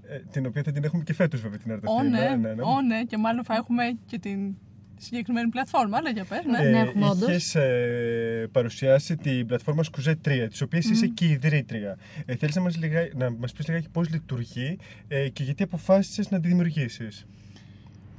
ε, 0.08 0.20
την 0.32 0.46
οποία 0.46 0.64
θα 0.64 0.72
την 0.72 0.84
έχουμε 0.84 1.04
και 1.04 1.14
φέτος 1.14 1.42
βέβαια 1.42 1.58
την 1.58 1.72
Άρτα 1.72 1.92
Ω, 1.92 1.96
Αθήνα. 2.00 2.36
ναι, 2.36 2.50
ω, 2.50 2.82
ναι, 2.82 3.04
και 3.04 3.18
μάλλον 3.18 3.44
θα 3.44 3.56
έχουμε 3.56 3.84
και 4.06 4.20
την 4.20 4.56
συγκεκριμένη 5.00 5.50
πλατφόρμα. 5.50 5.98
Αλλά 5.98 6.10
για 6.10 6.24
πες, 6.26 6.40
ναι. 6.46 6.68
Ε, 6.68 6.70
ναι, 6.70 6.80
έχουμε 6.80 7.06
όντως. 7.10 7.30
είχες, 7.30 7.56
ε, 7.56 8.48
παρουσιάσει 8.52 9.16
την 9.18 9.46
πλατφόρμα 9.46 9.84
Σκουζέ 9.84 10.20
3, 10.26 10.48
της 10.50 10.62
οποίας 10.62 10.86
είσαι 10.90 11.08
και 11.08 11.26
η 11.26 11.30
ιδρύτρια. 11.30 11.98
Ε, 12.26 12.36
θέλεις 12.36 12.56
να 12.56 12.62
μας, 12.62 12.78
λιγά, 12.78 13.08
να 13.16 13.32
μας 13.32 13.52
πεις 13.52 13.68
λιγάκι 13.68 13.90
πώς 13.90 14.10
λειτουργεί 14.10 14.78
ε, 15.08 15.30
και 15.30 15.44
γιατί 15.44 15.64
αποφάσισες 15.64 16.30
να 16.30 16.40
τη 16.40 16.48
δημιουργήσεις; 16.48 17.26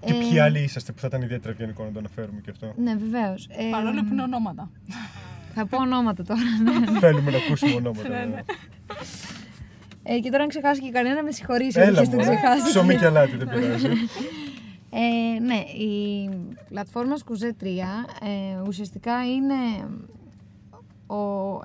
Και 0.06 0.12
Ε, 0.12 0.16
ποιοι 0.18 0.38
άλλοι 0.38 0.58
είσαστε 0.58 0.92
που 0.92 1.00
θα 1.00 1.06
ήταν 1.06 1.22
ιδιαίτερα 1.22 1.52
ευγενικό 1.52 1.84
να 1.84 1.90
το 1.92 1.98
αναφέρουμε 1.98 2.40
και 2.40 2.50
αυτό; 2.50 2.74
Ναι, 2.78 2.94
βεβαίως. 2.94 3.48
Ε, 3.50 3.70
Παρόλο 3.70 4.00
που 4.00 4.12
είναι 4.12 4.22
ονόματα. 4.22 4.70
Θα 5.54 5.66
πω 5.66 5.76
ονόματα 5.76 6.24
τώρα. 6.24 6.40
ναι. 6.90 6.98
Θέλουμε 7.00 7.30
να 7.30 7.36
ακούσουμε 7.36 7.72
ονόματα. 7.74 8.08
Ναι, 8.08 8.14
ναι. 8.16 8.24
βέβαια. 8.24 8.44
ε, 10.02 10.18
και 10.18 10.30
τώρα 10.30 10.42
αν 10.42 10.48
ξεχάσω 10.48 10.80
και 10.80 10.90
κανένα, 10.90 11.22
με 11.22 11.30
συγχωρήσει. 11.30 11.80
Έλα 11.80 11.98
έχεις 11.98 12.10
το 12.10 12.16
μου, 12.16 12.22
ξεχάσει. 12.22 12.62
ψωμί 12.68 12.96
και 12.96 13.04
αλάτι 13.04 13.36
δεν 13.36 13.48
πειράζει. 13.48 13.86
Ε, 14.90 15.38
ναι, 15.40 15.54
η 15.84 16.28
πλατφόρμα 16.68 17.16
Σκουζέ 17.16 17.56
3 17.60 17.64
ε, 17.66 18.60
ουσιαστικά 18.66 19.12
είναι 19.26 19.88
ο, 21.06 21.16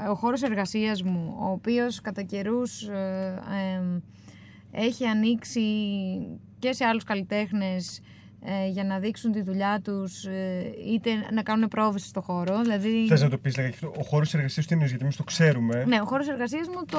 ο 0.09 0.15
χώρος 0.15 0.41
εργασίας 0.41 1.03
μου, 1.03 1.36
ο 1.39 1.49
οποίος 1.51 2.01
κατά 2.01 2.21
καιρούς 2.21 2.82
ε, 2.88 3.41
ε, 3.82 4.01
έχει 4.71 5.05
ανοίξει 5.05 5.61
και 6.59 6.71
σε 6.74 6.86
άλλους 6.86 7.03
καλλιτέχνες 7.03 8.01
ε, 8.45 8.67
για 8.67 8.84
να 8.84 8.99
δείξουν 8.99 9.32
τη 9.32 9.41
δουλειά 9.41 9.82
τους 9.84 10.26
ε, 10.26 10.71
είτε 10.93 11.09
να 11.34 11.43
κάνουν 11.43 11.67
πρόβες 11.67 12.05
στο 12.05 12.21
χώρο. 12.21 12.61
Δηλαδή, 12.61 13.05
Θες 13.07 13.21
να 13.21 13.30
το 13.30 13.38
πεις 13.38 13.57
λιγάκι 13.57 13.74
αυτό. 13.74 13.93
Ο 13.99 14.03
χώρος 14.03 14.34
εργασίας 14.34 14.65
του 14.65 14.74
είναι 14.74 14.86
γιατί 14.86 15.03
εμείς 15.03 15.15
το 15.15 15.24
ξέρουμε. 15.24 15.84
ναι, 15.88 15.99
ο 16.01 16.05
χώρος 16.05 16.28
εργασίας 16.28 16.67
μου 16.67 16.86
το, 16.91 16.97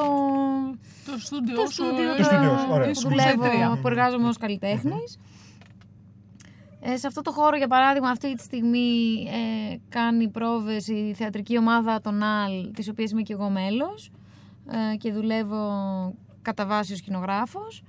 Το 1.12 1.18
στούντιο 1.18 1.54
το 1.56 1.66
σου. 1.66 1.72
στούντιο 1.72 2.12
ε, 2.12 2.16
Το 2.16 2.22
στούντιο 2.24 2.58
σου, 2.58 2.66
ωραία. 2.70 2.86
που 2.88 2.94
Σκουζέ 2.94 3.16
δουλεύω, 3.16 3.42
τρία. 3.42 3.78
που 3.82 3.88
εργάζομαι 3.88 4.28
ως 4.28 4.36
καλλιτέχνης. 4.36 5.18
Ε, 6.86 6.96
σε 6.96 7.06
αυτό 7.06 7.22
το 7.22 7.30
χώρο, 7.32 7.56
για 7.56 7.68
παράδειγμα, 7.68 8.08
αυτή 8.08 8.34
τη 8.34 8.42
στιγμή 8.42 9.26
ε, 9.30 9.76
κάνει 9.88 10.28
πρόβες 10.28 10.88
η 10.88 11.12
θεατρική 11.16 11.58
ομάδα 11.58 12.00
των 12.00 12.22
ΑΛ, 12.22 12.70
της 12.74 12.88
οποίας 12.88 13.10
είμαι 13.10 13.22
και 13.22 13.32
εγώ 13.32 13.50
μέλος 13.50 14.10
ε, 14.92 14.96
και 14.96 15.12
δουλεύω 15.12 15.68
κατά 16.42 16.66
βάση 16.66 16.92
ως 16.92 16.98
σκηνογράφος. 16.98 17.82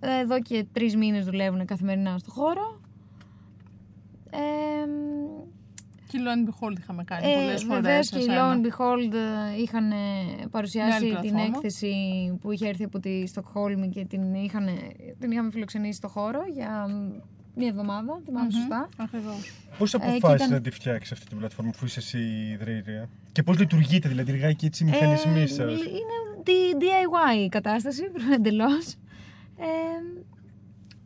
Ε, 0.00 0.18
εδώ 0.18 0.40
και 0.40 0.66
τρεις 0.72 0.96
μήνες 0.96 1.24
δουλεύουν 1.24 1.64
καθημερινά 1.64 2.18
στο 2.18 2.30
χώρο. 2.30 2.80
Ε, 4.30 4.38
Και 6.06 6.18
Lo 6.18 6.28
and 6.28 6.48
Behold 6.48 6.78
είχαμε 6.78 7.04
κάνει 7.04 7.30
ε, 7.30 7.34
πολλές 7.34 7.62
φορές. 7.64 7.82
Βεβαίως 7.82 8.08
και 8.08 8.18
οι 8.18 8.20
εσένα. 8.20 8.54
Law 8.54 8.56
and 8.56 8.66
Behold 8.66 9.12
ε, 9.14 9.60
είχαν 9.60 9.90
ε, 9.90 9.96
παρουσιάσει 10.50 10.88
Μια 10.88 10.96
άλλη 10.96 11.26
την 11.26 11.30
πλατφόρμα. 11.34 11.56
έκθεση 11.56 11.92
που 12.40 12.52
είχε 12.52 12.68
έρθει 12.68 12.84
από 12.84 12.98
τη 12.98 13.26
Στοκχόλμη 13.26 13.88
και 13.88 14.04
την, 14.04 14.34
είχαν, 14.34 14.68
την 15.18 15.30
είχαμε 15.30 15.50
φιλοξενήσει 15.50 15.96
στο 15.96 16.08
χώρο 16.08 16.40
για 16.54 16.86
μια 17.54 17.68
εβδομάδα, 17.68 18.20
θυμάμαι 18.24 18.50
σωστά. 18.50 18.88
Ακριβώς. 18.96 19.52
Πώς 19.78 19.94
Ε, 19.94 19.96
αποφάσισες 19.96 20.28
και 20.38 20.44
ήταν- 20.44 20.50
να 20.50 20.60
τη 20.60 20.70
φτιάξεις 20.70 21.12
αυτή 21.12 21.26
την 21.26 21.38
πλατφόρμα 21.38 21.70
αφού 21.74 21.84
είσαι 21.84 21.98
εσύ 21.98 22.18
η 22.18 22.50
ιδρύτρια; 22.50 23.08
Και 23.32 23.42
πώς 23.42 23.58
λειτουργείτε, 23.58 24.08
δηλαδή 24.08 24.32
λιγάκι 24.32 24.66
έτσι 24.66 24.84
οι 24.84 24.86
μηχανισμοί 24.86 25.40
Ε, 25.40 25.46
σας. 25.46 25.72
είναι 25.72 26.42
τη- 26.42 26.76
DIY 26.80 27.44
η 27.44 27.48
κατάσταση, 27.48 28.02
εντελώς. 28.36 28.86
Ε, 29.58 29.64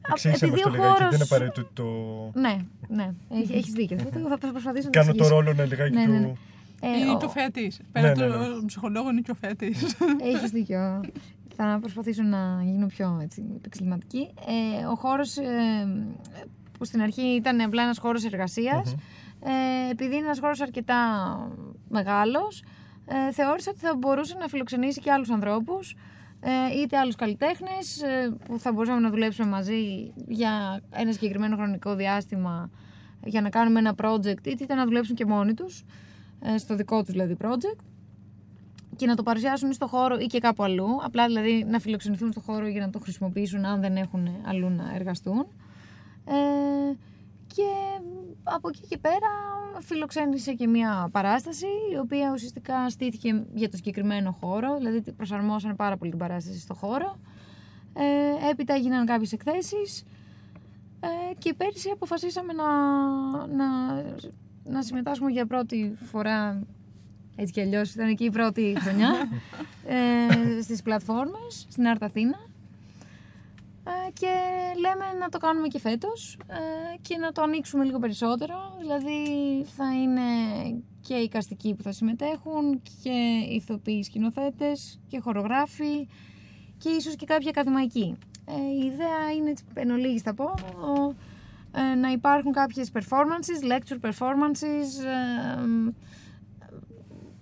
α- 0.01 0.11
Εξήγησε 0.11 0.28
μας 0.28 0.43
επειδή 0.43 0.62
το 0.62 0.68
ο 0.68 0.72
λιγάκι, 0.72 0.88
δεν 0.88 0.97
χώρος- 0.97 1.14
είναι 1.14 1.22
απαραίτητο 1.22 1.68
το... 1.72 2.40
Ναι, 2.40 2.57
ναι, 2.88 3.11
έχει- 3.40 3.55
έχεις 3.55 3.72
δίκιο. 3.72 3.99
θα, 3.99 4.36
θα 4.40 4.51
προσπαθήσω 4.51 4.88
να 4.88 4.90
το 4.93 4.99
Κάνω 4.99 5.05
το 5.05 5.11
εξηγήσω. 5.11 5.28
ρόλο 5.34 5.53
να 5.53 5.64
λιγάκι 5.64 5.95
Ναι, 5.95 6.05
ναι, 6.07 6.18
ναι. 6.18 6.26
του... 6.26 6.38
Ε, 6.80 6.88
Είναι 6.99 7.11
ο- 7.12 7.16
και 7.18 7.24
ο 7.24 7.28
θεατής. 7.28 7.80
Πέρα 7.93 8.09
ναι, 8.09 8.14
του 8.14 8.61
ναι. 8.61 8.66
ψυχολόγου 8.66 9.09
είναι 9.09 9.20
και 9.20 9.30
ο 9.30 9.34
θεατής. 9.40 9.97
Έχεις 10.34 10.51
δίκιο. 10.51 11.01
Θα 11.57 11.78
προσπαθήσω 11.80 12.22
να 12.22 12.62
γίνω 12.64 12.86
πιο 12.86 13.18
έτσι, 13.22 13.44
επεξηγηματική. 13.57 14.28
Ε, 14.80 14.84
ο 14.84 14.94
χώρος 14.94 15.36
ε, 15.36 16.12
που 16.78 16.84
στην 16.84 17.00
αρχή 17.00 17.22
ήταν 17.22 17.61
απλά 17.61 17.82
ένας 17.82 17.98
χώρος 17.98 18.24
εργασίας, 18.24 18.94
ε, 19.40 19.90
επειδή 19.90 20.16
είναι 20.16 20.24
ένας 20.24 20.38
χώρος 20.38 20.61
αρκετά 20.61 20.98
μεγάλος, 21.88 22.64
ε, 23.07 23.32
θεώρησα 23.32 23.70
ότι 23.70 23.80
θα 23.80 23.96
μπορούσε 23.96 24.36
να 24.40 24.48
φιλοξενήσει 24.48 25.00
και 25.00 25.12
άλλους 25.12 25.30
ανθρώπους, 25.30 25.96
ε, 26.40 26.80
είτε 26.80 26.98
άλλους 26.98 27.14
καλλιτέχνες 27.14 28.03
ε, 28.03 28.36
που 28.44 28.59
θα 28.59 28.72
μπορούσαμε 28.72 29.00
να 29.00 29.11
δουλέψουμε 29.11 29.48
μαζί 29.48 30.12
για 30.28 30.80
ένα 30.90 31.12
συγκεκριμένο 31.12 31.57
χρονικό 31.57 31.94
διάστημα 31.94 32.70
για 33.24 33.40
να 33.40 33.48
κάνουμε 33.48 33.78
ένα 33.78 33.94
project, 34.03 34.46
είτε 34.46 34.74
να 34.74 34.84
δουλέψουν 34.84 35.14
και 35.14 35.26
μόνοι 35.26 35.55
τους, 35.55 35.84
ε, 36.40 36.59
στο 36.59 36.74
δικό 36.74 37.03
τους 37.03 37.11
δηλαδή 37.11 37.36
project 37.40 37.91
και 39.03 39.09
να 39.09 39.14
το 39.14 39.22
παρουσιάσουν 39.22 39.70
ή 39.70 39.74
στο 39.74 39.86
χώρο 39.86 40.18
ή 40.18 40.26
και 40.26 40.38
κάπου 40.38 40.62
αλλού. 40.62 40.86
Απλά 41.03 41.26
δηλαδή 41.26 41.64
να 41.68 41.78
φιλοξενηθούν 41.78 42.30
στο 42.32 42.40
χώρο 42.40 42.66
για 42.66 42.80
να 42.80 42.90
το 42.90 42.98
χρησιμοποιήσουν 42.98 43.64
αν 43.64 43.80
δεν 43.80 43.96
έχουν 43.96 44.28
αλλού 44.46 44.68
να 44.68 44.94
εργαστούν. 44.94 45.46
Ε, 46.24 46.94
και 47.46 47.68
από 48.42 48.68
εκεί 48.68 48.80
και 48.88 48.98
πέρα 48.98 49.30
φιλοξένησε 49.80 50.53
και 50.53 50.66
μια 50.66 51.09
παράσταση 51.12 51.66
η 51.92 51.98
οποία 51.98 52.30
ουσιαστικά 52.34 52.90
στήθηκε 52.90 53.44
για 53.55 53.68
το 53.70 53.76
συγκεκριμένο 53.76 54.36
χώρο, 54.40 54.76
δηλαδή 54.76 55.12
προσαρμόσαν 55.12 55.76
πάρα 55.76 55.96
πολύ 55.96 56.11
την 56.11 56.18
παράσταση 56.18 56.61
στο 56.61 56.74
χώρο. 56.74 57.16
Ε, 57.94 58.50
έπειτα 58.50 58.74
έγιναν 58.74 59.07
κάποιες 59.07 59.32
εκθέσεις 59.32 60.05
ε, 61.00 61.34
και 61.38 61.55
πέρυσι 61.55 61.90
αποφασίσαμε 61.90 62.53
να, 62.53 62.66
να, 63.46 63.66
να 64.64 64.82
συμμετάσχουμε 64.82 65.30
για 65.30 65.46
πρώτη 65.46 65.94
φορά 66.05 66.62
έτσι 67.36 67.52
κι 67.52 67.60
αλλιώς 67.60 67.94
ήταν 67.94 68.08
εκεί 68.08 68.24
η 68.24 68.30
πρώτη 68.30 68.74
χρονιά. 68.78 69.10
Ε, 69.86 70.62
στις 70.62 70.82
πλατφόρμες 70.82 71.66
στην 71.70 71.86
Άρτα 71.88 72.06
Αθήνα. 72.06 72.36
Ε, 73.86 74.10
και 74.12 74.28
λέμε 74.80 75.18
να 75.20 75.28
το 75.28 75.38
κάνουμε 75.38 75.68
και 75.68 75.78
φέτος 75.78 76.38
ε, 76.46 76.96
και 77.02 77.16
να 77.16 77.32
το 77.32 77.42
ανοίξουμε 77.42 77.84
λίγο 77.84 77.98
περισσότερο. 77.98 78.76
Δηλαδή 78.80 79.22
θα 79.76 79.84
είναι 80.02 80.22
και 81.00 81.14
οι 81.14 81.28
καστικοί 81.28 81.74
που 81.74 81.82
θα 81.82 81.92
συμμετέχουν 81.92 82.82
και 83.02 83.44
ηθοποιοί 83.48 84.02
σκηνοθέτες 84.02 85.00
και 85.08 85.18
χορογράφοι 85.18 86.08
και 86.78 86.88
ίσως 86.88 87.16
και 87.16 87.26
κάποια 87.26 87.48
ακαδημαϊκοί. 87.50 88.16
Ε, 88.46 88.82
η 88.82 88.86
ιδέα 88.86 89.32
είναι, 89.38 89.50
έτσι, 89.50 89.64
εν 89.74 89.90
ολίγης 89.90 90.22
θα 90.22 90.34
πω, 90.34 90.44
ο- 90.44 91.14
ε, 91.92 91.94
να 91.94 92.08
υπάρχουν 92.10 92.52
κάποιες 92.52 92.90
performances, 92.94 93.72
lecture 93.72 94.08
performances, 94.10 95.04
ε, 95.04 95.90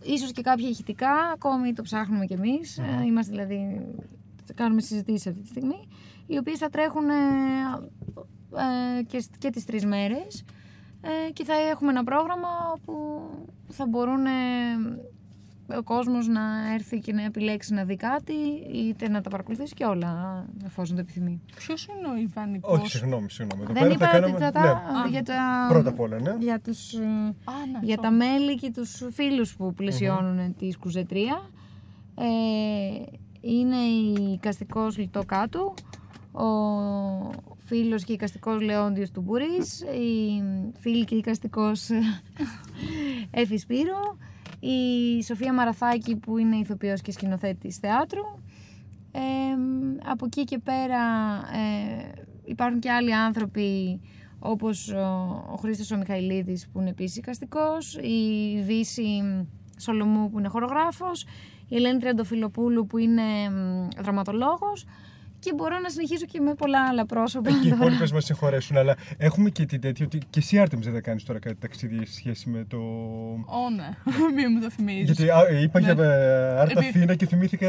ίσως 0.03 0.33
και 0.33 0.43
κάποια 0.43 0.69
ηχητικά, 0.69 1.11
ακόμη 1.33 1.73
το 1.73 1.83
ψάχνουμε 1.83 2.25
κι 2.27 2.33
εμείς, 2.33 2.79
ε, 2.79 3.05
είμαστε 3.07 3.33
δηλαδή, 3.33 3.87
κάνουμε 4.55 4.81
συζητήσεις 4.81 5.27
αυτή 5.27 5.41
τη 5.41 5.49
στιγμή, 5.49 5.89
οι 6.27 6.39
οποίες 6.39 6.59
θα 6.59 6.69
τρέχουν 6.69 7.09
ε, 7.09 7.15
ε, 8.99 9.03
και, 9.03 9.21
σ- 9.21 9.37
και 9.39 9.51
τις 9.51 9.65
τρεις 9.65 9.85
μέρες. 9.87 10.45
Ε, 11.29 11.31
και 11.33 11.45
θα 11.45 11.55
έχουμε 11.55 11.91
ένα 11.91 12.05
πρόγραμμα 12.05 12.49
που 12.85 13.21
θα 13.69 13.87
μπορούν 13.87 14.27
ε, 14.27 14.31
ο 15.79 15.83
κόσμος 15.83 16.27
να 16.29 16.73
έρθει 16.75 16.99
και 16.99 17.13
να 17.13 17.23
επιλέξει 17.25 17.75
να 17.75 17.85
δει 17.85 17.97
κάτι 17.97 18.33
είτε 18.75 19.09
να 19.09 19.21
τα 19.21 19.31
παρακολουθήσει 19.31 19.75
και 19.75 19.85
όλα 19.85 20.45
εφόσον 20.65 20.95
το 20.97 21.01
επιθυμεί. 21.01 21.41
Ποιος 21.57 21.87
είναι 21.87 22.09
ο 22.09 22.17
Ιβανικός... 22.17 22.79
Όχι, 22.79 22.89
συγγνώμη, 22.89 23.31
συγγνώμη. 23.31 23.63
Εδώ 23.63 23.73
Δεν 23.73 23.83
πέρα 23.83 23.95
είπα 23.95 24.07
θα 24.07 24.17
ότι 24.17 24.21
κάνουμε. 24.23 24.39
θα 24.45 24.51
τα... 24.51 24.83
Ναι, 25.05 25.11
για 25.11 25.23
τα... 25.23 25.67
πρώτα 25.69 25.89
απ' 25.89 26.01
όλα, 26.01 26.21
ναι. 26.21 26.37
Για 26.39 26.61
τους, 26.61 26.93
ε, 26.93 26.99
Α, 27.05 27.53
ναι, 27.73 27.79
για 27.83 27.97
sorry. 27.97 28.03
τα 28.03 28.11
μέλη 28.11 28.55
και 28.55 28.71
τους 28.71 29.03
φίλους 29.13 29.57
που 29.57 29.75
πλαισιώνουν 29.75 30.55
τη 30.57 30.71
Σκουζετρία. 30.71 31.51
Ε, 32.15 32.25
είναι 33.41 33.77
η 33.77 34.39
καστικός 34.43 34.99
Λιτοκάτου, 34.99 35.75
ο 36.33 36.47
φίλος 37.59 38.05
και 38.05 38.13
η 38.13 38.17
καστικός 38.17 38.61
Λεόντιος 38.61 39.11
του 39.11 39.21
Μπουρής, 39.21 39.81
η 39.81 40.43
φίλη 40.79 41.05
και 41.05 41.15
η 41.15 41.21
καστικός 41.21 41.89
Εφης 43.31 43.61
Σπύρο, 43.61 44.17
η 44.61 45.23
Σοφία 45.23 45.53
Μαραθάκη 45.53 46.17
που 46.17 46.39
είναι 46.39 46.57
ηθοποιός 46.57 47.01
και 47.01 47.13
σκηνοθέτης 47.13 47.77
θεάτρου. 47.77 48.23
Ε, 49.13 49.21
από 50.05 50.25
εκεί 50.27 50.45
και 50.45 50.59
πέρα 50.59 50.99
ε, 51.53 52.11
υπάρχουν 52.45 52.81
και 52.81 52.91
άλλοι 52.91 53.15
άνθρωποι 53.15 54.01
όπως 54.39 54.89
ο, 54.89 54.99
ο 55.53 55.57
Χρήστος 55.57 55.91
ο 55.91 55.97
Μιχαηλίδης 55.97 56.69
που 56.73 56.81
είναι 56.81 56.91
επίσης 56.91 57.17
οικαστικός, 57.17 57.95
η 57.95 58.63
Βύση 58.63 59.23
Σολομού 59.79 60.31
που 60.31 60.39
είναι 60.39 60.49
χορογράφος, 60.49 61.27
η 61.69 61.77
Ελένη 61.77 61.99
Τριαντοφιλοπούλου 61.99 62.87
που 62.87 62.99
είναι 62.99 63.23
μ, 63.51 63.89
δραματολόγος 64.03 64.85
και 65.41 65.53
μπορώ 65.55 65.79
να 65.79 65.89
συνεχίσω 65.89 66.25
και 66.27 66.41
με 66.41 66.55
πολλά 66.55 66.87
άλλα 66.89 67.07
πρόσωπα. 67.07 67.49
Εκεί 67.51 67.59
οι 67.67 67.71
τώρα. 67.71 67.75
υπόλοιπες 67.83 68.13
μας 68.13 68.25
συγχωρέσουν, 68.25 68.77
αλλά 68.77 68.97
έχουμε 69.17 69.51
και 69.51 69.65
την 69.67 69.81
τέτοια 69.81 70.07
ότι 70.07 70.19
και 70.31 70.39
εσύ 70.39 70.59
Άρτεμις 70.59 70.85
δεν 70.85 70.95
θα 70.95 71.01
κάνεις 71.01 71.25
τώρα 71.25 71.39
κάτι 71.39 71.55
ταξίδι 71.57 72.07
σε 72.07 72.13
σχέση 72.15 72.49
με 72.51 72.65
το. 72.69 72.77
Ω, 72.79 73.71
ναι. 73.77 73.89
Μην 74.37 74.47
μου 74.55 74.61
το 74.61 74.71
θυμίζεις. 74.71 75.05
Γιατί 75.05 75.31
α, 75.31 75.61
είπα 75.63 75.81
Ναι. 75.81 75.93
για 75.93 76.05
ε, 76.05 76.59
Άρτα 76.61 76.73
Επί- 76.81 76.89
Αθήνα 76.89 77.15
και 77.15 77.27
θυμήθηκα 77.27 77.69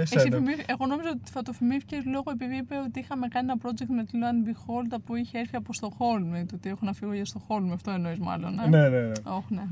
Εσύ 0.00 0.14
εσένα. 0.16 0.36
θυμήθη- 0.36 0.64
εγώ 0.70 0.86
νόμιζα 0.86 1.08
ότι 1.10 1.30
θα 1.30 1.42
το 1.42 1.52
θυμήθηκες 1.52 2.04
λόγω 2.04 2.30
επειδή 2.30 2.56
είπε 2.56 2.74
ότι 2.86 2.98
είχαμε 3.00 3.28
κάνει 3.28 3.50
ένα 3.50 3.60
project 3.62 3.86
με 3.96 4.04
τη 4.04 4.16
Λουάν 4.16 4.40
Μπιχόλτα 4.42 5.00
που 5.00 5.14
είχε 5.16 5.38
έρθει 5.38 5.56
από 5.56 5.72
Στοχόλμη. 5.72 6.46
Το 6.46 6.54
ότι 6.54 6.68
έχω 6.68 6.78
να 6.82 6.92
φύγω 6.92 7.12
για 7.12 7.24
Στοχόλμη, 7.24 7.72
αυτό 7.72 7.90
εννοείς 7.90 8.18
μάλλον. 8.18 8.58
Ε; 8.58 8.68
Ναι, 8.68 8.88
ναι, 8.88 8.98
ναι. 9.00 9.12
Όχι, 9.24 9.46
ναι. 9.54 9.62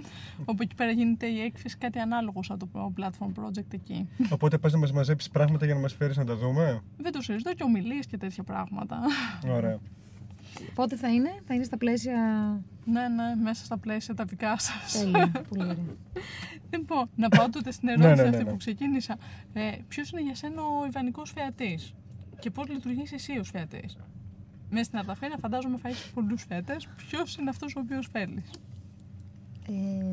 Όπου 0.50 0.62
εκεί 0.62 0.74
πέρα 0.74 0.90
γίνεται 0.90 1.26
η 1.26 1.40
έκθεση 1.40 1.76
κάτι 1.78 1.98
ανάλογο 1.98 2.42
σαν 2.42 2.58
το 2.58 2.68
platform 3.00 3.42
project 3.42 3.72
εκεί. 3.72 4.08
Οπότε 4.30 4.58
πας 4.58 4.72
να 4.72 4.78
μας 4.78 4.92
μαζέψεις 4.92 5.30
πράγματα 5.30 5.64
για 5.64 5.74
να 5.74 5.80
μας 5.80 5.92
φέρεις 5.94 6.16
να 6.16 6.24
τα 6.24 6.36
δούμε; 6.36 6.81
Δεν 6.96 7.12
το 7.12 7.20
συζητώ 7.20 7.54
και 7.54 7.62
ομιλίες 7.62 8.06
και 8.06 8.16
τέτοια 8.16 8.42
πράγματα. 8.42 8.98
Ωραία. 9.48 9.78
Πότε 10.74 10.96
θα 10.96 11.08
είναι, 11.08 11.30
θα 11.46 11.54
είναι 11.54 11.64
στα 11.64 11.76
πλαίσια. 11.76 12.16
ναι, 12.84 13.08
ναι, 13.08 13.34
μέσα 13.42 13.64
στα 13.64 13.78
πλαίσια 13.78 14.14
τα 14.14 14.24
δικά 14.24 14.58
σας. 14.58 14.92
Τέλεια, 15.00 15.30
πολύ 15.48 15.62
ωραία. 15.62 15.76
Λοιπόν, 16.70 17.08
να 17.16 17.28
πάω 17.28 17.48
τότε 17.50 17.70
στην 17.70 17.88
ερώτηση 17.88 18.08
Ναι, 18.08 18.14
ναι, 18.14 18.22
ναι, 18.22 18.28
αυτή 18.28 18.44
ναι. 18.44 18.50
που 18.50 18.56
ξεκίνησα. 18.56 19.16
Ε, 19.52 19.70
Ποιος 19.88 20.10
είναι 20.10 20.22
για 20.22 20.34
σένα 20.34 20.62
ο 20.62 20.86
ιδανικός 20.86 21.30
φεατή 21.30 21.78
και 22.38 22.50
πώς 22.50 22.68
λειτουργείς 22.68 23.12
εσύ 23.12 23.38
ως 23.38 23.50
φεατή. 23.50 23.84
Μέσα 24.70 24.84
στην 24.84 24.98
Αρταφένα 24.98 25.36
φαντάζομαι 25.38 25.78
θα 25.78 25.88
έχεις 25.88 26.10
πολλούς 26.14 26.42
φέτε. 26.48 26.76
Ποιος 26.96 27.36
είναι 27.36 27.50
αυτός 27.50 27.76
ο 27.76 27.80
οποίος 27.80 28.08
θέλει. 28.08 28.42
Ε, 29.68 30.04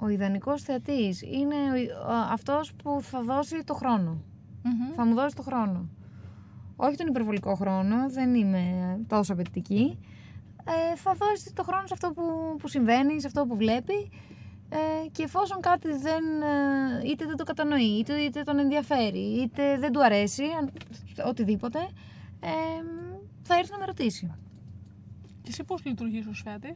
ο 0.00 0.08
ιδανικός 0.08 0.62
θεατής 0.62 1.22
είναι 1.22 1.54
ο, 1.54 2.08
ο- 2.08 2.32
αυτός 2.32 2.72
που 2.74 2.98
θα 3.02 3.22
δώσει 3.22 3.64
το 3.64 3.74
χρόνο. 3.74 4.22
Θα 4.96 5.04
μου 5.06 5.14
δώσει 5.14 5.36
το 5.36 5.42
χρόνο. 5.42 5.88
Όχι 6.76 6.96
τον 6.96 7.06
υπερβολικό 7.06 7.54
χρόνο, 7.54 8.10
δεν 8.10 8.34
είμαι 8.34 8.64
τόσο 9.08 9.32
απαιτητική. 9.32 9.98
Ε, 10.92 10.96
θα 10.96 11.14
δώσει 11.14 11.52
το 11.54 11.62
χρόνο 11.62 11.86
σε 11.86 11.92
αυτό 11.94 12.10
που, 12.12 12.22
που 12.58 12.68
συμβαίνει, 12.68 13.20
σε 13.20 13.26
αυτό 13.26 13.46
που 13.46 13.56
βλέπει 13.56 14.10
ε, 14.68 15.08
και 15.12 15.22
εφόσον 15.22 15.60
κάτι 15.60 15.88
δεν, 15.88 16.24
ε, 16.42 17.08
είτε 17.10 17.26
δεν 17.26 17.36
το 17.36 17.44
κατανοεί, 17.44 17.82
είτε, 17.98 18.14
είτε 18.16 18.42
τον 18.42 18.58
ενδιαφέρει, 18.58 19.18
είτε 19.42 19.78
δεν 19.78 19.92
του 19.92 20.04
αρέσει, 20.04 20.42
αν- 20.58 20.70
οτιδήποτε, 21.26 21.78
ε, 22.40 22.48
θα 23.42 23.54
έρθει 23.58 23.70
να 23.72 23.78
με 23.78 23.84
ρωτήσει. 23.84 24.34
Και 25.42 25.48
εσύ 25.52 25.64
πώς 25.64 25.84
λειτουργείς 25.84 26.26
ως 26.26 26.40
φεατή. 26.44 26.72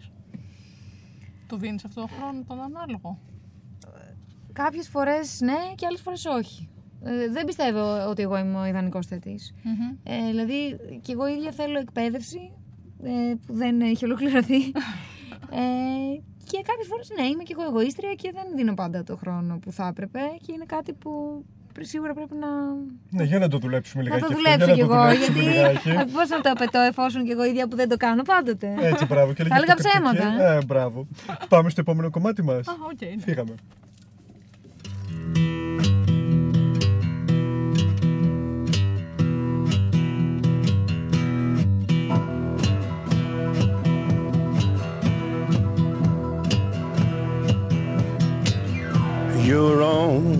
Το 1.51 1.57
δίνεις 1.57 1.85
αυτό 1.85 2.01
το 2.01 2.07
χρόνο 2.07 2.43
τον 2.49 2.61
ανάλογο. 2.61 3.19
Κάποιες 4.53 4.89
φορές 4.89 5.41
ναι 5.41 5.75
και 5.75 5.87
άλλες 5.87 6.01
φορές 6.01 6.25
όχι. 6.25 6.69
Ε, 7.03 7.29
δεν 7.29 7.45
πιστεύω 7.45 8.09
ότι 8.09 8.23
εγώ 8.23 8.39
είμαι 8.39 8.59
ο 8.61 8.65
ιδανικός 8.67 9.07
θεατής. 9.07 9.55
Ε, 10.03 10.27
δηλαδή 10.31 10.77
και 11.03 11.13
εγώ 11.13 11.27
ίδια 11.27 11.51
θέλω 11.53 11.79
εκπαίδευση 11.79 12.53
ε, 13.03 13.35
που 13.47 13.55
δεν 13.55 13.81
έχει 13.81 14.05
ολοκληρωθεί. 14.05 14.61
ε, 15.61 16.21
και 16.45 16.63
κάποιες 16.63 16.87
φορές 16.87 17.11
ναι 17.19 17.27
είμαι 17.27 17.43
και 17.43 17.55
εγώ 17.59 17.69
εγωίστρια 17.69 18.15
και 18.15 18.31
δεν 18.33 18.45
δίνω 18.57 18.75
πάντα 18.75 19.03
το 19.03 19.17
χρόνο 19.17 19.59
που 19.59 19.73
θα 19.73 19.87
έπρεπε 19.87 20.21
και 20.43 20.53
είναι 20.53 20.65
κάτι 20.65 20.93
που 20.93 21.11
πρι- 21.43 21.60
σίγουρα 21.81 22.15
πρέπει 22.15 22.35
να, 22.41 22.49
Ναι, 23.11 23.25
για 23.25 23.39
να 23.39 23.49
το 23.49 23.59
δουλέψουμε 23.59 24.03
να 24.03 24.09
λιγάκι. 24.17 24.33
το 24.33 24.37
αυτό, 24.39 24.39
δουλέψω 24.43 24.67
κι 24.67 24.75
για 24.75 24.85
να 24.85 24.89
το 24.89 24.95
εγώ. 24.95 25.03
δουλέψουμε 25.03 25.41
Γιατί 25.41 25.59
λιγάκι. 25.59 26.11
πώς 26.15 26.29
να 26.29 26.41
το 26.41 26.51
απαιτώ 26.51 26.79
εφόσον 26.81 27.25
κι 27.25 27.31
εγώ 27.31 27.45
ίδια 27.45 27.69
που 27.69 27.77
δεν 27.77 27.89
το 27.89 27.97
κάνω 27.97 28.23
πάντοτε. 28.23 28.75
Έτσι, 28.81 29.05
μπράβο. 29.07 29.33
Και 29.33 29.45
Θα 29.45 29.55
έλεγα 29.57 29.75
λίγη 29.79 29.89
αυτοκριτική. 29.89 30.27
ψέματα. 30.27 30.53
Ε, 30.57 30.59
μπράβο. 30.67 31.07
Πάμε 31.49 31.71
στο 31.71 31.81
επόμενο 31.81 32.11
κομμάτι 32.11 32.43
μας. 32.43 32.69
Α, 32.69 32.73
οκ, 32.93 33.01
ναι. 33.01 33.23
Φύγαμε. 33.23 33.55
your 49.45 49.83
own 49.83 50.40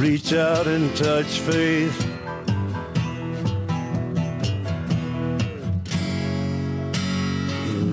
Reach 0.00 0.32
out 0.32 0.66
and 0.66 0.96
touch 0.96 1.38
faith. 1.40 1.98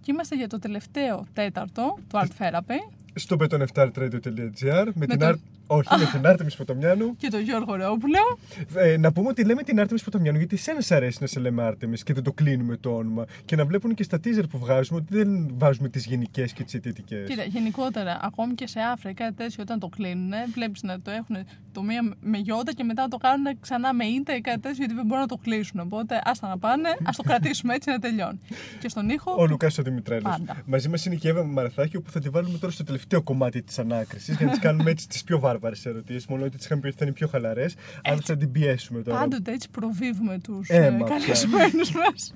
Και 0.00 0.10
είμαστε 0.14 0.36
για 0.36 0.48
το 0.48 0.58
τελευταίο 0.58 1.26
τέταρτο 1.32 1.98
του 2.08 2.18
Art 2.22 2.28
Therapy 2.38 2.92
Στο 3.14 3.36
betoneftartradio.gr 3.40 4.86
με 4.94 5.06
την 5.06 5.18
το- 5.18 5.26
Άρ- 5.26 5.34
Όχι, 5.70 5.88
με 5.98 6.04
την 6.12 6.26
Άρτεμις 6.26 6.56
Ποτομιάνου. 6.56 7.16
και 7.16 7.28
τον 7.28 7.40
Γιώργο 7.40 7.74
Ρεόπουλο. 7.74 8.18
Ε, 8.74 8.96
να 8.96 9.12
πούμε 9.12 9.28
ότι 9.28 9.44
λέμε 9.44 9.62
την 9.62 9.80
Άρτεμις 9.80 10.02
Ποτομιάνου 10.02 10.38
γιατί 10.38 10.56
σένα 10.56 10.80
σ' 10.80 10.90
αρέσει 10.90 11.18
να 11.20 11.26
σε 11.26 11.40
λέμε 11.40 11.62
Άρτεμις 11.62 12.02
και 12.02 12.12
δεν 12.12 12.22
το 12.22 12.32
κλίνουμε 12.32 12.76
το 12.76 12.96
όνομα. 12.96 13.24
Και 13.44 13.56
να 13.56 13.64
βλέπουν 13.64 13.94
και 13.94 14.02
στα 14.02 14.18
teaser 14.24 14.44
που 14.50 14.58
βγάζουμε 14.58 15.00
ότι 15.00 15.16
δεν 15.16 15.50
βάζουμε 15.58 15.88
τις 15.88 16.06
γενικές 16.06 16.52
και 16.52 16.64
τις 16.64 16.74
αιτιατικές. 16.74 17.28
Κοίτα, 17.28 17.42
γενικότερα, 17.42 18.18
ακόμη 18.22 18.54
και 18.54 18.66
σε 18.66 18.80
Άφρα 18.80 19.10
ή 19.10 19.14
κάτι 19.14 19.34
τέτοιο, 19.34 19.62
όταν 19.62 19.78
το 19.78 19.88
κλίνουν, 19.88 20.32
βλέπεις 20.54 20.82
να 20.82 21.00
το 21.00 21.10
έχουν 21.10 21.36
το 21.72 21.82
μία 21.82 22.12
με 22.20 22.38
γιώτα 22.38 22.72
και 22.72 22.84
μετά 22.84 23.08
το 23.08 23.16
κάνουν 23.16 23.60
ξανά 23.60 23.94
με 23.94 24.04
ήτα 24.04 24.36
ή 24.36 24.40
κάτι 24.40 24.60
τέτοιο, 24.60 24.76
γιατί 24.78 24.94
δεν 24.94 25.04
μπορούν 25.06 25.20
να 25.20 25.28
το 25.28 25.36
κλίσουν. 25.36 25.80
Οπότε, 25.80 26.20
άστα 26.24 26.48
να 26.48 26.58
πάνε, 26.58 26.88
ας 27.08 27.16
το 27.16 27.22
κρατήσουμε 27.22 27.74
έτσι 27.74 27.90
να 27.90 27.98
τελειώνει. 27.98 28.40
Και 28.80 28.88
στον 28.88 29.08
ήχο. 29.08 29.34
Ο 29.38 29.46
Λουκάς 29.46 29.78
ο 29.78 29.82
Δημητρέλο. 29.82 30.22
Πάντα. 30.22 30.56
Μαζί 30.66 30.88
μας 30.88 31.04
είναι 31.04 31.14
και 31.14 31.26
η 31.28 31.30
Εύα 31.30 31.44
Μαραθάκη, 31.44 31.96
όπου 31.96 32.10
θα 32.10 32.20
τη 32.20 32.28
βάλουμε 32.28 32.58
τώρα 32.58 32.72
στο 32.72 32.84
τελευταίο 32.84 33.22
κομμάτι 33.22 33.62
της 33.62 33.78
ανάκρισης 33.78 34.36
για 34.36 34.46
να 34.46 34.52
της 34.52 34.60
κάνουμε 34.60 34.90
έτσι 34.90 35.08
τις 35.08 35.24
πιο 35.24 35.38
βάρβαρες 35.38 35.57
ερωτήσεις. 35.84 36.26
Μόνο 36.26 36.44
ότι 36.44 36.56
τη 36.56 36.64
είχαμε 36.64 36.80
πει 36.80 36.86
ότι 36.86 36.96
θα 36.96 37.04
είναι 37.04 37.14
πιο 37.14 37.28
χαλαρές, 37.28 37.74
αλλά 38.02 38.20
θα 38.20 38.36
την 38.36 38.52
πιέσουμε 38.52 39.02
τώρα. 39.02 39.18
Πάντοτε 39.18 39.52
έτσι 39.52 39.70
προβίβουμε 39.70 40.38
τους 40.38 40.68
Ε, 40.68 40.84
ε, 40.84 40.90
μα 40.90 41.06
καλεσμένους 41.06 41.92
μας. 41.92 42.32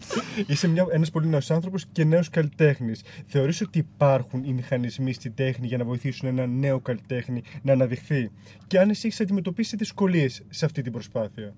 Είσαι 0.46 0.68
μια, 0.68 0.86
ένας 0.92 1.10
πολύ 1.10 1.28
νέος 1.28 1.50
άνθρωπος 1.50 1.86
και 1.92 2.04
νέος 2.04 2.28
καλλιτέχνης. 2.30 3.02
Θεωρείς 3.26 3.60
ότι 3.60 3.78
υπάρχουν 3.78 4.44
οι 4.44 4.52
μηχανισμοί 4.52 5.12
στην 5.12 5.34
τέχνη 5.34 5.66
για 5.66 5.78
να 5.78 5.84
βοηθήσουν 5.84 6.28
ένα 6.28 6.46
νέο 6.46 6.80
καλλιτέχνη 6.80 7.42
να 7.62 7.72
αναδειχθεί; 7.72 8.30
Και 8.66 8.78
αν 8.78 8.90
εσύ 8.90 9.06
έχεις 9.06 9.20
αντιμετωπίσει 9.20 9.76
δυσκολίες 9.76 10.42
σε 10.48 10.64
αυτή 10.64 10.82
την 10.82 10.92
προσπάθεια; 10.92 11.54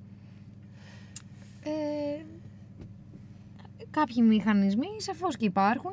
Ε, 1.63 1.71
κάποιοι 3.91 4.25
μηχανισμοί 4.29 4.87
σαφώς 4.97 5.37
και 5.37 5.45
υπάρχουν. 5.45 5.93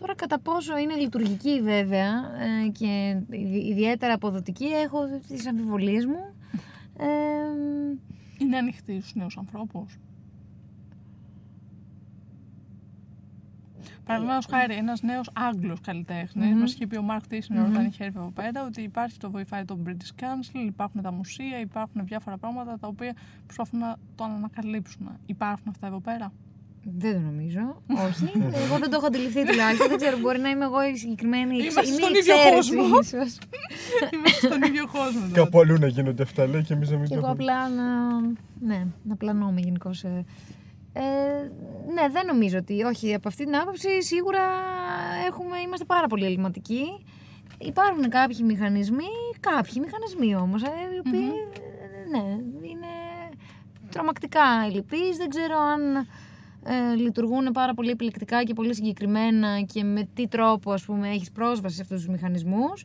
Τώρα 0.00 0.14
κατά 0.14 0.38
πόσο 0.38 0.76
είναι 0.78 0.94
λειτουργικοί 0.94 1.60
βέβαια 1.62 2.12
ε, 2.64 2.68
και 2.68 3.20
ιδι- 3.30 3.64
ιδιαίτερα 3.68 4.12
αποδοτικοί 4.14 4.64
έχω 4.64 4.98
τις 5.28 5.46
αμφιβολίες 5.46 6.06
μου. 6.06 6.34
Ε, 6.98 7.06
Είναι 8.38 8.56
ανοιχτή 8.56 9.00
στους 9.00 9.14
νέους 9.14 9.36
ανθρώπους. 9.36 9.98
Παραδείγματος 14.04 14.46
χάρη, 14.50 14.74
ένας 14.74 15.02
νέος 15.02 15.30
Άγγλος 15.34 15.80
καλλιτέχνης, 15.80 16.50
Μμμ. 16.52 16.58
μας 16.60 16.72
είχε 16.72 16.86
πει 16.86 16.96
ο 16.96 17.02
Μαρκ 17.02 17.26
Τίσνερ 17.26 17.64
όταν 17.64 17.84
είχε 17.86 18.04
έρθει 18.04 18.18
εδώ 18.18 18.30
πέρα, 18.30 18.64
ότι 18.64 18.80
υπάρχει 18.82 19.18
το 19.18 19.30
βοηθάει 19.30 19.64
το 19.64 19.78
British 19.86 20.20
Council, 20.22 20.66
υπάρχουν 20.66 21.02
τα 21.02 21.12
μουσεία, 21.12 21.60
υπάρχουν 21.60 22.04
διάφορα 22.06 22.38
πράγματα 22.38 22.78
τα 22.78 22.86
οποία 22.88 23.14
προσπαθούν 23.44 23.78
να 23.80 23.96
το 24.14 24.24
ανακαλύψουν. 24.24 25.08
Υπάρχουν 25.26 25.66
αυτά 25.68 25.86
εδώ 25.86 26.00
πέρα; 26.00 26.32
Δεν 26.98 27.12
το 27.14 27.18
νομίζω. 27.20 27.82
Όχι. 28.06 28.30
εγώ 28.64 28.78
δεν 28.78 28.90
το 28.90 28.96
έχω 28.96 29.06
αντιληφθεί 29.06 29.44
τουλάχιστον. 29.46 29.88
δεν 29.88 29.96
ξέρω, 29.96 30.18
μπορεί 30.18 30.38
να 30.38 30.48
είμαι 30.48 30.64
εγώ 30.64 30.82
η 30.88 30.96
συγκεκριμένη. 30.96 31.54
η 31.54 31.58
Είμαστε 31.60 31.80
ξε- 31.80 31.94
στον 31.94 32.08
είναι 32.08 32.16
η 32.16 32.20
ίδιο 32.20 32.34
εξαίρεση 32.34 32.74
κόσμο. 32.76 32.98
ίσως. 33.02 33.38
Είμαστε 34.14 34.46
στον 34.46 34.62
ίδιο 34.62 34.86
κόσμο. 34.86 35.20
τότε. 35.20 35.40
Κάπου 35.40 35.60
αλλού 35.60 35.76
να 35.78 35.86
γίνονται 35.86 36.22
αυτά, 36.22 36.46
λέει, 36.46 36.62
και 36.62 36.72
εμείς 36.74 36.90
να 36.90 36.96
μην 36.96 37.08
Και 37.08 37.14
το 37.14 37.18
εγώ 37.18 37.26
έχουμε. 37.26 37.42
απλά 37.44 37.68
να. 37.68 38.20
Ναι, 38.60 38.86
να 39.02 39.16
πλανώμαι 39.16 39.60
γενικώ. 39.60 39.90
Ε, 40.92 41.02
ναι, 41.94 42.08
δεν 42.12 42.26
νομίζω 42.26 42.58
ότι. 42.58 42.82
Όχι, 42.82 43.14
από 43.14 43.28
αυτή 43.28 43.44
την 43.44 43.56
άποψη 43.56 44.02
σίγουρα 44.02 44.42
έχουμε, 45.26 45.58
είμαστε 45.64 45.84
πάρα 45.84 46.06
πολύ 46.06 46.24
ελληματικοί. 46.24 46.82
Υπάρχουν 47.58 48.08
κάποιοι 48.08 48.38
μηχανισμοί, 48.44 49.10
κάποιοι 49.40 49.82
μηχανισμοί 49.84 50.34
όμως, 50.36 50.62
ε, 50.62 50.66
οι 50.94 50.98
οποιοι 50.98 51.28
ε, 51.62 52.08
ναι, 52.18 52.24
είναι 52.68 52.92
τρομακτικά 53.90 54.42
ελλειπείς. 54.70 55.16
Δεν 55.16 55.28
ξέρω 55.28 55.58
αν 55.58 56.06
ε, 56.66 56.94
λειτουργούν 56.94 57.52
πάρα 57.52 57.74
πολύ 57.74 57.90
επιλεκτικά 57.90 58.42
και 58.42 58.54
πολύ 58.54 58.74
συγκεκριμένα 58.74 59.60
και 59.60 59.84
με 59.84 60.08
τι 60.14 60.28
τρόπο 60.28 60.72
ας 60.72 60.84
πούμε 60.84 61.08
έχεις 61.08 61.30
πρόσβαση 61.30 61.74
σε 61.74 61.82
αυτούς 61.82 61.98
τους 61.98 62.08
μηχανισμούς. 62.08 62.84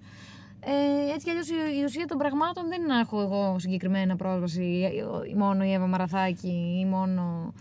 Ε, 0.66 1.12
έτσι 1.14 1.26
κι 1.26 1.30
αλλιώς 1.30 1.50
η, 1.50 1.54
η 1.82 1.84
ουσία 1.84 2.06
των 2.06 2.18
πραγμάτων 2.18 2.68
δεν 2.68 2.82
είναι 2.82 2.94
να 2.94 3.00
έχω 3.00 3.22
εγώ 3.22 3.56
συγκεκριμένα 3.60 4.16
πρόσβαση 4.16 4.92
ή 5.32 5.36
μόνο 5.36 5.64
η 5.64 5.74
Εύα 5.74 5.88
Μαραθάκη 5.88 6.80
ή 6.82 6.86
μόνο 6.86 7.54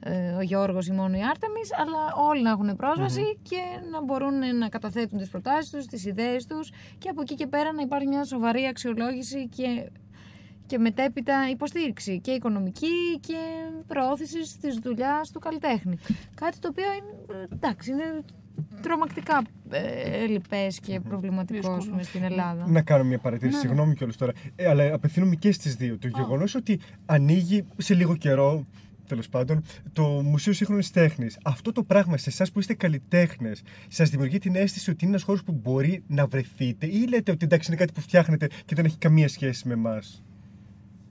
ε, 0.00 0.32
ο 0.32 0.40
Γιώργος 0.40 0.86
ή 0.86 0.92
μόνο 0.92 1.16
η 1.16 1.22
Άρτεμις 1.30 1.70
αλλά 1.78 2.28
όλοι 2.28 2.42
να 2.42 2.50
έχουν 2.50 2.76
πρόσβαση 2.76 3.38
και 3.42 3.60
να 3.90 4.02
μπορούν 4.02 4.56
να 4.58 4.68
καταθέτουν 4.68 5.18
τις 5.18 5.28
προτάσεις 5.28 5.70
τους, 5.70 5.86
τις 5.86 6.04
ιδέες 6.04 6.46
τους 6.46 6.70
και 6.98 7.08
από 7.08 7.20
εκεί 7.20 7.34
και 7.34 7.46
πέρα 7.46 7.72
να 7.72 7.82
υπάρχει 7.82 8.06
μια 8.06 8.24
σοβαρή 8.24 8.66
αξιολόγηση 8.66 9.48
και 9.48 9.90
και 10.68 10.78
μετέπειτα 10.78 11.48
υποστήριξη 11.50 12.20
και 12.20 12.30
οικονομική 12.30 13.18
και 13.20 13.38
προώθηση 13.86 14.58
της 14.60 14.78
δουλειάς 14.82 15.30
του 15.30 15.38
καλλιτέχνη. 15.38 15.98
Κάτι 16.34 16.58
το 16.58 16.68
οποίο 16.68 16.84
είναι, 16.84 17.48
εντάξει, 17.52 17.90
είναι 17.90 18.24
τρομακτικά 18.82 19.42
ε, 19.70 20.22
ελλειπές 20.22 20.80
και 20.80 21.00
προβληματικό 21.00 21.58
δύσκολο. 21.58 21.76
ας 21.76 21.88
πούμε, 21.88 22.02
στην 22.02 22.22
Ελλάδα. 22.22 22.68
Να 22.68 22.82
κάνω 22.82 23.04
μια 23.04 23.18
παρατήρηση, 23.18 23.58
συγγνώμη 23.58 23.94
κιόλας 23.94 24.16
τώρα. 24.16 24.32
Ε, 24.56 24.68
αλλά 24.68 24.94
απευθύνομαι 24.94 25.34
και 25.34 25.52
στις 25.52 25.74
δύο. 25.74 25.98
Το 25.98 26.08
γεγονός 26.08 26.54
ότι 26.54 26.80
ανοίγει 27.06 27.64
σε 27.76 27.94
λίγο 27.94 28.16
καιρό, 28.16 28.66
τέλος 29.06 29.28
πάντων, 29.28 29.62
το 29.92 30.02
Μουσείο 30.04 30.52
Σύγχρονης 30.52 30.90
Τέχνης. 30.90 31.38
Αυτό 31.44 31.72
το 31.72 31.82
πράγμα 31.82 32.16
σε 32.16 32.30
εσάς 32.30 32.52
που 32.52 32.58
είστε 32.58 32.74
καλλιτέχνες, 32.74 33.62
σας 33.88 34.10
δημιουργεί 34.10 34.38
την 34.38 34.54
αίσθηση 34.54 34.90
ότι 34.90 35.04
είναι 35.04 35.12
ένας 35.12 35.22
χώρος 35.22 35.44
που 35.44 35.52
μπορεί 35.52 36.02
να 36.06 36.26
βρεθείτε, 36.26 36.86
ή 36.86 37.06
λέτε 37.08 37.30
ότι 37.32 37.44
εντάξει 37.44 37.70
είναι 37.70 37.80
κάτι 37.80 37.92
που 37.92 38.00
φτιάχνετε 38.00 38.46
και 38.64 38.74
δεν 38.74 38.84
έχει 38.84 38.98
καμία 38.98 39.28
σχέση 39.28 39.68
με 39.68 39.74
εμάς; 39.74 40.22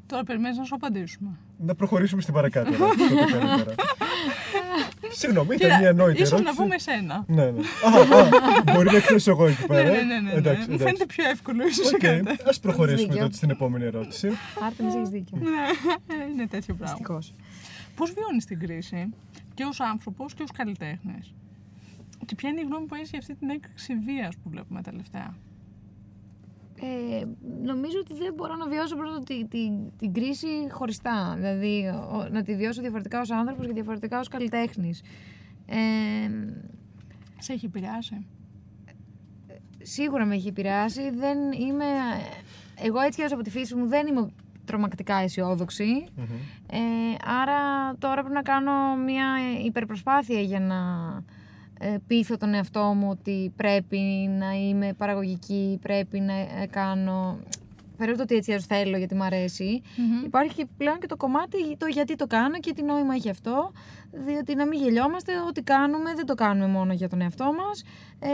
Τώρα 0.08 0.24
περιμένεις 0.24 0.58
να 0.58 0.64
σου 0.64 0.76
απαντήσουμε. 0.76 1.30
Να 1.58 1.76
προχωρήσουμε 1.76 2.22
στην 2.22 2.34
παρακάτω. 2.34 2.74
ερώτηση, 2.74 3.08
τότε 3.10 3.32
καλύτερα. 3.38 3.76
Συγγνώμη, 5.12 5.56
ήταν 5.56 5.70
Κοίτα, 5.70 5.80
μια 5.80 5.94
ανόητη 5.94 6.22
ίσως 6.22 6.32
ερώτηση. 6.40 6.56
να 6.58 6.64
πούμε 6.64 6.76
εσένα. 6.76 7.24
Ναι, 7.28 7.46
ναι. 7.52 7.60
Α, 7.86 8.18
α, 8.20 8.74
μπορεί 8.74 8.90
να 8.92 8.98
εκθέσω 8.98 9.32
εγώ 9.32 9.48
εκεί 9.48 9.62
Ναι, 9.62 9.68
πέρα. 9.68 9.90
ναι, 9.90 10.02
ναι, 10.02 10.04
ναι, 10.04 10.20
ναι. 10.20 10.32
Εντάξει, 10.32 10.60
Μου 10.60 10.64
εντάξει. 10.76 10.84
φαίνεται 10.84 11.06
πιο 11.06 11.30
εύκολο 11.30 11.68
ίσως 11.68 11.92
Οκ, 11.94 12.00
okay. 12.04 12.22
ας 12.48 12.60
προχωρήσουμε 12.60 13.08
δίκιο. 13.08 13.22
τότε 13.24 13.36
στην 13.36 13.50
επόμενη 13.50 13.86
ερώτηση. 13.86 14.30
Άρτεμις 14.66 14.96
έχεις 14.96 15.10
δίκιο. 15.10 15.38
Είναι 16.32 16.48
τέτοιο 16.48 16.74
πράγμα. 16.76 16.96
Δυστυχώς. 16.96 17.34
Πώς 17.96 18.12
βιώνεις 18.14 18.46
την 18.46 18.60
κρίση 18.60 19.14
και 19.54 19.64
ως 19.64 19.80
άνθρωπος 19.80 20.34
και 20.34 20.44
ως 20.44 20.52
καλλιτέχνης; 20.52 21.34
Και 22.26 22.36
ποια 22.36 22.50
είναι 22.50 22.60
η 22.62 22.64
γνώμη 22.64 22.86
που 22.86 22.96
έχεις 22.96 23.10
για 23.10 23.20
αυτή 23.20 23.36
την 23.36 23.50
έκρηξη 23.50 23.94
βίας 24.06 24.36
που 24.44 24.50
βλέπουμε 24.50 24.82
τελευταία; 24.82 25.36
Ε, 26.82 27.24
νομίζω 27.64 28.00
ότι 28.00 28.14
δεν 28.14 28.34
μπορώ 28.34 28.56
να 28.56 28.68
βιώσω 28.68 28.96
πρώτα 28.96 29.20
τη, 29.24 29.46
τη, 29.46 29.70
την 29.98 30.14
κρίση 30.14 30.48
χωριστά. 30.72 31.34
Δηλαδή 31.38 31.88
ο- 31.88 32.28
να 32.32 32.42
τη 32.44 32.56
βιώσω 32.56 32.82
διαφορετικά 32.82 33.20
ως 33.20 33.32
άνθρωπος 33.32 33.66
και 33.66 33.74
διαφορετικά 33.74 34.20
ως 34.20 34.28
καλλιτέχνης. 34.28 35.02
Ε, 35.66 35.76
Σε 37.40 37.54
έχει 37.54 37.66
επηρεάσει. 37.66 38.26
σίγουρα 39.82 40.26
με 40.26 40.36
έχει 40.36 40.48
επηρεάσει. 40.48 41.10
Δεν 41.10 41.38
είμαι, 41.52 41.86
εγώ 42.84 43.00
έτσι 43.00 43.22
ως 43.22 43.32
από 43.32 43.42
τη 43.42 43.50
φύση 43.50 43.76
μου 43.76 43.88
δεν 43.88 44.08
είμαι 44.08 44.30
τρομακτικά 44.66 45.16
αισιόδοξη. 45.16 46.06
Ε, 46.72 46.78
άρα 47.42 47.94
τώρα 48.00 48.14
πρέπει 48.22 48.34
να 48.34 48.42
κάνω 48.42 48.96
μια 48.96 49.26
υπερπροσπάθεια 49.66 50.40
για 50.42 50.60
να 50.60 50.76
ε, 50.76 51.37
πείθω 52.08 52.38
τον 52.38 52.54
εαυτό 52.54 52.82
μου 52.82 53.08
ότι 53.10 53.54
πρέπει 53.56 53.98
να 54.40 54.52
είμαι 54.52 54.94
παραγωγική, 54.94 55.80
πρέπει 55.82 56.20
να 56.20 56.34
ε, 56.34 56.68
κάνω... 56.70 57.40
Πέρα 57.98 58.10
από 58.10 58.18
το 58.18 58.24
ότι 58.24 58.36
έτσι 58.36 58.54
ας 58.54 58.66
θέλω 58.66 58.98
γιατί 58.98 59.16
μου 59.16 59.24
αρέσει, 59.24 59.82
υπάρχει 60.26 60.54
και 60.56 60.66
πλέον 60.78 61.00
και 61.00 61.06
το 61.08 61.16
κομμάτι 61.16 61.78
το 61.78 61.86
γιατί 61.86 62.16
το 62.16 62.28
κάνω 62.28 62.60
και 62.60 62.74
τι 62.74 62.84
νόημα 62.84 63.14
έχει 63.14 63.30
αυτό, 63.30 63.72
διότι 64.12 64.56
να 64.56 64.66
μην 64.66 64.80
γελιόμαστε, 64.82 65.32
ό,τι 65.48 65.62
κάνουμε 65.62 66.14
δεν 66.16 66.26
το 66.26 66.36
κάνουμε 66.36 66.68
μόνο 66.68 66.94
για 66.94 67.10
τον 67.10 67.22
εαυτό 67.22 67.46
μας. 67.46 67.84
Ε, 68.20 68.30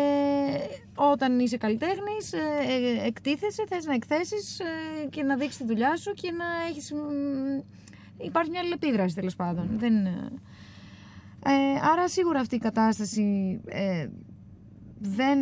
όταν 0.95 1.39
είσαι 1.39 1.57
καλλιτέχνης, 1.57 2.33
ε, 2.33 2.37
ε, 2.67 3.05
εκτίθεσαι, 3.07 3.63
θες 3.67 3.85
να 3.85 3.93
εκθέσεις 3.93 4.59
ε, 4.59 4.65
και 5.09 5.23
να 5.23 5.35
δείξεις 5.35 5.57
τη 5.57 5.65
δουλειά 5.65 5.95
σου 5.95 6.13
και 6.13 6.31
να 6.31 6.45
έχεις... 6.69 6.91
μ, 6.91 6.97
υπάρχει 8.25 8.49
μια 8.49 8.59
αλληλεπίδραση 8.59 9.15
τέλος 9.15 9.35
πάντων. 9.35 9.69
Δεν, 9.77 9.93
είναι- 9.93 10.31
ε, 11.45 11.51
άρα 11.91 12.07
σίγουρα 12.07 12.39
αυτή 12.39 12.55
η 12.55 12.59
κατάσταση 12.59 13.59
ε, 13.65 14.07
δεν 14.99 15.39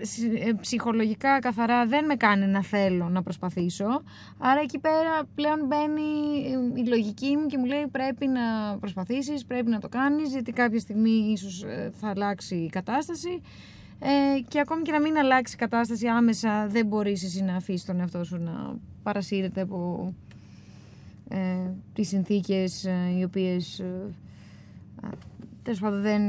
συ- 0.00 0.46
ε, 0.46 0.52
ψυχολογικά 0.60 1.38
καθαρά 1.38 1.86
δεν 1.86 2.04
με 2.04 2.14
κάνει 2.14 2.46
να 2.46 2.62
θέλω 2.62 3.08
να 3.08 3.22
προσπαθήσω. 3.22 4.02
Άρα 4.38 4.60
εκεί 4.60 4.78
πέρα 4.78 5.22
πλέον 5.34 5.66
μπαίνει 5.66 6.02
ε, 6.76 6.80
η 6.80 6.86
λογική 6.86 7.36
μου 7.36 7.46
και 7.46 7.58
μου 7.58 7.64
λέει 7.64 7.86
πρέπει 7.90 8.26
να 8.26 8.76
προσπαθήσεις, 8.80 9.44
πρέπει 9.44 9.70
να 9.70 9.78
το 9.80 9.88
κάνεις 9.88 10.30
γιατί 10.30 10.52
κάποια 10.52 10.78
στιγμή 10.80 11.10
ίσως 11.32 11.62
ε, 11.62 11.92
θα 12.00 12.08
αλλάξει 12.08 12.54
η 12.54 12.68
κατάσταση 12.68 13.40
ε, 13.98 14.40
και 14.48 14.60
ακόμη 14.60 14.82
και 14.82 14.92
να 14.92 15.00
μην 15.00 15.18
αλλάξει 15.18 15.54
η 15.54 15.58
κατάσταση 15.58 16.06
άμεσα 16.06 16.66
δεν 16.68 16.86
μπορείς 16.86 17.24
εσύ 17.24 17.42
να 17.42 17.54
αφήσεις 17.56 17.84
τον 17.84 18.00
εαυτό 18.00 18.24
σου 18.24 18.36
να 18.36 18.76
παρασύρεται 19.02 19.60
από 19.60 20.12
ε, 21.28 21.36
τις 21.92 22.08
συνθήκες 22.08 22.84
ε, 22.84 23.14
οι 23.18 23.22
οποίες 23.24 23.82
ε, 25.02 25.06
ε, 25.06 25.10
τέλος 25.62 25.80
πάντων 25.80 26.02
δεν... 26.02 26.22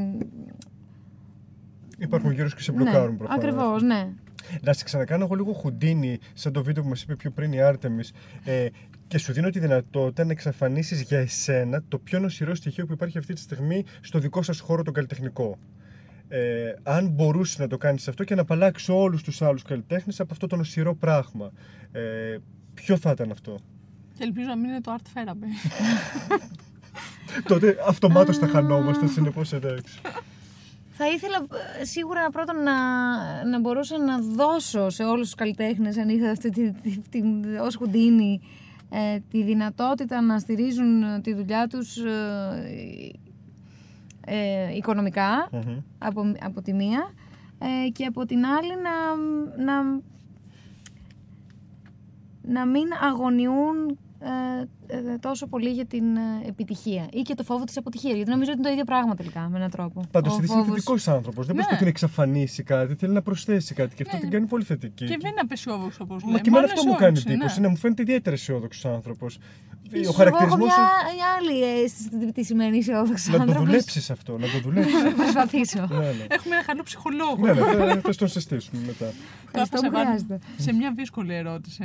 Υπάρχουν 1.98 2.32
γύρω 2.32 2.50
σου 2.50 2.56
και 2.56 2.62
σε 2.62 2.72
μπλοκάρουν 2.72 3.12
ναι, 3.12 3.18
προφανώς. 3.18 3.44
ακριβώς, 3.44 3.82
ναι. 3.82 4.10
Να 4.62 4.74
σε 4.74 4.84
ξανακάνω 4.84 5.24
εγώ 5.24 5.36
λίγο 5.36 5.54
χουντίνι, 5.54 6.20
σαν 6.34 6.54
το 6.54 6.64
βίντεο 6.64 6.84
που 6.84 6.90
μας 6.90 7.02
είπε 7.02 7.16
πιο 7.16 7.32
πριν 7.32 7.54
η 7.54 7.62
Άρτεμις, 7.62 8.12
ε, 8.44 8.68
και 9.08 9.18
σου 9.18 9.34
δίνω 9.34 9.50
τη 9.50 9.60
δυνατότητα 9.60 10.26
να 10.26 10.32
εξαφανίσεις 10.32 11.02
για 11.02 11.20
εσένα 11.20 11.84
το 11.88 11.98
πιο 12.00 12.20
νοσηρό 12.20 12.56
στοιχείο 12.56 12.86
που 12.86 12.94
υπάρχει 12.94 13.18
αυτή 13.18 13.34
τη 13.34 13.40
στιγμή 13.40 13.84
στο 14.02 14.20
δικό 14.20 14.42
σας 14.42 14.60
χώρο 14.60 14.84
τον 14.84 14.94
καλλιτεχνικό. 14.94 15.58
Ε, 16.28 16.74
αν 16.84 17.08
μπορούσες 17.08 17.58
να 17.58 17.68
το 17.68 17.78
κάνεις 17.78 18.08
αυτό 18.08 18.24
και 18.24 18.36
να 18.36 18.42
απαλλάξει 18.42 18.92
όλους 18.92 19.24
τους 19.24 19.42
άλλους 19.42 19.64
καλλιτέχνες 19.64 20.20
από 20.20 20.34
αυτό 20.34 20.48
το 20.48 20.56
νοσηρό 20.56 20.96
πράγμα. 20.96 21.52
Ε, 21.92 22.38
ποιο 22.74 22.98
θα 22.98 23.12
ήταν 23.12 23.32
αυτό; 23.32 23.60
Και 24.18 24.24
ελπίζω 24.24 24.48
να 24.48 24.56
μην 24.56 24.70
είναι 24.70 24.82
το 24.82 24.96
art 24.98 25.18
therapy. 25.18 25.48
Τότε 27.48 27.78
αυτομάτως 27.88 28.38
θα 28.38 28.48
χανόμαστε, 28.48 29.08
συνεπώς 29.08 29.54
εντάξει. 29.54 30.02
Θα 31.02 31.08
ήθελα 31.08 31.48
ε, 31.80 31.86
σίγουρα 31.86 32.30
πρώτον 32.30 32.64
να, 32.64 32.74
να 33.46 33.60
μπορούσα 33.60 33.98
να 33.98 34.20
δώσω 34.20 34.90
σε 34.90 35.04
όλους 35.04 35.26
τους 35.26 35.36
καλλιτέχνες 35.36 35.98
αν 35.98 36.10
είχα 36.10 36.30
αυτή 36.30 36.50
τη, 36.50 36.72
τη, 36.72 36.98
τη, 37.10 37.22
ως 37.62 37.76
Χουντίνη 37.76 38.42
ε, 38.90 39.20
τη 39.32 39.44
δυνατότητα 39.44 40.22
να 40.22 40.40
στηρίζουν 40.40 41.04
ε, 41.04 41.20
τη 41.20 41.34
δουλειά 41.34 41.68
τους 41.68 41.98
ε, 41.98 43.12
ε, 44.26 44.76
οικονομικά 44.76 45.50
Μμμ. 45.52 45.78
από, 45.98 46.32
από 46.42 46.62
τη 46.62 46.74
μία 46.74 47.14
ε, 47.60 47.90
και 47.90 48.06
από 48.06 48.26
την 48.26 48.46
άλλη 48.46 48.74
να, 48.84 49.16
να, 49.64 50.02
να 52.42 52.66
μην 52.66 52.88
αγωνιούν 53.02 53.88
ε, 53.88 53.92
ε, 53.92 54.09
τόσο 55.20 55.48
πολύ 55.48 55.70
για 55.70 55.86
την 55.86 56.16
ε, 56.16 56.22
επιτυχία 56.48 57.08
ή 57.14 57.22
και 57.22 57.36
το 57.36 57.44
φόβο 57.44 57.64
της 57.64 57.78
αποτυχίας 57.78 58.16
γιατί 58.16 58.30
νομίζω 58.30 58.52
ότι 58.52 58.60
είναι 58.60 58.68
το 58.68 58.74
ίδιο 58.74 58.86
πράγμα 58.86 59.16
τελικά 59.16 59.48
με 59.50 59.58
έναν 59.58 59.70
τρόπο. 59.70 60.02
Πάντως 60.12 60.34
Ο 60.34 60.38
είναι 60.38 60.46
φόβος- 60.46 60.64
συνθετικός 60.66 61.08
άνθρωπος. 61.08 61.46
Δεν 61.46 61.56
Ναι. 61.56 61.62
προσπαθεί 61.62 61.84
να 61.84 61.90
εξαφανίσει 61.90 62.64
κάτι, 62.64 62.96
θέλει 62.96 63.14
να 63.14 63.22
προσθέσει 63.22 63.74
κάτι 63.74 63.96
και 63.96 64.04
αυτό 64.04 64.16
Ναι. 64.16 64.22
την 64.22 64.32
κάνει 64.32 64.46
πολύ 64.46 64.64
θετική. 64.64 65.06
και 65.06 65.18
δεν 65.22 65.32
είναι 65.32 65.40
απεσιόδοξο 65.42 66.00
όπως 66.04 66.22
λέμε. 66.22 66.32
Μα 66.34 66.40
και 66.40 66.50
εμένα 66.50 66.64
μάλλον 66.66 66.78
αυτό 66.80 66.90
μου 66.92 66.96
κάνει 66.98 67.12
αισιόδοξη, 67.18 67.34
εντύπωση. 67.34 67.60
ναι. 67.60 67.66
Να 67.66 67.72
μου 67.72 67.78
φαίνεται 67.78 68.02
ιδιαίτερα 68.02 68.36
αισιόδοξος 68.36 68.86
άνθρωπος. 68.86 69.38
Ο 69.94 69.98
Ίσως 69.98 70.16
χαρακτηρισμό 70.16 70.56
Εγώ 70.60 70.66
έχω 70.66 70.82
μια, 70.82 71.14
μια 71.16 71.28
άλλη 71.38 71.64
αίσθηση 71.84 72.10
τι- 72.10 72.32
τι 72.32 72.44
σημαίνει 72.44 72.78
αισιόδοξος 72.78 73.28
Να 73.28 73.34
το 73.36 73.42
άνθρωπος. 73.42 73.66
δουλέψεις 73.66 74.10
αυτό, 74.10 74.38
να 74.38 74.48
το 74.52 74.60
δουλέψεις. 74.64 75.00
Θα 75.02 75.12
προσπαθήσω. 75.12 75.80
ναι, 75.92 75.98
ναι. 75.98 76.26
Έχουμε 76.30 76.56
ένα 76.56 76.64
καλό 76.66 76.84
ψυχολόγο. 76.84 77.38
ναι, 77.46 77.54
ναι, 77.54 77.60
θα- 77.62 78.02
θα 78.02 78.16
τον 78.16 78.28
συστήσουμε 78.28 78.82
μετά. 78.86 79.06
Τώρα 79.52 79.64
Αυτό 79.64 79.78
θα 79.78 79.78
σε 79.78 79.86
που 79.86 79.92
βάλω 79.94 80.06
χρειάζεται. 80.06 80.40
σε 80.58 80.74
μια 80.74 80.92
δύσκολη 80.96 81.34
ερώτηση. 81.34 81.84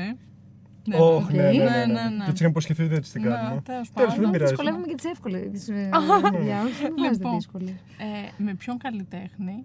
Ναι, 0.87 0.97
Όχ, 0.97 1.30
ναι, 1.30 1.43
ναι, 1.43 1.51
ναι, 1.51 1.64
ναι, 1.64 1.70
ναι, 1.70 1.87
ναι. 1.87 2.09
ναι. 2.09 2.09
Και 2.24 2.30
έτσι 2.30 2.32
είχαμε 2.32 2.49
υποσχεθεί 2.49 2.85
δεν 2.87 3.03
τη 3.03 3.11
την 3.11 3.22
Ναι, 3.22 3.28
κάνουμε. 3.28 3.49
τέλος 3.61 3.64
Τέλος 3.64 3.89
πάντων. 3.93 4.09
πάντων, 4.09 4.22
δεν 4.22 4.30
πειράζει. 4.30 4.51
Δυσκολεύουμε 4.55 4.87
και 4.87 4.95
τις 4.95 5.05
εύκολες 5.05 5.64
δουλειά. 6.39 6.62
Όχι, 6.62 6.82
δεν 6.82 6.95
βάζετε 6.97 7.16
Λοιπόν. 7.16 7.35
δύσκολη. 7.35 7.80
Ε, 7.99 8.43
με 8.43 8.55
ποιον 8.55 8.78
καλλιτέχνη 8.78 9.64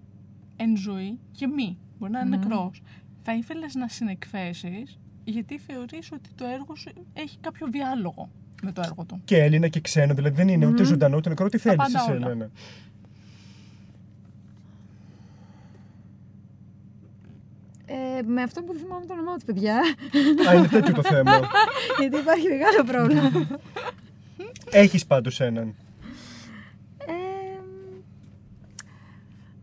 εν 0.56 0.76
ζωή 0.76 1.18
και 1.32 1.46
μη, 1.46 1.78
μπορεί 1.98 2.12
να 2.12 2.20
είναι 2.20 2.36
νεκρός, 2.36 2.82
θα 3.22 3.34
ήθελες 3.34 3.74
να 3.74 3.88
συνεκθέσεις 3.88 4.98
γιατί 5.24 5.58
θεωρείς 5.58 6.12
ότι 6.12 6.28
το 6.34 6.44
έργο 6.44 6.76
σου 6.76 6.90
έχει 7.12 7.38
κάποιο 7.40 7.66
διάλογο 7.66 8.30
με 8.62 8.72
το 8.72 8.80
έργο 8.84 9.04
του. 9.04 9.20
Και 9.24 9.36
Έλληνα 9.42 9.68
και 9.68 9.80
ξένο, 9.80 10.14
δηλαδή 10.14 10.34
δεν 10.36 10.48
είναι 10.48 10.66
ούτε 10.66 10.82
ζωντανό 10.84 11.16
ούτε 11.16 11.28
νεκρό, 11.28 11.48
τι 11.48 11.58
θέλεις 11.58 11.76
πάντα 11.78 11.98
εσύ. 12.00 12.10
όλα. 12.10 12.28
Ναι, 12.28 12.34
ναι. 12.34 12.48
Ε, 17.86 18.09
με 18.26 18.42
αυτό 18.42 18.62
που 18.62 18.72
δεν 18.72 18.82
θυμάμαι 18.82 19.06
το 19.06 19.12
όνομά 19.12 19.36
του, 19.36 19.44
παιδιά. 19.44 19.76
Α, 20.48 20.54
είναι 20.54 20.66
τέτοιο 20.68 20.94
το 20.94 21.02
θέμα. 21.02 21.40
γιατί 22.00 22.16
υπάρχει 22.16 22.48
μεγάλο 22.48 22.84
πρόβλημα. 22.86 23.58
Έχεις 24.70 25.06
πάντως 25.06 25.40
έναν. 25.40 25.74
Ε, 27.06 27.12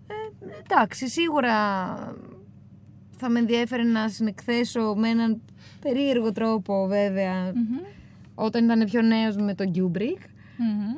ε, 0.07 0.59
εντάξει, 0.63 1.07
σίγουρα 1.07 1.55
θα 3.17 3.29
με 3.29 3.39
ενδιέφερε 3.39 3.83
να 3.83 4.09
συνεκθέσω 4.09 4.93
με 4.95 5.09
έναν 5.09 5.41
περίεργο 5.81 6.31
τρόπο 6.31 6.87
βέβαια 6.87 7.53
όταν 8.35 8.63
ήταν 8.63 8.85
πιο 8.85 9.01
νέος 9.01 9.35
με 9.35 9.53
τον 9.55 9.71
Kubrick 9.75 10.21
Μμμ. 10.57 10.97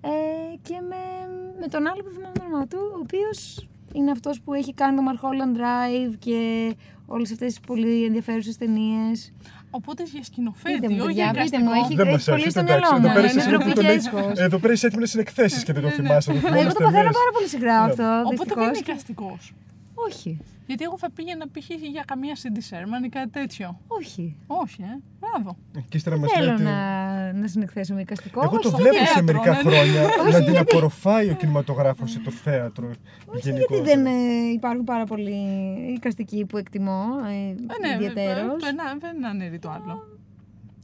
ε, 0.00 0.56
και 0.62 0.74
με, 0.88 0.96
με 1.60 1.66
τον 1.68 1.86
άλλο 1.86 2.02
που 2.02 2.10
θυμάμαι 2.10 2.32
το 2.38 2.44
όνομά 2.44 2.66
του 2.66 2.78
ο 2.94 2.98
οποίος 3.02 3.68
είναι 3.94 4.10
αυτός 4.10 4.40
που 4.40 4.54
έχει 4.54 4.74
κάνει 4.74 4.96
το 4.96 5.02
Mulholland 5.10 5.56
Drive 5.60 6.14
και 6.18 6.38
όλες 7.06 7.30
αυτές 7.32 7.48
τις 7.54 7.60
πολύ 7.66 8.04
ενδιαφέρουσες 8.04 8.56
ταινίες 8.56 9.32
Οπότε 9.76 10.02
για 10.02 10.12
Πείτε 10.12 10.24
σκηνοθέτη, 10.24 10.88
μου, 10.88 10.96
όχι 10.98 11.06
παιδιά, 11.06 11.30
για 11.32 11.42
πείτε 11.42 11.58
μου, 11.58 11.64
εικαστικό. 11.64 11.84
έχει- 11.84 11.94
Δεν 11.96 12.06
μας 12.06 12.14
έχει 12.20 12.30
κολλήσει 12.30 12.48
έρχεται. 12.48 12.50
στο 12.50 12.62
μυαλό 12.62 12.86
εντάξει. 12.86 13.00
μου, 13.00 13.06
Εδώ 13.06 13.14
πέρα 13.14 13.26
είναι 13.30 13.40
είσαι 13.40 13.48
έτοιμη 13.48 13.64
ντροπή 13.64 13.68
να 13.68 13.74
και 13.74 13.86
το- 13.86 13.92
έσχος. 13.98 14.38
Εδώ 14.46 14.58
πέρα 14.62 14.72
είσαι 14.72 14.86
έτοιμη 14.86 15.00
να 15.06 15.08
συνεκθέσει 15.14 15.58
και 15.66 15.72
δεν 15.72 15.82
το 15.82 15.88
Ναι, 15.88 15.94
ναι. 15.94 16.00
θυμάσαι. 16.02 16.30
το 16.32 16.38
θυμάμαι 16.38 16.56
Εγώ 16.60 16.64
το 16.64 16.70
στις 16.74 16.84
παθαίνω 16.84 17.02
ταινίες. 17.02 17.18
πάρα 17.20 17.30
πολύ 17.36 17.48
συχνά 17.54 17.76
Ναι. 17.80 17.88
αυτό, 17.90 18.04
Οπότε 18.04 18.22
δεν 18.28 18.36
δυστυχώς. 18.38 18.66
είναι 18.68 18.78
εικαστικό. 18.84 19.30
Όχι, 20.08 20.38
Γιατί 20.66 20.84
εγώ 20.84 20.98
θα 20.98 21.10
πήγαινα 21.10 21.46
π.χ. 21.52 21.68
για 21.90 22.02
καμία 22.06 22.34
Cindy 22.34 22.58
Sherman 22.74 23.04
ή 23.04 23.08
κάτι 23.08 23.30
τέτοιο. 23.30 23.80
όχι. 23.86 24.36
Όχι, 24.46 24.82
ε. 24.82 25.00
Μπράβο. 25.20 25.56
Και 25.88 25.96
ύστερα 25.96 26.16
μας 26.18 26.32
Θέλω 26.32 26.50
λέτε. 26.50 26.62
να, 26.62 27.32
να 27.32 27.46
συνεκθέσω 27.46 27.94
με 27.94 28.00
εικαστικό. 28.00 28.40
Εγώ 28.44 28.58
το 28.58 28.68
όχι, 28.68 28.76
βλέπω 28.76 28.96
σε 28.96 29.04
θέατρο, 29.04 29.22
μερικά 29.24 29.50
ναι. 29.50 29.56
χρόνια 29.58 30.02
Όχι, 30.04 30.32
να 30.32 30.42
την 30.44 30.52
γιατί- 30.52 30.58
απορροφάει 30.58 31.30
ο 31.30 31.34
κινηματογράφος 31.34 32.14
ή 32.14 32.20
το 32.20 32.30
θέατρο. 32.30 32.86
Όχι, 33.26 33.48
γενικότερα. 33.50 33.82
γιατί 33.82 34.02
δεν 34.02 34.06
ε, 34.06 34.50
υπάρχουν 34.52 34.84
πάρα 34.84 35.04
πολλοί 35.04 35.34
εικαστικοί 35.96 36.44
που 36.44 36.56
εκτιμώ 36.56 37.04
ε, 37.28 37.32
Ε, 37.32 37.54
ναι, 37.88 37.94
ιδιαίτερως. 37.94 38.62
το 38.62 38.66
ένα 38.68 38.84
δεν 39.00 39.26
αναιρεί 39.26 39.58
το 39.58 39.70
άλλο. 39.70 40.08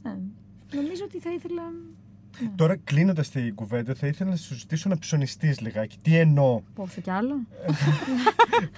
Ναι. 0.03 0.17
Νομίζω 0.75 1.03
ότι 1.03 1.19
θα 1.19 1.31
ήθελα 1.33 1.61
Τώρα 2.55 2.75
κλείνοντας 2.83 3.29
την 3.29 3.55
κουβέντα, 3.55 3.93
θα 3.95 4.07
ήθελα 4.07 4.29
να 4.29 4.35
σου 4.35 4.55
ζητήσω 4.55 4.89
να 4.89 4.97
ψωνιστείς 4.97 5.59
λιγάκι. 5.59 5.97
Τι 6.01 6.15
εννοώ; 6.17 6.61
Πόσο 6.73 7.01
κι 7.01 7.11
άλλο. 7.11 7.35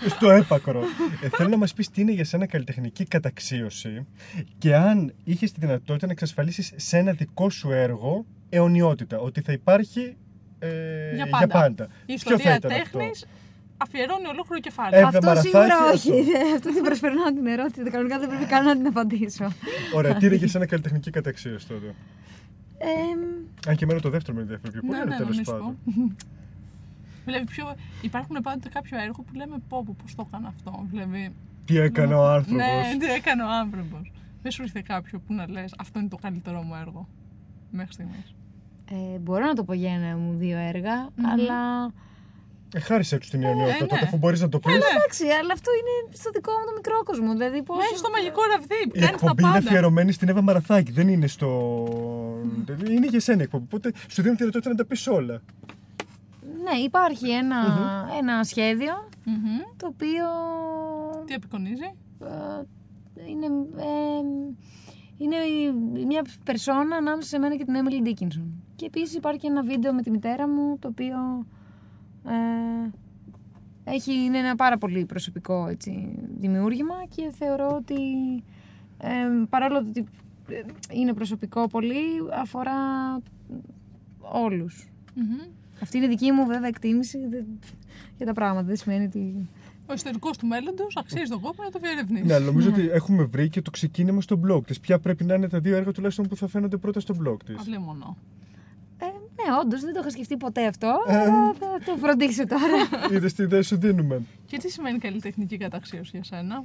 στο 0.07 0.29
έπακρο. 0.31 0.81
Ε, 1.21 1.29
θέλω 1.29 1.49
να 1.49 1.57
μας 1.57 1.73
πεις 1.73 1.89
τι 1.89 2.01
είναι 2.01 2.11
για 2.11 2.25
σένα 2.25 2.45
καλλιτεχνική 2.45 3.05
καταξίωση 3.05 4.05
και 4.57 4.75
αν 4.75 5.13
είχες 5.23 5.51
τη 5.51 5.59
δυνατότητα 5.59 6.05
να 6.05 6.11
εξασφαλίσεις 6.11 6.73
σε 6.75 6.97
ένα 6.97 7.11
δικό 7.11 7.49
σου 7.49 7.71
έργο 7.71 8.25
αιωνιότητα. 8.49 9.19
Ότι 9.19 9.41
θα 9.41 9.51
υπάρχει 9.51 10.15
ε, 10.59 11.15
Για 11.15 11.47
πάντα. 11.47 11.83
Η 11.83 11.87
Ποιο 12.05 12.13
ιστορία 12.15 12.43
θα 12.49 12.55
ήταν 12.55 12.71
αυτό; 12.71 12.97
τέχνης 12.97 13.25
αφιερώνει 13.77 14.27
ολόκληρο 14.27 14.61
κεφάλαιο. 14.61 14.99
Ε, 15.01 15.03
Αυτό 15.03 15.19
μαραθάκι, 15.23 15.47
σίγουρα 15.47 15.75
αυτό. 15.75 15.93
όχι. 15.93 16.23
Αυτό 16.55 16.73
την 16.73 16.83
προσπερνάω 16.83 17.33
την 17.33 17.45
ερώτηση. 17.47 17.89
Κανονικά 17.89 18.19
δεν 18.19 18.27
πρέπει 18.27 18.45
καν 18.45 18.65
να 18.65 18.75
την 18.77 18.87
απαντήσω. 18.87 19.47
Ωραία, 19.95 20.15
τι 20.15 20.25
είναι 20.25 20.35
για 20.35 20.47
σένα 20.47 20.65
καλλιτεχνική 20.65 21.09
καταξίωση 21.11 21.67
τότε; 21.67 21.95
Εμ, 22.83 23.19
Αν 23.67 23.75
και 23.75 23.83
εμένα 23.83 23.99
το 23.99 24.09
δεύτερο 24.09 24.35
με 24.35 24.41
ενδιαφέρει 24.41 24.71
πιο 24.71 24.81
πολύ, 24.81 24.93
Ναι, 24.93 24.99
αλλά 25.01 25.09
ναι, 25.09 25.17
τέλος 25.17 25.37
να 25.37 25.43
σου 25.43 25.51
πάντων. 25.51 25.77
Δηλαδή, 27.25 27.43
πιο... 27.53 27.75
υπάρχουν 28.01 28.35
πάντοτε 28.41 28.69
κάποιο 28.69 28.99
έργο 29.01 29.21
που 29.21 29.33
λέμε 29.35 29.55
πω, 29.69 29.83
πω 29.85 29.95
πώς 30.01 30.15
το 30.15 30.25
έκανα 30.27 30.47
αυτό. 30.47 30.85
Δηλαδή, 30.89 31.33
Τι 31.65 31.77
έκανε 31.77 32.13
ο 32.13 32.25
άνθρωπος. 32.25 32.55
ναι, 32.65 32.97
τι 32.99 33.05
έκανε 33.05 33.43
ο 33.43 33.49
άνθρωπος. 33.49 34.11
Δεν 34.41 34.51
σου 34.51 34.61
ήρθε 34.61 34.81
κάποιο 34.81 35.19
που 35.19 35.33
να 35.33 35.49
λες 35.49 35.73
αυτό 35.77 35.99
είναι 35.99 36.07
το 36.09 36.17
καλύτερό 36.21 36.61
μου 36.61 36.75
έργο 36.81 37.07
μέχρι 37.71 37.93
στιγμής. 37.93 38.35
ε, 38.91 39.17
μπορώ 39.19 39.45
να 39.45 39.53
το 39.53 39.63
πω 39.63 39.73
για 39.73 39.93
ένα 39.93 40.17
μου 40.17 40.37
δύο 40.37 40.57
έργα, 40.57 41.09
αλλά. 41.31 41.91
Ε, 42.75 42.79
χάρισε 42.79 43.17
του 43.17 43.27
την 43.29 43.43
αιωνιότητα 43.43 43.75
Ε, 43.75 43.79
τότε, 43.79 43.95
ναι. 43.95 44.01
αφού 44.07 44.17
μπορείς 44.17 44.41
να 44.41 44.49
το 44.49 44.59
πεις. 44.59 44.75
Εντάξει, 44.75 45.23
αλλά 45.41 45.53
αυτό 45.53 45.71
είναι 45.79 46.15
στο 46.15 46.29
δικό 46.33 46.51
μου 46.51 46.65
το 46.65 46.71
μικρό 46.75 47.03
κόσμο. 47.03 47.31
Δηλαδή, 47.31 47.63
πώς... 47.63 47.77
Έχει 47.83 47.97
στο 47.97 48.09
μαγικό 48.09 48.41
ραβδί 48.51 48.81
που 48.89 48.95
Η 48.95 48.99
κάνει 48.99 49.11
τα 49.11 49.13
εκπομπή 49.15 49.43
είναι 49.43 49.51
πάντα. 49.51 49.67
αφιερωμένη 49.67 50.11
στην 50.11 50.29
Εύα 50.29 50.41
Μαραθάκη, 50.41 50.91
δεν 50.91 51.07
είναι 51.07 51.27
στο. 51.27 51.49
Είναι 52.89 53.07
για 53.07 53.19
σένα 53.19 53.39
η 53.39 53.43
εκπομπή. 53.43 53.63
Οπότε 53.63 53.91
σου 54.09 54.21
δίνω 54.21 54.33
τη 54.35 54.39
δυνατότητα 54.39 54.69
να 54.69 54.75
τα 54.75 54.85
πεις 54.85 55.07
όλα. 55.07 55.41
Ναι, 56.63 56.77
υπάρχει 56.83 57.29
ένα, 57.31 57.57
ένα 58.19 58.43
σχέδιο 58.43 59.09
Μμμ. 59.25 59.57
το 59.77 59.87
οποίο 59.87 60.25
Τι 61.25 61.33
απεικονίζει; 61.33 61.89
ε, 62.21 63.25
είναι, 63.29 63.45
ε, 63.77 64.21
είναι 65.17 65.35
η- 65.35 66.05
μια 66.05 66.21
περσόνα 66.43 66.95
ανάμεσα 66.95 67.27
σε 67.27 67.37
μένα 67.39 67.55
και 67.55 67.65
την 67.65 67.73
Emily 67.77 68.07
Dickinson. 68.07 68.45
Και 68.75 68.85
επίσης 68.85 69.15
υπάρχει 69.15 69.39
και 69.39 69.47
ένα 69.47 69.63
βίντεο 69.63 69.93
με 69.93 70.01
τη 70.01 70.09
μητέρα 70.09 70.47
μου 70.47 70.77
το 70.79 70.87
οποίο 70.87 71.45
ε, 72.27 72.89
έχει, 73.83 74.13
είναι 74.13 74.37
ένα 74.37 74.55
πάρα 74.55 74.77
πολύ 74.77 75.05
προσωπικό 75.05 75.67
έτσι, 75.67 76.15
δημιούργημα 76.39 76.95
και 77.15 77.31
θεωρώ 77.37 77.75
ότι 77.75 77.95
ε, 78.97 79.09
παρόλο 79.49 79.77
ότι 79.77 80.05
ε, 80.49 80.61
είναι 80.91 81.13
προσωπικό 81.13 81.67
πολύ 81.67 82.01
αφορά 82.41 82.73
όλους. 84.19 84.87
Μμμ. 85.15 85.51
Αυτή 85.81 85.97
είναι 85.97 86.05
η 86.05 86.09
δική 86.09 86.31
μου 86.31 86.45
βέβαια 86.45 86.67
εκτίμηση 86.67 87.27
δεν- 87.27 87.45
για 88.17 88.25
τα 88.25 88.33
πράγματα. 88.33 88.67
Δεν 88.67 88.75
σημαίνει 88.75 89.05
ότι. 89.05 89.49
Ο 89.89 89.93
ιστορικός 89.93 90.37
του 90.37 90.47
μέλλοντος 90.47 90.95
αξίζει 90.97 91.29
τον 91.29 91.39
κόπο 91.41 91.63
να 91.63 91.69
το 91.69 91.79
διερευνήσεις. 91.79 92.25
Ναι, 92.25 92.33
αλλά 92.33 92.45
νομίζω 92.45 92.69
ότι 92.69 92.89
έχουμε 92.89 93.23
βρει 93.23 93.49
και 93.49 93.61
το 93.61 93.71
ξεκίνημα 93.71 94.21
στο 94.21 94.39
blog 94.47 94.63
της. 94.65 94.79
Ποια 94.79 94.99
πρέπει 94.99 95.23
να 95.23 95.33
είναι 95.33 95.47
τα 95.49 95.59
δύο 95.59 95.75
έργα 95.75 95.91
τουλάχιστον 95.91 96.27
που 96.27 96.35
θα 96.35 96.47
φαίνονται 96.47 96.77
πρώτα 96.77 96.99
στο 96.99 97.15
blog 97.25 97.37
της. 97.45 97.55
Αυλή 97.55 97.77
μόνο. 97.79 98.17
Ε, 99.53 99.55
ναι, 99.55 99.61
όντως 99.61 99.81
δεν 99.81 99.93
το 99.93 99.99
είχα 99.99 100.09
σκεφτεί 100.09 100.37
ποτέ 100.37 100.65
αυτό. 100.67 100.97
αλλά 101.07 101.53
θα 101.53 101.79
το 101.85 101.95
φροντίσω 101.97 102.47
τώρα. 102.47 103.09
Είδες 103.17 103.33
τι 103.33 103.43
ιδέα 103.43 103.63
σου 103.63 103.77
δίνουμε. 103.77 104.21
Και 104.45 104.57
τι 104.57 104.71
σημαίνει 104.71 104.97
καλλιτεχνική 104.97 105.57
καταξίωση 105.57 106.11
για 106.13 106.23
σένα; 106.23 106.63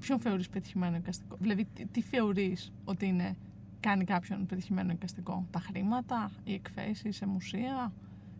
Ποιον 0.00 0.20
θεωρείς 0.20 0.48
πετυχημένο 0.48 0.96
εικαστικό; 0.96 1.36
Δηλαδή, 1.40 1.66
τι, 1.74 1.86
τι 1.86 2.00
θεωρείς 2.02 2.72
ότι 2.84 3.06
είναι, 3.06 3.36
κάνει 3.80 4.04
κάποιον 4.04 4.46
πετυχημένο 4.46 4.92
εικαστικό; 4.92 5.46
Τα 5.50 5.58
χρήματα, 5.60 6.30
οι 6.44 6.54
εκθέσεις 6.54 7.16
σε 7.16 7.26
μουσεία, 7.26 7.92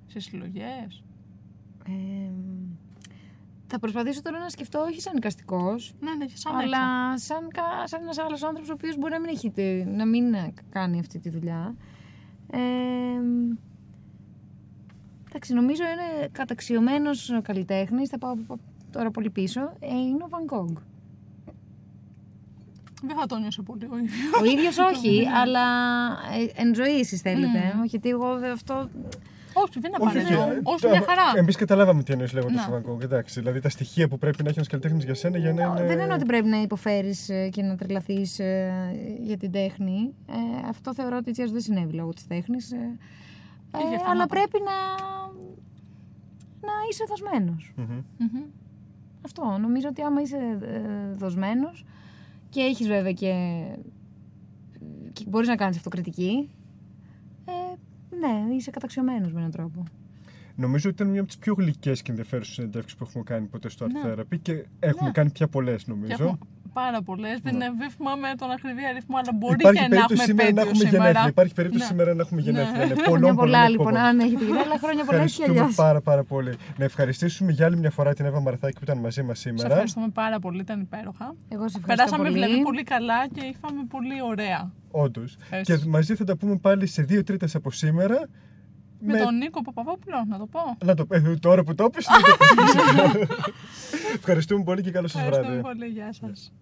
σε 0.07 0.21
συλλογές; 0.21 1.03
Ε, 1.87 1.93
θα 3.67 3.79
προσπαθήσω 3.79 4.23
τώρα 4.23 4.39
να 4.39 4.49
σκεφτώ 4.49 4.81
όχι 4.81 5.01
σαν 5.01 5.17
εικαστικός, 5.17 5.93
Ναι, 6.01 6.15
ναι, 6.15 6.25
σαν 6.35 6.57
αλλά 6.57 6.79
έξω. 7.13 7.25
σαν, 7.27 7.49
κα- 7.49 7.87
σαν 7.87 8.03
ένας 8.03 8.19
άλλος 8.19 8.43
άνθρωπος 8.43 8.71
ο 8.71 8.73
οποίος 8.73 8.97
μπορεί 8.99 9.13
να 9.13 9.21
μην, 9.21 9.29
έχει, 9.29 9.51
τε- 9.51 9.87
να 9.87 10.07
μην 10.07 10.35
ε, 10.35 10.53
κάνει 10.71 10.99
αυτή 10.99 11.19
τη 11.19 11.29
δουλειά. 11.31 11.75
Ε, 12.53 12.59
εντάξει, 15.29 15.53
νομίζω 15.55 15.83
είναι 15.83 16.29
καταξιωμένος 16.33 17.39
καλλιτέχνης. 17.43 18.09
Θα 18.09 18.19
πάω 18.19 18.35
π- 18.35 18.61
τώρα 18.93 19.11
πολύ 19.11 19.31
πίσω. 19.31 19.61
Ε, 19.81 19.95
είναι 19.99 20.25
ο 20.25 20.29
Van 20.31 20.55
Gogh. 20.55 20.77
Δεν 23.03 23.17
θα 23.17 23.27
το 23.27 23.37
νιώσω 23.37 23.63
πολύ 23.63 23.85
ο 23.91 23.97
ίδιος. 23.99 24.41
Ο 24.41 24.45
ίδιος 24.45 24.79
όχι, 24.93 25.27
αλλά 25.35 25.61
ε, 26.57 26.63
εν 26.63 26.75
ζωή 26.75 26.99
εσείς 26.99 27.21
θέλετε. 27.21 27.59
Όχι, 27.79 27.87
γιατί 27.87 28.09
εγώ 28.09 28.39
δε- 28.39 28.51
αυτό. 28.51 28.89
Όχι, 29.53 29.81
δεν 29.81 29.93
είναι 29.95 30.05
Όχι, 30.09 30.19
απαραίτητο. 30.19 30.71
Όχι, 30.71 30.87
μια 30.89 31.03
χαρά. 31.07 31.23
Εμείς 31.37 31.57
καταλάβαμε 31.57 32.03
τι 32.03 32.13
εννοείς 32.13 32.33
λέγοντας 32.33 32.69
Ναι. 32.69 32.77
Van 32.87 32.91
Gogh. 32.91 33.03
Εντάξει, 33.03 33.39
δηλαδή 33.41 33.61
τα 33.61 33.69
στοιχεία 33.69 34.09
που 34.09 34.19
πρέπει 34.19 34.43
να 34.43 34.49
έχει 34.49 34.59
ένα 34.59 34.69
καλλιτέχνη 34.69 35.03
για 35.05 35.15
σένα 35.15 35.39
για 35.39 35.53
να 35.53 35.63
είναι. 35.65 35.87
Δεν 35.87 35.99
εννοώ 36.01 36.17
ότι 36.17 36.25
πρέπει 36.25 36.49
να 36.49 36.61
υποφέρεις 36.63 37.31
και 37.51 37.63
να 37.63 37.77
τρελαθείς 37.77 38.41
για 39.21 39.37
την 39.37 39.51
τέχνη. 39.51 40.15
Ε, 40.29 40.69
αυτό 40.69 40.95
θεωρώ 40.95 41.17
ότι 41.17 41.29
έτσι 41.31 41.43
αλλιώς 41.43 41.65
δεν 41.65 41.75
συνέβη 41.77 41.93
λόγω 41.97 42.11
της 42.13 42.27
τέχνης. 42.27 42.69
Και 42.69 43.79
Ε, 43.85 43.89
για 43.89 43.97
αυτά 43.97 44.11
αλλά 44.11 44.19
να- 44.21 44.27
πρέπει 44.27 44.59
να, 44.65 45.05
να 46.67 46.73
είσαι 46.91 47.05
δοσμένος. 47.09 47.73
Μμμ. 47.77 48.03
Μμμ. 48.19 48.43
Αυτό. 49.25 49.59
Νομίζω 49.61 49.89
ότι 49.89 50.03
άμα 50.03 50.21
είσαι 50.21 50.59
ε, 50.63 51.15
δοσμένος 51.15 51.85
και 52.49 52.61
έχεις 52.61 52.87
βέβαια 52.89 53.13
και, 53.13 53.33
και 55.13 55.25
μπορείς 55.29 55.49
να 55.49 55.57
κάνεις 55.57 55.77
αυτοκριτική, 55.77 56.51
ε, 56.53 56.60
ναι, 58.19 58.55
είσαι 58.55 58.71
καταξιωμένος 58.71 59.33
με 59.33 59.39
έναν 59.39 59.51
τρόπο. 59.51 59.83
Νομίζω 60.57 60.89
ότι 60.91 60.97
ήταν 61.03 61.13
μια 61.13 61.21
από 61.21 61.29
τις 61.29 61.39
πιο 61.39 61.55
γλυκές 61.55 62.03
και 62.03 62.11
ενδιαφέρουσες 62.11 62.55
συνεντεύξεις 62.55 62.99
που 62.99 63.05
έχουμε 63.09 63.25
κάνει 63.25 63.47
ποτέ 63.47 63.69
στο 63.69 63.87
Art 63.87 63.91
Ναι. 63.91 64.13
Therapy 64.15 64.39
και 64.43 64.67
έχουμε 64.79 65.07
Ναι. 65.07 65.13
κάνει 65.13 65.31
πια 65.31 65.49
πολλές 65.49 65.85
Και 65.85 65.91
νομίζω. 65.91 66.13
έχουμε 66.25 66.39
πάρα 66.73 67.03
πολλές. 67.09 67.37
Δεν, 67.47 67.57
Ναι. 67.57 67.67
δεν 67.79 67.91
θυμάμαι 67.97 68.29
τον 68.41 68.51
ακριβή 68.57 68.85
αριθμό, 68.91 69.17
αλλά 69.23 69.33
μπορεί 69.41 69.57
Υπάρχει 69.59 69.81
και 69.83 69.83
να 69.83 69.89
περίπτωση 69.95 70.23
έχουμε 70.23 70.43
σήμερα 70.43 70.43
να 70.43 70.61
επέτειο 70.61 70.71
έχουμε 70.71 70.85
σήμερα. 70.89 71.05
γενέθλια. 71.05 71.29
Υπάρχει 71.37 71.55
περίπτωση 71.59 71.83
Ναι. 71.85 71.91
σήμερα 71.93 72.11
να 72.19 72.23
έχουμε 72.25 72.41
γενέθλια. 72.47 72.79
Ναι. 72.79 72.85
Ναι. 72.95 73.03
Χρόνια 73.03 73.11
Πολλών, 73.11 73.35
πολλά 73.43 73.59
πολλών 73.59 73.71
λοιπόν, 73.75 73.87
εκπομπών. 73.95 74.09
αν 74.09 74.19
έχετε 74.27 74.45
γεννά, 74.45 74.61
αλλά 74.67 74.77
χρόνια 74.85 75.05
πολλά 75.09 75.21
έτσι 75.23 75.35
κι 75.35 75.41
Ευχαριστούμε 75.43 75.61
αλλιώς. 75.61 75.75
πάρα 75.85 76.01
πάρα 76.11 76.23
πολύ. 76.33 76.53
Να 76.81 76.85
ευχαριστήσουμε 76.91 77.51
για 77.57 77.65
άλλη 77.67 77.77
μια 77.83 77.91
φορά 77.99 78.11
την 78.19 78.25
Εύα 78.31 78.41
Μαρθάκη 78.47 78.77
που 78.79 78.85
ήταν 78.89 78.99
μαζί 79.07 79.23
μας 79.29 79.37
Σε 79.39 79.43
σήμερα. 79.49 79.69
ευχαριστούμε 79.69 80.09
πάρα 80.23 80.39
πολύ, 80.45 80.61
ήταν 80.67 80.79
υπέροχα. 80.81 81.27
Εγώ 81.55 81.65
σε 81.73 81.77
ευχαριστώ 81.81 81.87
Περάσαμε 81.95 82.23
πολύ. 82.23 82.33
δηλαδή 82.39 82.57
πολύ 82.69 82.83
καλά 82.95 83.19
και 83.35 83.43
είχαμε 83.53 83.81
πολύ 83.95 84.17
ωραία. 84.33 84.61
Όντως. 84.91 85.31
Έτσι. 85.51 85.69
Και 85.79 85.85
μαζί 85.97 86.13
θα 86.15 86.25
τα 86.25 86.35
πούμε 86.37 86.55
πάλι 86.67 86.87
σε 86.87 87.03
δύο 87.03 87.23
τρίτες 87.25 87.55
από 87.55 87.71
σήμερα. 87.71 88.19
Με, 89.01 89.19
τον 89.19 89.37
Νίκο 89.37 89.63
Παπαδόπουλο, 89.63 90.25
να 90.29 90.39
το 90.39 90.47
πω. 90.47 90.61
Να 90.85 90.95
το 90.95 91.07
ε, 91.11 91.21
τώρα 91.41 91.63
που 91.65 91.75
το 91.75 91.85
είπες, 91.85 92.07
να 92.09 92.21
το 92.21 92.37
πεις. 92.39 92.75
Ευχαριστούμε 94.19 94.65
πολύ 94.65 94.83
και 94.83 94.91
καλό 94.91 95.09
σας 95.09 95.21
Ευχαριστούμε 95.23 95.61
βράδυ. 95.61 95.79
πολύ, 95.79 95.91
γεια 95.91 96.13
σας. 96.13 96.53